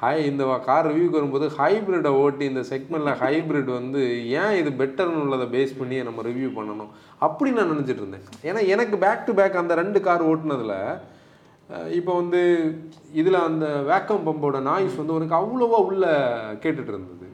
ஹை 0.01 0.17
இந்த 0.31 0.43
கார் 0.67 0.87
ரிவ்யூக்கு 0.89 1.19
வரும்போது 1.19 1.47
ஹைப்ரிடை 1.59 2.11
ஓட்டி 2.23 2.45
இந்த 2.51 2.63
செக்மெண்ட்டில் 2.71 3.19
ஹைப்ரிட் 3.23 3.71
வந்து 3.79 4.01
ஏன் 4.41 4.57
இது 4.61 4.71
பெட்டர்னு 4.81 5.23
உள்ளதை 5.25 5.47
பேஸ் 5.55 5.73
பண்ணி 5.79 5.97
நம்ம 6.09 6.23
ரிவ்யூ 6.29 6.49
பண்ணணும்? 6.59 6.91
அப்படி 7.27 7.51
நான் 7.57 7.73
நினச்சிட்டு 7.73 8.03
இருந்தேன். 8.03 8.27
ஏன்னா 8.49 8.61
எனக்கு 8.75 8.97
பேக் 9.05 9.25
டு 9.29 9.33
பேக் 9.41 9.59
அந்த 9.63 9.75
ரெண்டு 9.81 10.01
கார் 10.09 10.29
ஓட்டினதில் 10.33 10.77
இப்போ 11.99 12.13
வந்து 12.21 12.41
இதில் 13.21 13.39
அந்த 13.47 13.67
வேக்கம் 13.89 14.27
பம்போட 14.29 14.59
நாய்ஸ் 14.69 15.01
வந்து 15.01 15.17
உனக்கு 15.17 15.35
அவ்வளோவா 15.41 15.81
உள்ளே 15.89 16.13
கேட்டுட்டு 16.63 16.93
இருந்தது. 16.95 17.27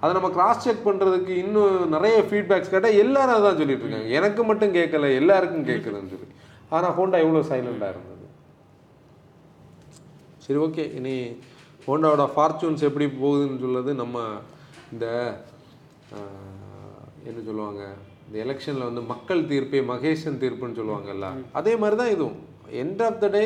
அதை 0.00 0.10
நம்ம 0.16 0.30
கிராஸ் 0.34 0.64
செக் 0.64 0.86
பண்ணுறதுக்கு 0.88 1.32
இன்னும் 1.44 1.92
நிறைய 1.94 2.16
ஃபீட்பேக்ஸ் 2.30 2.72
கேட்டால் 2.74 2.98
எல்லாரும் 3.04 3.36
அதான் 3.38 3.60
சொல்லிட்டு 3.60 3.84
இருக்காங்க. 3.84 4.10
எனக்கு 4.18 4.42
மட்டும் 4.50 4.74
கேட்கல 4.78 5.12
எல்லாருக்கும் 5.20 5.68
கேட்குதுன்னு 5.70 6.12
சொல்லி. 6.14 6.28
ஆனால் 6.76 6.96
ஹோண்டா 6.98 7.20
எவ்வளோ 7.26 7.42
சைலண்டாக 7.52 7.92
இருந்தது? 7.94 8.26
சரி 10.46 10.60
ஓகே 10.66 10.86
இனி 10.98 11.16
ஹோண்டாவோட 11.88 12.24
ஃபார்ச்சூன்ஸ் 12.34 12.86
எப்படி 12.88 13.06
போகுதுன்னு 13.22 13.62
சொல்லுறது 13.64 13.90
நம்ம 14.02 14.18
இந்த 14.92 15.06
என்ன 17.28 17.38
சொல்லுவாங்க 17.48 17.82
இந்த 18.26 18.36
எலெக்ஷனில் 18.44 18.86
வந்து 18.88 19.02
மக்கள் 19.12 19.40
தீர்ப்பே 19.50 19.80
மகேசன் 19.90 20.40
தீர்ப்புன்னு 20.42 20.78
சொல்லுவாங்கல்ல. 20.80 21.26
அதே 21.58 21.72
மாதிரி 21.82 21.96
தான் 22.00 22.12
இதுவும். 22.14 22.38
எண்ட் 22.82 23.02
ஆஃப் 23.06 23.20
த 23.22 23.28
டே 23.36 23.42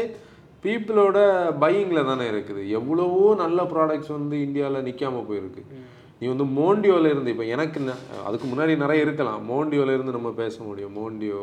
பீப்புளோட 0.65 1.19
பையிங்கில் 1.63 2.09
தானே 2.11 2.25
இருக்குது. 2.33 2.63
எவ்வளவோ 2.79 3.23
நல்ல 3.43 3.63
ப்ராடக்ட்ஸ் 3.73 4.13
வந்து 4.17 4.37
இந்தியாவில் 4.47 4.87
நிற்காம 4.89 5.23
போயிருக்கு. 5.29 5.63
நீ 6.21 6.27
வந்து 6.33 6.47
மோண்டியோல 6.59 7.13
இருந்து 7.13 7.33
இப்போ 7.35 7.47
எனக்கு 7.55 7.79
அதுக்கு 8.29 8.49
முன்னாடி 8.53 8.75
நிறைய 8.83 9.07
இருக்கலாம். 9.07 9.41
மோண்டியோல 9.53 9.95
இருந்து 9.97 10.17
நம்ம 10.17 10.33
பேச 10.43 10.57
முடியும். 10.69 10.97
மோண்டியோ 11.01 11.43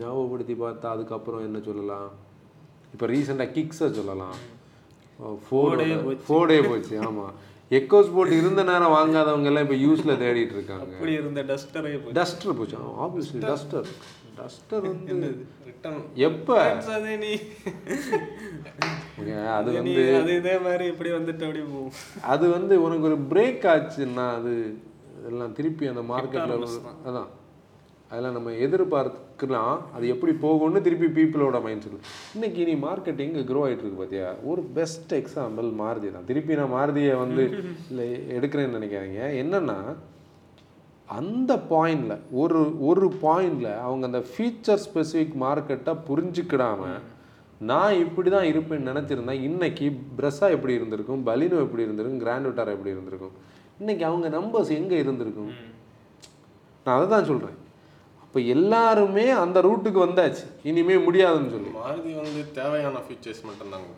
ஞாபகப்படுத்தி 0.00 0.56
பார்த்தா 0.64 0.94
அதுக்கப்புறம் 0.96 1.44
என்ன 1.48 1.58
சொல்லலாம்? 1.68 2.08
இப்போ 2.94 3.06
ரீசெண்டாக 3.14 3.54
கிக்ஸை 3.56 3.90
சொல்லலாம். 4.00 4.38
ஃபோர்டே 5.44 5.86
ஃபோர்டே 6.28 6.68
போச்சு. 6.68 6.96
ஆமாம் 7.00 7.34
எக்கோஸ் 7.70 8.14
போட் 8.14 8.32
இருந்த 8.32 8.62
நேரம் 8.62 8.92
வாங்காதவங்க 8.92 9.44
எல்லாம் 9.44 9.62
இப்போ 9.62 9.78
யூஸில் 9.86 10.20
தேடிட்டு 10.22 10.54
இருக்காங்க. 10.54 10.92
அப்படி 10.94 11.12
இருந்த 11.12 11.42
டஸ்டரே 11.42 11.92
டஸ்டர் 12.12 12.56
போச்சு. 12.56 12.76
ஆப்வியஸ்லி 13.04 13.40
டஸ்டர் 13.44 13.88
டஸ்டர் 14.38 14.86
வந்து 14.86 15.30
எப்போ? 16.14 16.56
அதே 16.94 17.16
நீ. 17.16 17.32
அது 19.56 19.70
வந்து 19.72 20.02
அது 20.16 20.34
இதே 20.36 20.58
மாதிரி 20.58 20.84
இப்படி 20.86 21.10
வந்துட்டு 21.10 21.44
அப்படி 21.48 21.62
போகும். 21.64 21.92
அது 22.22 22.50
வந்து 22.50 22.82
உனக்கு 22.82 23.02
ஒரு 23.02 23.18
பிரேக் 23.32 23.66
ஆச்சுன்னா 23.74 24.26
அது 24.34 24.52
எல்லாம் 25.28 25.52
திருப்பி 25.52 25.86
அந்த 25.86 26.02
மார்க்கெட்டில் 26.12 26.66
அதான். 27.08 27.28
அதெல்லாம் 28.10 28.36
நம்ம 28.36 28.50
எதிர்பார்க்கலாம். 28.66 29.78
அது 29.96 30.04
எப்படி 30.12 30.32
போகும்னு 30.44 30.80
திருப்பி 30.86 31.08
பீப்புளோட 31.16 31.56
மைண்ட் 31.64 31.82
செட் 31.84 32.06
இன்னைக்கு 32.36 32.62
நீ 32.68 32.74
மார்க்கெட்டிங் 32.84 33.34
க்ரோ 33.50 33.62
ஆகிட்டு 33.64 33.84
இருக்கு 33.84 34.00
பார்த்தியா 34.02 34.28
ஒரு 34.50 34.62
பெஸ்ட் 34.76 35.12
எக்ஸாம்பிள் 35.20 35.68
மாருதி 35.80 36.10
தான். 36.14 36.28
திருப்பி 36.30 36.60
நான் 36.60 36.74
மாருதியை 36.76 37.16
வந்து 37.24 37.44
இல்லை 37.90 38.06
எடுக்கிறேன்னு 38.36 38.78
நினைக்காதீங்க. 38.78 39.22
என்னன்னா 39.42 39.78
அந்த 41.08 41.52
பாயிண்டில் 41.74 42.16
ஒரு 42.42 42.62
ஒரு 42.88 43.06
பாயிண்டில் 43.26 43.70
அவங்க 43.84 44.04
அந்த 44.10 44.22
ஃபீச்சர் 44.30 44.82
ஸ்பெசிஃபிக் 44.86 45.36
மார்க்கெட்டை 45.44 45.94
புரிஞ்சுக்கிடாம 46.08 46.90
நான் 47.60 48.00
இப்படி 48.02 48.28
தான் 48.34 48.50
இருப்பேன்னு 48.50 48.90
நினச்சிருந்தேன் 48.90 49.44
இன்னைக்கு 49.46 49.86
ப்ரெஸ்ஸா 50.18 50.48
எப்படி 50.56 50.74
இருந்திருக்கும்? 50.78 51.22
பலினோ 51.28 51.56
எப்படி 51.66 51.86
இருந்திருக்கும்? 51.86 52.20
கிராண்ட் 52.24 52.48
விட்டாரா 52.48 52.74
எப்படி 52.76 52.94
இருந்திருக்கும்? 52.96 53.34
இன்னைக்கு 53.80 54.04
அவங்க 54.10 54.28
நம்பர்ஸ் 54.38 54.70
எங்கே 54.80 54.98
இருந்திருக்கும்? 55.04 55.50
நான் 56.86 56.96
அதை 56.98 57.08
தான் 57.14 57.30
சொல்கிறேன் 57.30 57.56
அப்போ 58.38 58.50
எல்லாருமே 58.54 59.24
அந்த 59.42 59.58
ரூட்டுக்கு 59.60 60.00
வந்தாச்சு. 60.02 60.42
இனிமே 60.70 60.96
முடியாதுன்னு 61.06 61.50
சொல்லி. 61.54 61.70
மாருதி 61.78 62.10
வந்து 62.18 62.42
தேவையான 62.58 62.98
ஃபீச்சர்ஸ் 63.06 63.40
மட்டும்தாங்க 63.48 63.88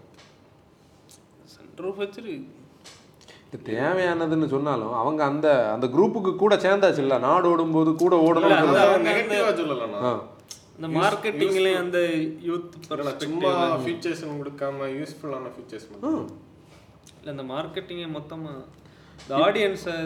இது 3.47 3.59
தேவையானதுன்னு 3.69 4.49
சொன்னாலும் 4.55 4.95
அவங்க 5.01 5.21
அந்த 5.25 5.49
அந்த 5.75 5.87
குரூப்புக்கு 5.95 6.33
கூட 6.37 6.55
சேர்ந்தாச்சு 6.65 7.03
இல்லை 7.05 7.19
நாடு 7.27 7.47
ஓடும்போது 7.53 7.93
கூட 7.97 8.15
ஓடணும் 8.27 8.55
இந்த 10.77 10.89
மார்க்கெட்டிங்ல 10.97 11.71
அந்த 11.83 12.01
யூத் 12.49 12.79
சும்மா 13.25 13.53
ஃபீச்சர்ஸ் 13.85 14.25
கொடுக்காம 14.33 14.89
யூஸ்ஃபுல்லான 14.99 15.53
ஃபீச்சர்ஸ் 15.55 15.89
மட்டும். 15.93 16.21
இல்லை 17.17 17.31
இந்த 17.37 17.47
மார்க்கெட்டிங்கை 17.53 18.09
மொத்தமா 18.19 18.55
இந்த 19.19 19.35
ஆடியன்ஸை 19.47 19.97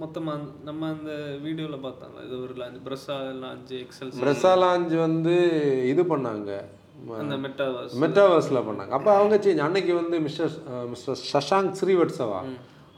மொத்தமா 0.00 0.34
நம்ம 0.66 0.88
அந்த 0.94 1.12
வீடியோல 1.46 1.76
பார்த்தாங்க. 1.86 2.18
இது 2.26 2.34
ஒரு 2.44 2.54
launch 2.60 2.78
Brezza 2.86 3.16
launch 3.42 3.72
XL 3.80 4.12
Brezza 4.22 4.52
launch 4.62 4.94
வந்து 5.06 5.34
இது 5.92 6.02
பண்ணாங்க. 6.12 6.50
அந்த 7.22 7.36
மெட்டாவர்ஸ் 7.44 7.94
மெட்டாவர்ஸில் 8.04 8.66
பண்ணாங்க. 8.68 8.92
அப்போ 8.98 9.10
அவங்க 9.18 9.36
சேஞ்ச் 9.44 9.64
அன்னைக்கு 9.66 9.92
வந்து 10.00 10.18
மிஸ்டர் 10.26 10.54
மிஸ்டர் 10.92 11.18
சஷாங்க் 11.32 11.72
ஸ்ரீவத்சவா 11.80 12.40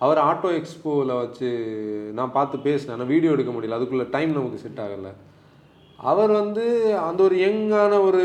அவர் 0.04 0.20
ஆட்டோ 0.28 0.48
எக்ஸ்போவில் 0.61 1.12
வச்சு 1.20 1.48
நான் 2.18 2.35
பார்த்து 2.37 2.57
பேசினேன். 2.66 2.94
ஆனால் 2.96 3.11
வீடியோ 3.14 3.33
எடுக்க 3.37 3.52
முடியல. 3.57 3.78
அதுக்குள்ள 3.78 4.07
டைம் 4.16 4.37
நமக்கு 4.38 4.62
செட் 4.64 4.83
ஆகலை. 4.85 5.12
அவர் 6.12 6.33
வந்து 6.40 6.64
அந்த 7.09 7.20
ஒரு 7.28 7.37
யங்கான 7.46 7.92
ஒரு 8.09 8.22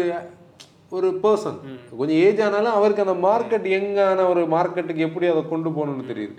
ஒரு 0.97 1.09
பர்சன் 1.23 1.59
கொஞ்சம் 1.97 2.19
ஏஜ் 2.27 2.39
ஆனாலும் 2.45 2.77
அவருக்கு 2.77 3.05
அந்த 3.05 3.17
மார்க்கெட் 3.25 3.67
யங்கான 3.73 4.23
ஒரு 4.31 4.41
மார்க்கெட்டுக்கு 4.53 5.05
எப்படி 5.07 5.27
அதை 5.33 5.41
கொண்டு 5.51 5.69
போகணும்னு 5.75 6.09
தெரியுது. 6.11 6.35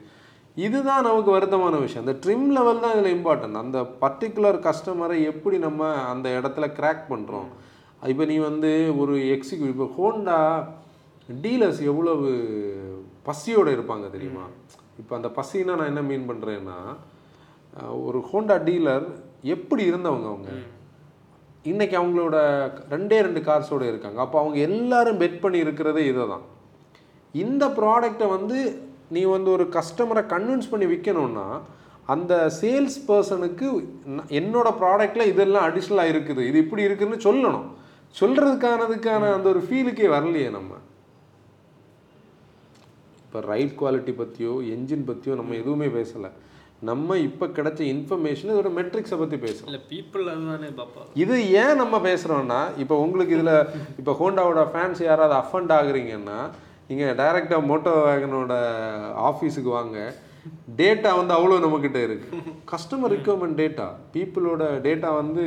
இதுதான் 0.56 1.06
நமக்கு 1.08 1.30
வருத்தமான 1.36 1.74
விஷயம். 1.82 2.04
அந்த 2.04 2.14
ட்ரிம் 2.22 2.48
லெவல் 2.56 2.82
தான் 2.84 2.94
இதில் 2.96 3.14
இம்பார்ட்டன்ட் 3.16 3.60
அந்த 3.62 3.78
பர்டிகுலர் 4.02 4.58
கஸ்டமரை 4.66 5.18
எப்படி 5.32 5.58
நம்ம 5.66 5.90
அந்த 6.12 6.28
இடத்துல 6.38 6.66
கிராக் 6.78 7.04
பண்ணுறோம் 7.12 7.48
இப்போ 8.10 8.24
நீ 8.30 8.36
வந்து 8.48 8.70
ஒரு 9.02 9.14
எக்ஸிக்யூ 9.34 9.68
இப்போ 9.74 9.86
ஹோண்டா 9.96 10.38
டீலர்ஸ் 11.28 11.80
எவ்வளவு 11.90 12.28
பசியோடு 13.28 13.70
இருப்பாங்க 13.76 14.06
தெரியுமா? 14.16 14.44
இப்போ 15.00 15.12
அந்த 15.18 15.28
பசினா 15.38 15.74
நான் 15.78 15.90
என்ன 15.92 16.02
மீன் 16.10 16.28
பண்ணுறேன்னா 16.30 16.78
ஒரு 18.06 18.20
ஹோண்டா 18.30 18.56
டீலர் 18.68 19.06
எப்படி 19.54 19.82
இருந்தவங்க 19.90 20.28
அவங்க? 20.32 20.50
இன்னைக்கு 21.70 21.94
அவங்களோட 22.00 22.36
ரெண்டே 22.94 23.18
ரெண்டு 23.26 23.40
கார்ஸோட 23.48 23.84
இருக்காங்க. 23.90 24.18
அப்போ 24.24 24.38
அவங்க 24.42 24.58
எல்லாரும் 24.68 25.20
பெட் 25.22 25.40
பண்ணி 25.42 25.58
இருக்கிறதே 25.64 26.04
இதை 26.12 26.24
தான் 26.32 26.46
இந்த 27.34 27.64
ப்ராடக்டை 27.78 28.28
வந்து 28.36 28.58
நீ 29.14 29.22
வந்து 29.36 29.50
ஒரு 29.56 29.64
கஸ்டமரை 29.76 30.22
கன்வின்ஸ் 30.32 30.70
பண்ணி 30.72 30.88
விற்கணும்னா 30.90 31.46
அந்த 32.14 32.34
சேல்ஸ் 32.60 32.98
பர்சனுக்கு 33.08 33.66
என்னோட 34.40 34.68
ப்ராடக்டில் 34.82 35.30
இதெல்லாம் 35.32 35.66
அடிஷ்னலாக 35.66 36.12
இருக்குது. 36.12 36.42
இது 36.50 36.58
இப்படி 36.64 36.82
இருக்குன்னு 36.88 37.18
சொல்லணும். 37.26 37.66
சொல்கிறதுக்கானதுக்கான 38.20 39.32
அந்த 39.38 39.46
ஒரு 39.54 39.60
ஃபீலுக்கே 39.66 40.06
வரலையே 40.14 40.48
நம்ம. 40.58 40.72
இப்போ 43.24 43.40
ரைட் 43.50 43.74
குவாலிட்டி 43.80 44.12
பற்றியோ 44.20 44.54
என்ஜின் 44.76 45.04
பற்றியோ 45.10 45.34
நம்ம 45.40 45.54
எதுவுமே 45.62 45.88
பேசலை. 45.98 46.30
நம்ம 46.88 47.16
இப்போ 47.26 47.46
கிடைச்ச 47.56 47.80
இன்ஃபர்மேஷன் 47.94 48.50
இதோட 48.52 48.70
மெட்ரிக்ஸை 48.78 49.16
பற்றி 49.20 49.36
பேசுகிறோம் 49.44 49.70
இல்லை 49.70 49.82
பீப்புள் 49.92 50.24
அதுதானே 50.32 50.70
பாப்பா. 50.80 51.02
இது 51.22 51.36
ஏன் 51.62 51.80
நம்ம 51.82 51.96
பேசுகிறோன்னா 52.08 52.60
இப்போ 52.82 52.96
உங்களுக்கு 53.04 53.36
இதில் 53.38 53.54
இப்போ 54.00 54.12
ஹோண்டாவோட 54.20 54.64
ஃபேன்ஸ் 54.72 55.02
யாராவது 55.08 55.36
அஃபண்ட் 55.42 55.74
ஆகுறீங்கன்னா 55.78 56.38
நீங்கள் 56.90 57.16
டைரெக்டாக 57.18 57.66
மோட்டோ 57.70 57.90
வேகனோட 58.06 58.52
ஆஃபீஸுக்கு 59.28 59.70
வாங்க. 59.78 59.98
டேட்டா 60.78 61.10
வந்து 61.18 61.32
அவ்வளோ 61.36 61.58
நம்மக்கிட்ட 61.64 61.98
இருக்குது 62.06 62.38
கஸ்டமர் 62.70 63.12
ரிக்வயர்மெண்ட் 63.14 63.58
டேட்டா 63.60 63.86
பீப்புளோட 64.14 64.62
டேட்டா 64.86 65.10
வந்து 65.18 65.44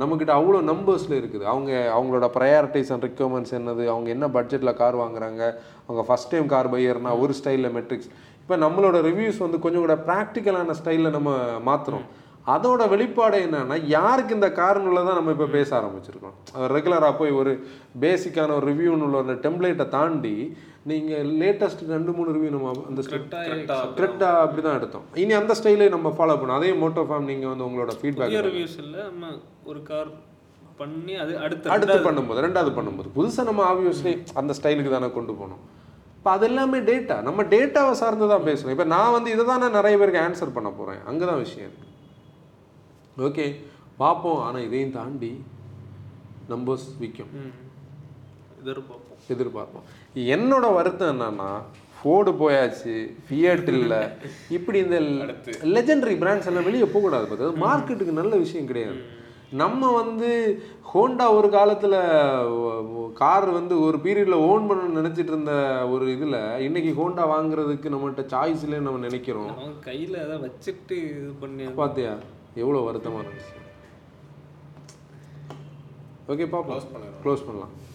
நம்மக்கிட்ட 0.00 0.32
அவ்வளோ 0.38 0.58
நம்பர்ஸில் 0.70 1.16
இருக்குது. 1.18 1.44
அவங்க 1.52 1.70
அவங்களோட 1.96 2.26
ப்ரையாரிட்டிஸ் 2.36 2.92
அண்ட் 2.94 3.06
ரிக்வயர்மெண்ட்ஸ் 3.08 3.54
என்னது? 3.58 3.84
அவங்க 3.94 4.08
என்ன 4.16 4.26
பட்ஜெட்டில் 4.36 4.78
கார் 4.80 4.96
வாங்குறாங்க? 5.02 5.42
அவங்க 5.86 6.04
ஃபஸ்ட் 6.08 6.32
டைம் 6.34 6.48
கார் 6.54 6.72
பையர்னா 6.74 7.12
ஒரு 7.24 7.34
ஸ்டைலில் 7.40 7.74
மெட்ரிக்ஸ் 7.76 8.10
இப்போ 8.42 8.56
நம்மளோட 8.64 8.98
ரிவ்யூஸ் 9.08 9.44
வந்து 9.46 9.60
கொஞ்சம் 9.66 9.84
கூட 9.86 9.96
ப்ராக்டிக்கலான 10.08 10.78
ஸ்டைலில் 10.80 11.16
நம்ம 11.18 11.32
மாற்றுறோம் 11.68 12.08
அதோட 12.54 12.82
வெளிப்பாடு 12.92 13.38
என்னன்னா 13.46 13.76
யாருக்கு 13.96 14.36
இந்த 14.36 14.48
காரணம்ல 14.62 15.00
தான் 15.08 15.18
நம்ம 15.18 15.32
இப்போ 15.34 15.46
பேச 15.58 15.68
ஆரம்பிச்சிருக்கோம். 15.78 16.36
ரெகுலராக 16.74 17.12
போய் 17.18 17.32
ஒரு 17.40 17.52
பேசிக்கான 18.04 18.54
ஒரு 18.58 18.66
ரிவ்யூன்னு 18.72 19.06
உள்ள 19.08 19.16
ஒரு 19.22 19.34
டெம்ப்ளேட்டை 19.44 19.86
தாண்டி 19.96 20.34
நீங்கள் 20.88 21.26
லேட்டஸ்ட் 21.40 21.82
ரெண்டு 21.94 22.10
மூணு 22.16 22.30
ரிவ்யூ 22.34 22.50
நம்ம 22.54 22.70
அந்த 22.90 23.00
கரெக்டாக 23.98 24.36
அப்படி 24.44 24.62
தான் 24.66 24.78
எடுத்தோம். 24.78 25.04
இனி 25.22 25.32
அந்த 25.40 25.54
ஸ்டைலே 25.58 25.88
நம்ம 25.94 26.12
ஃபாலோ 26.18 26.36
பண்ணோம். 26.40 26.58
அதே 26.60 26.70
மோட்டோ 26.82 27.02
ஃபார்ம் 27.08 27.28
நீங்கள் 27.30 27.50
வந்து 27.52 27.66
உங்களோட 27.68 27.94
ஃபீட்பேக் 28.00 28.36
ரிவ்யூஸ் 28.48 28.78
இல்லை 28.84 29.02
நம்ம 29.10 29.32
ஒரு 29.70 29.82
கார் 29.90 30.10
பண்ணி 30.80 31.14
அது 31.24 31.32
அடுத்த 31.44 31.74
அடுத்து 31.74 31.98
பண்ணும்போது 32.08 32.44
ரெண்டாவது 32.46 32.72
பண்ணும்போது. 32.78 33.08
புதுசாக 33.18 33.48
நம்ம 33.50 33.64
ஆப்வியஸ்லி 33.72 34.14
அந்த 34.42 34.54
ஸ்டைலுக்கு 34.58 34.96
தானே 34.96 35.10
கொண்டு 35.18 35.34
போகணும் 35.40 35.62
இப்போ 36.18 36.30
அது 36.36 36.44
எல்லாமே 36.50 36.78
டேட்டா 36.90 37.16
நம்ம 37.26 37.42
டேட்டாவை 37.54 37.92
சார்ந்து 38.00 38.32
தான் 38.32 38.46
பேசுகிறோம் 38.48 38.74
இப்போ 38.76 38.86
நான் 38.94 39.14
வந்து 39.16 39.30
இதை 39.34 39.44
தான் 39.50 39.76
நிறைய 39.78 39.94
பேருக்கு 40.00 40.24
ஆன்சர் 40.26 40.56
பண்ண 40.56 40.70
போகிறேன் 40.78 41.00
அங்கே 41.10 41.24
தான் 41.30 41.40
விஷயம் 41.44 41.68
இருக்கு. 41.68 41.86
ஓகே 43.28 43.46
பார்ப்போம். 44.02 44.40
ஆனால் 44.46 44.64
இதையும் 44.66 44.96
தாண்டி 44.98 45.30
நம்பர்ஸ் 46.52 46.86
விற்கும் 47.02 47.32
எதிர்பார்ப்போம். 48.62 49.20
எதிர்பார்ப்போம். 49.34 49.86
என்னோட 50.34 50.66
வருத்தம் 50.78 51.12
என்னன்னா 51.14 51.50
ஃபோர்டு 52.00 52.30
போயாச்சு 52.42 52.92
ஃபியட் 53.28 53.70
இல்லை. 53.78 54.02
இப்படி 54.56 54.78
இந்த 54.84 54.98
லெஜெண்டரி 55.76 56.14
பிராண்ட்ஸ் 56.22 56.48
எல்லாம் 56.50 56.68
வெளியே 56.68 56.86
போகக்கூடாது 56.92 57.26
பார்த்து 57.30 57.64
மார்க்கெட்டுக்கு 57.64 58.20
நல்ல 58.20 58.34
விஷயம் 58.44 58.70
கிடையாது. 58.70 59.00
நம்ம 59.60 59.90
வந்து 60.00 60.28
ஹோண்டா 60.90 61.24
ஒரு 61.38 61.48
காலத்தில் 61.54 61.96
கார் 63.20 63.46
வந்து 63.56 63.74
ஒரு 63.86 63.96
பீரியடில் 64.04 64.44
ஓன் 64.48 64.66
பண்ண 64.68 65.00
நினச்சிட்டு 65.00 65.32
இருந்த 65.34 65.54
ஒரு 65.94 66.04
இதில் 66.14 66.38
இன்னைக்கு 66.66 66.90
ஹோண்டா 67.00 67.24
வாங்குறதுக்கு 67.32 67.92
நம்மகிட்ட 67.94 68.24
சாய்ஸ் 68.34 68.64
இல்லைன்னு 68.66 68.88
நம்ம 68.88 69.02
நினைக்கிறோம். 69.08 69.50
கையில 69.88 70.22
அதை 70.26 70.36
வச்சுட்டு 70.46 70.96
இது 71.10 71.32
பண்ணி 71.42 71.66
பார்த்தியா? 71.82 72.12
எவ்வளோ 72.62 72.84
வருத்தமான 72.88 73.26
விஷயம். 73.40 73.66
ஓகே 76.32 76.46
பாப்போம் 76.54 76.82
க்ளோஸ் 77.24 77.46
பண்ணலாம் 77.48 77.74
கெடுப்பான் 77.76 77.78
சரி 77.78 77.89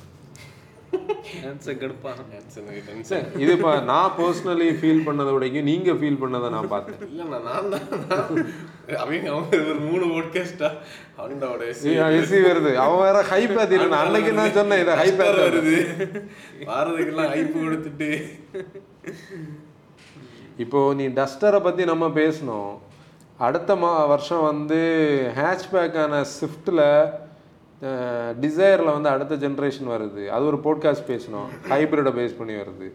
இது 3.40 3.52
இப்போ 3.52 3.72
நான் 3.82 4.12
பர்சனலி 4.18 4.68
ஃபீல் 4.80 5.04
பண்ணதை 5.08 5.32
விடைக்கும் 5.34 5.64
நீங்கள் 5.64 5.98
ஃபீல் 6.00 6.20
பண்ணதை 6.22 6.50
நான் 6.50 6.72
பார்த்தேன். 6.74 7.00
இல்லைண்ணா 7.08 7.40
நான் 7.42 7.70
தான் 7.70 7.86
அவங்க 9.00 9.30
அவங்க 9.32 9.58
ஒரு 9.64 9.80
மூணு 9.80 10.06
போட்காஸ்டா 10.06 10.70
அவனோட 11.18 11.62
எஸ்சி 11.70 12.40
வருது. 12.48 12.72
அவன் 12.76 13.04
வேற 13.06 13.22
ஹை 13.24 13.42
பேத்திட்டு 13.48 14.00
அன்னைக்கு 14.00 14.34
நான் 14.34 14.52
சொன்னேன் 14.52 14.80
இதை 14.80 14.96
ஹை 14.96 15.10
பேத் 15.12 15.44
வருது 15.46 15.76
வாரதுக்கெல்லாம் 16.66 17.32
ஹைப்பு 17.36 17.58
கொடுத்துட்டு. 17.66 18.10
இப்போ 20.58 20.94
நீ 20.94 21.08
டஸ்டரை 21.20 21.62
பற்றி 21.62 21.86
நம்ம 21.86 22.08
பேசணும். 22.16 22.74
அடுத்த 23.40 23.76
மா 23.76 23.90
வருஷம் 24.06 24.44
வந்து 24.44 24.78
ஹேட்ச்பேக்கான 25.38 26.22
ஸ்விஃப்ட்டில் 26.36 26.84
டிசைரில் 28.42 28.94
வந்து 28.94 29.10
அடுத்த 29.10 29.36
ஜென்ரேஷன் 29.36 29.90
வருது. 29.90 30.28
அது 30.28 30.46
ஒரு 30.46 30.58
போட்காஸ்ட் 30.58 31.08
பேசணும். 31.08 31.50
ஹைப்ரிடை 31.70 32.14
பேஸ் 32.20 32.38
பண்ணி 32.38 32.54
வருது. 32.54 32.92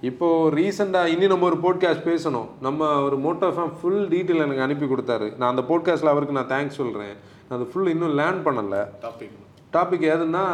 இப்போது 0.00 0.56
ரீசெண்டாக 0.56 1.06
இனி 1.06 1.26
நம்ம 1.26 1.50
ஒரு 1.50 1.56
போட்காஸ்ட் 1.56 2.06
பேசணும். 2.10 2.46
நம்ம 2.60 3.02
ஒரு 3.02 3.18
மோட்டோ 3.18 3.48
ஃபேம் 3.56 3.72
ஃபுல் 3.80 4.08
டீட்டெயில் 4.08 4.44
எனக்கு 4.44 4.60
அனுப்பி 4.60 4.86
கொடுத்தாரு. 4.86 5.36
நான் 5.36 5.56
அந்த 5.56 5.62
போட்காஸ்ட்டில் 5.68 6.12
அவருக்கு 6.14 6.38
நான் 6.38 6.48
தேங்க்ஸ் 6.48 6.78
சொல்கிறேன் 6.80 7.14
நான் 7.48 7.58
அது 7.58 7.68
ஃபுல் 7.68 7.88
இன்னும் 7.88 8.18
லேர்ன் 8.18 8.42
பண்ணலை. 8.48 8.82
டாபிக் 9.04 9.36
டாபிக் 9.72 10.06
எதுன்னா 10.14 10.44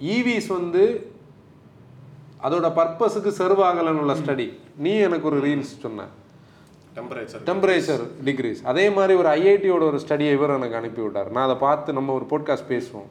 ஈவிஸ் 0.00 0.48
வந்து 0.48 1.12
அதோட 2.42 2.68
பர்பஸுக்கு 2.78 3.30
சர்வ் 3.40 3.62
ஆகலைன்னு 3.68 4.02
உள்ள 4.04 4.14
ஸ்டடி 4.14 4.52
நீ 4.76 4.94
எனக்கு 4.94 5.26
ஒரு 5.26 5.40
ரீல்ஸ் 5.40 5.74
சொன்ன. 5.80 6.06
டெம்பரேச்சர் 6.96 7.44
டெம்பரேச்சர் 7.48 8.02
டிகிரிஸ் 8.26 8.62
அதே 8.70 8.86
மாதிரி 8.96 9.14
ஒரு 9.20 9.28
ஐஐடியோட 9.38 9.84
ஒரு 9.90 9.98
ஸ்டடியை 10.04 10.32
இவர் 10.38 10.56
எனக்கு 10.56 10.78
அனுப்பி 10.80 11.02
விட்டார் 11.04 11.30
நான் 11.34 11.46
அதை 11.48 11.56
பார்த்து 11.66 11.96
நம்ம 11.98 12.12
ஒரு 12.18 12.26
போட்காஸ்ட் 12.32 12.70
பேசுவோம். 12.74 13.08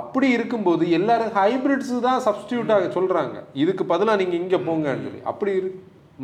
அப்படி 0.00 0.26
இருக்கும்போது 0.36 0.84
எல்லாரும் 0.98 1.32
ஹைபிரிட்ஸு 1.38 1.96
தான் 2.08 2.20
சப்ஸ்டியூட்டாக 2.26 2.86
சொல்கிறாங்க 2.98 3.38
இதுக்கு 3.62 3.84
பதிலாக 3.92 4.20
நீங்கள் 4.22 4.40
இங்கே 4.42 4.60
போங்கன்னு 4.68 5.06
சொல்லி. 5.06 5.22
அப்படி 5.32 5.52
இரு 5.60 5.70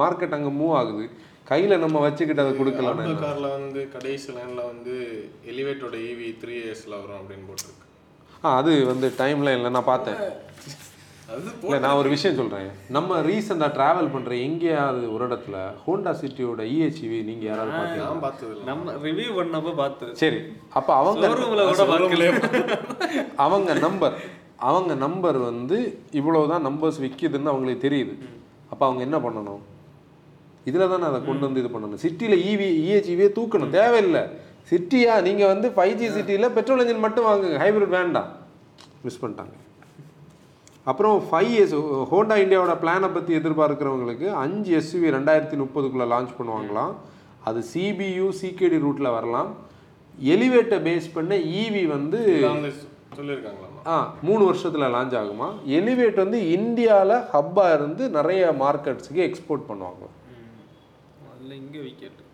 மார்க்கெட் 0.03 0.37
அங்கே 0.37 0.53
மூவ் 0.61 0.76
ஆகுது. 0.81 1.05
கையில் 1.51 1.83
நம்ம 1.83 2.01
வச்சுக்கிட்டு 2.05 2.45
அதை 2.45 2.55
கொடுக்கலன்னு 2.61 3.05
ஆட்டோ 3.05 3.20
கார்ல 3.26 3.51
வந்து 3.59 3.83
கடைசி 3.95 4.29
லைன்ல 4.37 4.62
வந்து 4.72 4.95
எலிவேட்டோட 5.53 5.95
ஈவி 6.09 6.29
த்ரீ 6.43 6.57
இயர்ஸ்ல 6.62 6.95
வரும் 7.03 7.20
அப்படின்னு 7.20 7.47
போட்டிருக்கு. 7.51 7.85
ஆ 8.45 8.57
அது 8.61 8.72
வந்து 8.93 9.07
டைம்ல 9.22 9.55
இல்லை 9.59 9.70
நான் 9.76 9.91
பார்த்தேன். 9.93 10.18
இல்லை 11.62 11.79
நான் 11.85 11.99
ஒரு 12.01 12.09
விஷயம் 12.12 12.37
சொல்கிறேன் 12.39 12.68
நம்ம 12.97 13.18
ரீசெண்டாக 13.26 13.70
ட்ராவல் 13.76 14.11
பண்ணுற 14.14 14.33
எங்கேயாவது 14.47 15.07
ஒரு 15.14 15.22
இடத்துல 15.29 15.57
ஹோண்டா 15.87 16.12
சிட்டியோட 16.20 16.62
இஹெச்வி 16.74 17.18
நீங்கள் 17.29 17.49
யாராவது 17.51 17.72
பார்த்தீங்க 17.74 18.07
நான் 18.11 18.22
பார்த்தது 18.26 18.55
நம்ம 18.70 18.95
ரிவ்யூ 19.07 19.29
பண்ணப்ப 19.39 19.74
பார்த்தது. 19.83 20.14
சரி 20.22 20.39
அப்போ 20.79 20.93
அவங்க 21.01 21.26
அவங்க 23.47 23.74
நம்பர் 23.87 24.16
அவங்க 24.70 24.93
நம்பர் 25.05 25.39
வந்து 25.51 25.76
இவ்வளவுதான் 26.20 26.66
நம்பர்ஸ் 26.68 27.03
விற்கிதுன்னு 27.05 27.53
அவங்களுக்கு 27.53 27.85
தெரியுது. 27.89 28.14
அப்போ 28.72 28.83
அவங்க 28.87 29.03
என்ன 29.09 29.18
பண்ணணும்? 29.26 29.62
இதில் 30.68 30.91
தானே 30.95 31.07
அதை 31.11 31.20
கொண்டு 31.29 31.45
வந்து 31.49 31.62
இது 31.62 31.70
பண்ணணும்? 31.76 32.03
சிட்டியில் 32.07 32.43
இவி 32.51 32.68
இஹெச்இவியே 32.81 33.31
தூக்கணும். 33.39 33.76
தேவையில்லை. 33.79 34.22
சிட்டியா 34.70 35.12
நீங்கள் 35.29 35.51
வந்து 35.53 35.68
ஃபைவ் 35.76 35.97
ஜி 36.01 36.09
சிட்டியில் 36.16 36.55
பெட்ரோல் 36.59 36.83
இன்ஜின் 36.85 37.07
மட்டும் 37.07 37.29
வாங்குங்க. 37.31 37.59
ஹைப்ரிட் 37.64 37.97
வேண்டாம். 38.01 38.29
மிஸ் 39.07 39.22
பண்ணிட்டாங்க. 39.22 39.57
அப்புறம் 40.91 41.16
ஃபைவ் 41.28 41.51
இயர்ஸ் 41.55 41.74
ஹோண்டா 42.11 42.36
இந்தியாவோட 42.43 42.74
பிளானை 42.82 43.09
பற்றி 43.14 43.32
எதிர்பார்க்குறவங்களுக்கு 43.39 44.26
அஞ்சு 44.43 44.70
எஸ்யூவி 44.80 45.09
ரெண்டாயிரத்தி 45.16 45.57
முப்பதுக்குள்ளே 45.62 46.07
லான்ச் 46.12 46.36
பண்ணுவாங்களாம். 46.39 46.93
அது 47.49 47.61
சிபியு 47.72 48.28
சிகேடி 48.41 48.78
ரூட்டில் 48.84 49.14
வரலாம். 49.16 49.51
எலிவேட்டை 50.34 50.78
பேஸ் 50.86 51.09
பண்ண 51.16 51.34
வந்து 51.97 52.20
இதை 52.36 52.53
வந்து 52.55 52.76
ஆ 53.93 53.97
மூணு 54.26 54.43
வருஷத்தில் 54.49 54.93
லான்ச் 54.95 55.14
ஆகுமா? 55.20 55.47
எலிவேட் 55.78 56.18
வந்து 56.22 56.39
இந்தியாவில் 56.57 57.14
ஹப்பாக 57.34 57.74
இருந்து 57.78 58.03
நிறைய 58.16 58.43
மார்க்கெட்ஸுக்கு 58.62 59.20
எக்ஸ்போர்ட் 59.28 59.68
பண்ணுவாங்க. 59.68 60.05
அதுல 61.32 61.53
இங்க 61.62 61.78
விக்கெட் 61.86 62.24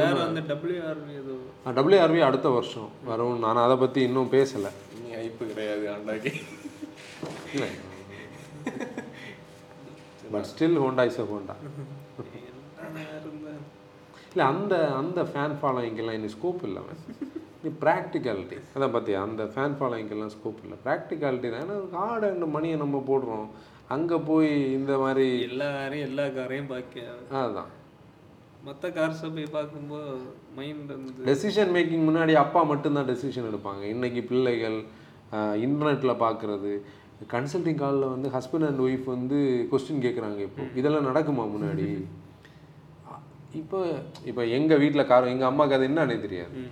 வேற 0.00 0.18
அந்த 0.26 0.40
டபிள்யூஆர்வி 0.50 1.14
டபிள்யூஆர்வி 1.78 2.20
அடுத்த 2.26 2.48
வருஷம் 2.58 2.90
வரும். 3.08 3.38
நான் 3.44 3.64
அதை 3.64 3.76
பற்றி 3.82 4.00
இன்னும் 4.08 4.30
பேசலை. 4.36 4.70
ஹைப்பு 5.18 5.44
கிடையாது 5.50 5.84
ஆண்டாக்கி 5.92 6.32
இல்லை 7.54 7.70
but 10.32 10.48
still 10.50 10.78
Honda 10.82 11.04
is 11.08 11.20
Honda 11.30 11.56
இல்லை 14.30 14.44
அந்த 14.46 14.74
அந்த 14.98 15.20
ஃபேன் 15.30 15.56
ஃபாலோயிங்கெல்லாம் 15.60 16.18
இனி 16.18 16.30
ஸ்கோப் 16.34 16.62
இல்லை 16.64 16.82
நீ 17.62 17.68
ப்ராக்டிகாலிட்டி 17.80 18.58
அதான் 18.72 18.92
பார்த்தியா 18.94 19.20
அந்த 19.20 19.44
ஃபேன் 19.54 19.74
ஃபாலோயிங்கெல்லாம் 19.78 20.34
ஸ்கோப் 20.34 20.60
இல்லை 20.64 20.76
ப்ராக்டிகாலிட்டி 20.84 21.48
தான் 21.48 21.64
ஏன்னா 21.64 21.78
ஹார்ட் 21.96 22.26
அண்ட் 22.28 22.46
மணியை 22.48 22.76
நம்ம 22.76 23.00
போடுறோம் 23.08 23.48
அங்கே 23.88 24.16
போய் 24.28 24.50
இந்த 24.72 24.92
மாதிரி 24.98 25.26
எல்லா 25.46 25.68
காரையும் 25.76 26.08
எல்லா 26.08 26.24
காரையும் 26.36 26.70
பார்க்க 26.72 27.04
அதுதான் 27.34 27.70
மற்ற 28.64 28.88
கார்ஸை 28.90 29.28
போய் 29.34 29.48
பார்க்கும்போது 29.52 30.08
மைண்ட் 30.56 30.92
வந்து 30.94 31.26
டெசிஷன் 31.28 31.72
மேக்கிங் 31.74 32.06
முன்னாடி 32.08 32.32
அப்பா 32.36 32.62
மட்டும்தான் 32.64 33.08
டெசிஷன் 33.10 33.48
எடுப்பாங்க 33.50 33.82
இன்னைக்கு 33.88 34.22
பிள்ளைகள் 34.30 34.78
இன்டர்நெட்டில் 35.64 36.20
பார்க்குறது 36.24 36.72
கன்சல்டிங் 37.34 37.80
காலில் 37.82 38.12
வந்து 38.14 38.28
ஹஸ்பண்ட் 38.36 38.66
அண்ட் 38.68 38.82
ஒய்ஃப் 38.86 39.06
வந்து 39.14 39.38
கொஸ்டின் 39.70 40.04
கேட்குறாங்க 40.06 40.40
இப்போ. 40.48 40.64
இதெல்லாம் 40.80 41.08
நடக்குமா 41.10 41.44
முன்னாடி? 41.54 41.88
இப்போ 43.60 43.78
இப்போ 44.30 44.42
எங்கள் 44.58 44.80
வீட்டில் 44.82 45.08
கார் 45.12 45.32
எங்கள் 45.34 45.48
அம்மாவுக்கு 45.50 45.76
அது 45.76 45.88
என்னன்னே 45.90 46.16
தெரியாது. 46.26 46.62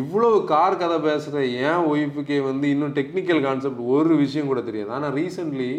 இவ்வளவு 0.00 0.36
கார் 0.52 0.80
கதை 0.82 0.98
பேசுகிற 1.06 1.40
என் 1.70 1.88
ஒய்ஃபுக்கே 1.92 2.38
வந்து 2.50 2.66
இன்னும் 2.74 2.94
டெக்னிக்கல் 2.98 3.42
கான்செப்ட் 3.46 3.82
ஒரு 3.94 4.14
விஷயம் 4.24 4.50
கூட 4.52 4.60
தெரியாது. 4.68 4.90
ஆனால் 4.96 5.14
ரீசெண்ட்லி 5.20 5.70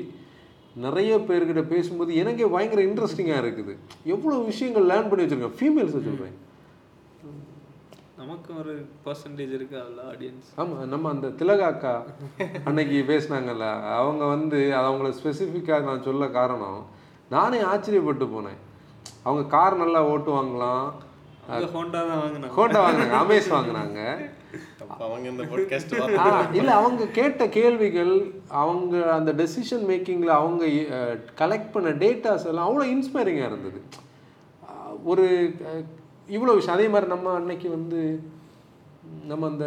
நிறைய 0.86 1.14
பேர்கிட்ட 1.30 1.62
பேசும்போது 1.74 2.12
எனக்கே 2.22 2.46
பயங்கர 2.56 2.82
இன்ட்ரெஸ்டிங்காக 2.90 3.42
இருக்குது. 3.44 3.74
எவ்வளோ 4.14 4.38
விஷயங்கள் 4.52 4.90
லேர்ன் 4.92 5.10
பண்ணி 5.10 5.26
வச்சுருக்கேன். 5.26 5.58
ஃபீமேல்ஸை 5.60 6.02
சொல்கிறேன் 6.08 6.36
நமக்கு 8.24 8.52
ஒரு 8.60 8.74
பர்சன்டேஜ் 9.06 9.54
இருக்கு 9.56 9.76
அதில் 9.84 10.04
ஆடியன்ஸ் 10.12 10.50
ஆமாம் 10.62 10.92
நம்ம 10.92 11.10
அந்த 11.14 11.28
திலகா 11.40 11.66
அக்கா 11.74 11.94
அன்னைக்கு 12.68 12.98
பேசினாங்கல்ல 13.10 13.68
அவங்க 14.00 14.24
வந்து 14.34 14.60
அது 14.76 14.88
அவங்கள 14.90 15.10
ஸ்பெசிஃபிக்காக 15.20 15.88
நான் 15.90 16.06
சொல்ல 16.08 16.28
காரணம் 16.38 16.78
நானே 17.34 17.60
ஆச்சரியப்பட்டு 17.72 18.26
போனேன். 18.36 18.60
அவங்க 19.24 19.44
கார் 19.56 19.82
நல்லா 19.82 20.02
ஓட்டுவாங்களாம். 20.12 20.86
ஹோண்டா 21.76 22.02
தான் 22.10 22.22
வாங்கினாங்க. 22.24 22.54
ஹோண்டா 22.58 22.80
வாங்கினாங்க 22.86 23.18
அமேஸ் 23.22 23.50
வாங்கினாங்க. 23.56 24.00
அப்ப 24.82 25.02
அவங்க 25.08 25.26
இந்த 25.34 25.44
பாட்காஸ்ட் 25.52 25.96
ஆ 26.26 26.28
இல்லை 26.60 26.74
அவங்க 26.82 27.08
கேட்ட 27.20 27.48
கேள்விகள் 27.58 28.14
அவங்க 28.64 28.96
அந்த 29.18 29.34
டெசிஷன் 29.42 29.86
மேக்கிங்கில் 29.92 30.38
அவங்க 30.40 30.66
கலெக்ட் 31.42 31.74
பண்ண 31.76 31.92
டேட்டாஸ் 32.06 32.48
எல்லாம் 32.52 32.70
அவ்வளோ 32.70 32.88
இன்ஸ்பைரிங்காக 32.96 33.52
இருந்தது. 33.52 33.82
ஒரு 35.12 35.26
இவ்வளோ 36.36 36.56
விஷயம். 36.58 36.78
அதே 36.78 36.88
மாதிரி 36.94 37.08
நம்ம 37.14 37.34
அன்னைக்கு 37.40 37.70
வந்து 37.78 38.02
நம்ம 39.32 39.48
அந்த 39.52 39.66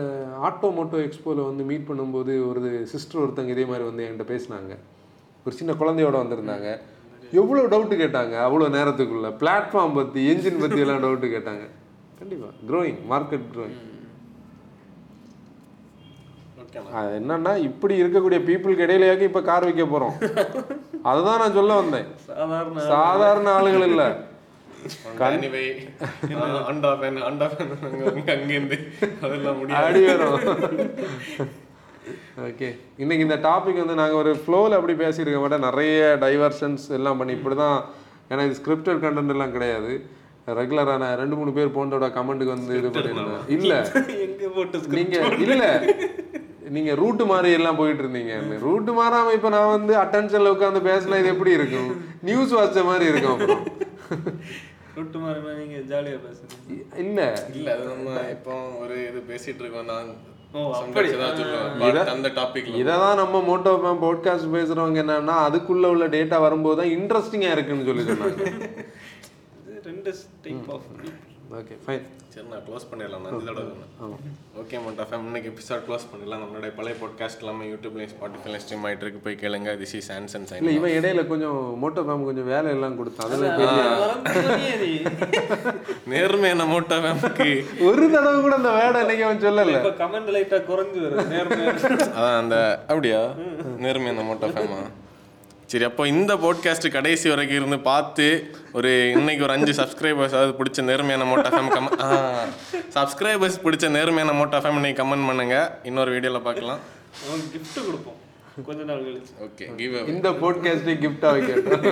ஆட்டோ 0.48 0.68
மோட்டோ 0.76 0.98
எக்ஸ்போவில் 1.06 1.48
வந்து 1.48 1.62
மீட் 1.70 1.88
பண்ணும்போது 1.88 2.32
ஒரு 2.50 2.68
சிஸ்டர் 2.92 3.22
ஒருத்தங்க 3.22 3.54
இதே 3.54 3.64
மாதிரி 3.70 3.84
வந்து 3.88 4.04
என்கிட்ட 4.06 4.26
பேசினாங்க. 4.32 4.74
ஒரு 5.46 5.54
சின்ன 5.58 5.74
குழந்தையோட 5.80 6.16
வந்திருந்தாங்க. 6.22 6.68
எவ்வளோ 7.40 7.64
டவுட்டு 7.72 7.96
கேட்டாங்க 8.02 8.34
அவ்வளோ 8.46 8.68
நேரத்துக்குள்ள. 8.76 9.28
பிளாட்ஃபார்ம் 9.42 9.98
பற்றி 9.98 10.22
என்ஜின் 10.32 10.62
பற்றி 10.62 10.80
எல்லாம் 10.84 11.04
டவுட்டு 11.04 11.28
கேட்டாங்க. 11.34 11.64
கண்டிப்பாக 12.20 12.52
க்ரோயிங் 12.70 13.00
மார்க்கெட் 13.12 13.46
க்ரோயிங் 13.56 13.82
அது 16.98 17.12
என்னன்னா 17.18 17.52
இப்படி 17.66 17.94
இருக்கக்கூடிய 18.02 18.38
பீப்புளுக்கு 18.46 18.86
இடையிலேயாக்கி 18.86 19.26
இப்போ 19.28 19.42
கார் 19.48 19.66
வைக்க 19.66 19.84
போகிறோம் 19.84 20.16
அதுதான் 21.10 21.40
நான் 21.42 21.56
சொல்ல 21.58 21.74
வந்தேன். 21.80 22.08
சாதாரண 22.30 22.82
சாதாரண 22.94 23.46
ஆளுகள் 23.58 23.86
இல்லை. 23.90 24.08
ஓகே 32.46 32.68
இன்னைக்கு 33.02 33.24
இந்த 33.26 33.36
டாபிக் 33.46 33.80
வந்து 33.82 34.00
நாங்கள் 34.00 34.20
ஒரு 34.22 34.32
ஃப்ளோவில் 34.40 34.76
அப்படி 34.78 34.94
பேசியிருக்க 35.02 35.38
விட 35.42 35.56
நிறைய 35.68 35.92
டைவர்ஷன்ஸ் 36.24 36.84
எல்லாம் 36.98 37.18
பண்ணி 37.20 37.32
இப்படி 37.38 37.56
தான் 37.62 37.78
ஏன்னா 38.30 38.44
இது 38.48 38.58
ஸ்கிரிப்டட் 38.60 39.02
கண்டென்ட் 39.04 39.34
எல்லாம் 39.34 39.54
கிடையாது. 39.56 39.92
ரெகுலரான 40.60 41.08
ரெண்டு 41.20 41.36
மூணு 41.36 41.52
பேர் 41.52 41.74
போன்றோட 41.76 42.06
கமெண்ட்டுக்கு 42.16 42.54
வந்து 42.54 42.76
இது 42.80 42.88
பண்ணியிருந்தேன். 42.96 43.46
இல்லை. 43.56 43.78
எங்க 44.26 44.48
போட்டு 44.56 44.82
நீங்க 44.98 45.16
இல்ல. 45.46 45.64
நீங்க 46.76 46.92
ரூட் 46.94 47.22
மாறி 47.32 47.50
எல்லாம் 47.58 47.80
போயிட்டு 47.80 48.02
இருந்தீங்க. 48.04 48.36
ரூட் 48.66 48.90
மாறாம 49.00 49.32
இப்ப 49.38 49.48
நான் 49.48 49.74
வந்து 49.76 49.94
அட்டென்ஷன்ல 50.04 50.54
உட்காந்து 50.56 50.80
பேசினா 50.90 51.20
இது 51.22 51.32
எப்படி 51.34 51.52
இருக்கும்? 51.58 51.90
நியூஸ் 52.22 52.54
வாட்ச 52.58 52.84
மாதிரி 52.84 53.10
இருக்கும் 53.12 53.34
அப்புறம். 53.36 53.64
ரொட்டு 54.96 55.18
மாதிரி 55.20 55.56
நீங்க 55.60 55.78
ஜாலியா 55.90 56.18
பேசுறீங்க 56.22 56.78
இல்ல. 57.02 57.20
இல்ல 57.54 57.68
அது 57.74 57.84
நம்ம 57.90 58.08
இப்போ 58.32 58.54
ஒரு 58.82 58.96
இது 59.06 59.20
பேசிட்டு 59.30 59.62
இருக்கோம் 59.62 59.90
நான் 59.90 60.10
ஓ, 60.48 60.60
sometimes 60.74 61.08
ஏதாவது 61.14 61.40
சொல்லுவேன். 61.40 61.72
But 61.82 61.96
அந்த 62.12 62.28
டாபிக்ல 62.36 62.78
இதை 62.80 62.94
தான் 63.00 63.18
நம்ம 63.20 63.40
மோட்டோ 63.48 63.72
மேம் 63.82 64.02
பாட்காஸ்ட் 64.02 64.54
பேசுறவங்க 64.54 65.00
என்னன்னா 65.02 65.36
அதுக்குள்ள 65.46 65.86
உள்ள 65.94 66.06
டேட்டா 66.14 66.38
வரும்போது 66.44 66.78
தான் 66.80 66.92
இன்ட்ரெஸ்டிங்கா 66.94 67.50
இருக்குன்னு 67.56 67.88
சொல்லி 67.88 68.04
சொன்னாங்க 68.06 68.44
இது 69.62 69.80
ரெண்டு 69.88 70.12
டைப் 70.44 70.70
ஆஃப் 70.74 70.86
ஓகே 71.54 71.74
ஃபைன் 71.82 72.06
சரி 72.32 72.46
நான் 72.52 72.62
க்ளோஸ் 72.68 72.86
பண்ணிடலாம் 72.90 73.20
நான் 73.24 73.34
இந்த 73.34 73.44
தடவை 73.48 74.08
ஓகே 74.60 74.76
மோட்டா 74.84 75.04
ஃபேம் 75.08 75.26
இன்னைக்கு 75.28 75.48
எபிசோட் 75.52 75.82
க்ளோஸ் 75.86 76.06
பண்ணிடலாம். 76.10 76.40
நம்மளுடைய 76.42 76.70
பழைய 76.78 76.94
பாட்காஸ்ட் 77.02 77.42
எல்லாமே 77.42 77.64
யூடியூப்லேயும் 77.72 78.10
ஸ்பாட்டிஃபைல 78.14 78.60
ஸ்ட்ரீம் 78.62 78.84
ஆயிட்டு 78.86 79.04
இருக்கு. 79.04 79.20
போய் 79.26 79.38
கேளுங்க. 79.42 79.70
திஸ் 79.82 79.94
இஸ் 79.98 80.10
ஆன்சன் 80.16 80.46
சைன் 80.50 80.70
இவன் 80.78 80.94
இடையில 80.98 81.24
கொஞ்சம் 81.30 81.58
மோட்டோ 81.82 82.04
மேம் 82.08 82.26
கொஞ்சம் 82.28 82.48
வேலை 82.52 82.70
எல்லாம் 82.76 82.96
கொடுத்தான். 83.00 83.26
அதெல்லாம் 83.28 83.56
பெரிய 83.60 85.14
நேர்மையான 86.14 86.66
மோட்டா 86.74 86.98
ஃபேமுக்கு 87.04 87.48
ஒரு 87.88 88.04
தடவை 88.16 88.36
கூட 88.40 88.54
அந்த 88.60 88.72
வேடை 88.80 89.00
இன்னைக்கு 89.04 89.24
அவன் 89.28 89.42
சொல்லல. 89.46 89.78
இப்ப 89.78 89.94
கமெண்ட் 90.04 90.34
லைட்டா 90.36 90.60
குறைஞ்சு 90.70 91.00
வருது. 91.06 91.26
நேர்மையா 91.34 91.72
அதான் 92.16 92.38
அந்த 92.42 92.56
அப்படியா? 92.88 93.22
நேர்மையான 93.86 94.28
மோட்டா 94.30 94.48
ஃபேமா 94.56 94.82
சரி 95.70 95.84
அப்போ 95.84 96.02
இந்த 96.08 96.32
போட்காஸ்ட் 96.42 96.86
கடைசி 96.96 97.26
வரைக்கும் 97.30 97.58
இருந்து 97.58 97.78
பார்த்து 97.88 98.26
ஒரு 98.78 98.90
இன்னைக்கு 99.16 99.42
ஒரு 99.46 99.54
அஞ்சு 99.54 99.72
சப்ஸ்கிரைபர்ஸ் 99.78 100.34
அதாவது 100.36 100.54
பிடிச்ச 100.58 100.82
நேர்மையான 100.90 101.24
மோட்டா 101.30 101.50
ஃபேம் 101.54 101.70
கம் 101.76 101.88
சப்ஸ்கிரைபர்ஸ் 102.96 103.56
பிடிச்ச 103.64 103.88
நேர்மையான 103.96 104.34
மோட்டா 104.40 104.60
ஃபேம் 104.64 104.78
இன்னைக்கு 104.80 105.00
கமெண்ட் 105.02 105.28
பண்ணுங்க. 105.30 105.56
இன்னொரு 105.82 106.12
வீடியோவில் 106.16 106.46
பார்க்கலாம். 106.48 106.80
gift 107.54 107.74
கொடுப்போம். 107.88 108.20
கொஞ்ச 108.66 108.82
நாள் 108.90 109.02
கழிச்சு. 109.06 109.32
ஓகே 109.46 109.66
கிவ் 109.80 109.96
இந்த 110.12 110.30
போட்காஸ்டே 110.42 110.94
கிஃப்டா 111.04 111.30
வைக்கட்டும் 111.36 111.82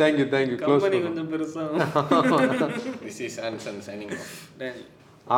thank you 0.00 0.26
thank you 0.34 0.58
close 0.64 0.82
company 0.82 1.00
கொஞ்சம் 1.06 1.30
பெருசா. 1.34 1.64
This 3.06 3.20
is 3.28 3.38
Anson 3.48 3.80
signing 3.88 4.12
off 4.18 4.34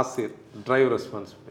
ஆசிர் 0.01 0.33
டிரைவ் 0.68 0.89
ரெஸ்பான்சிபிலிட்டி 0.97 1.49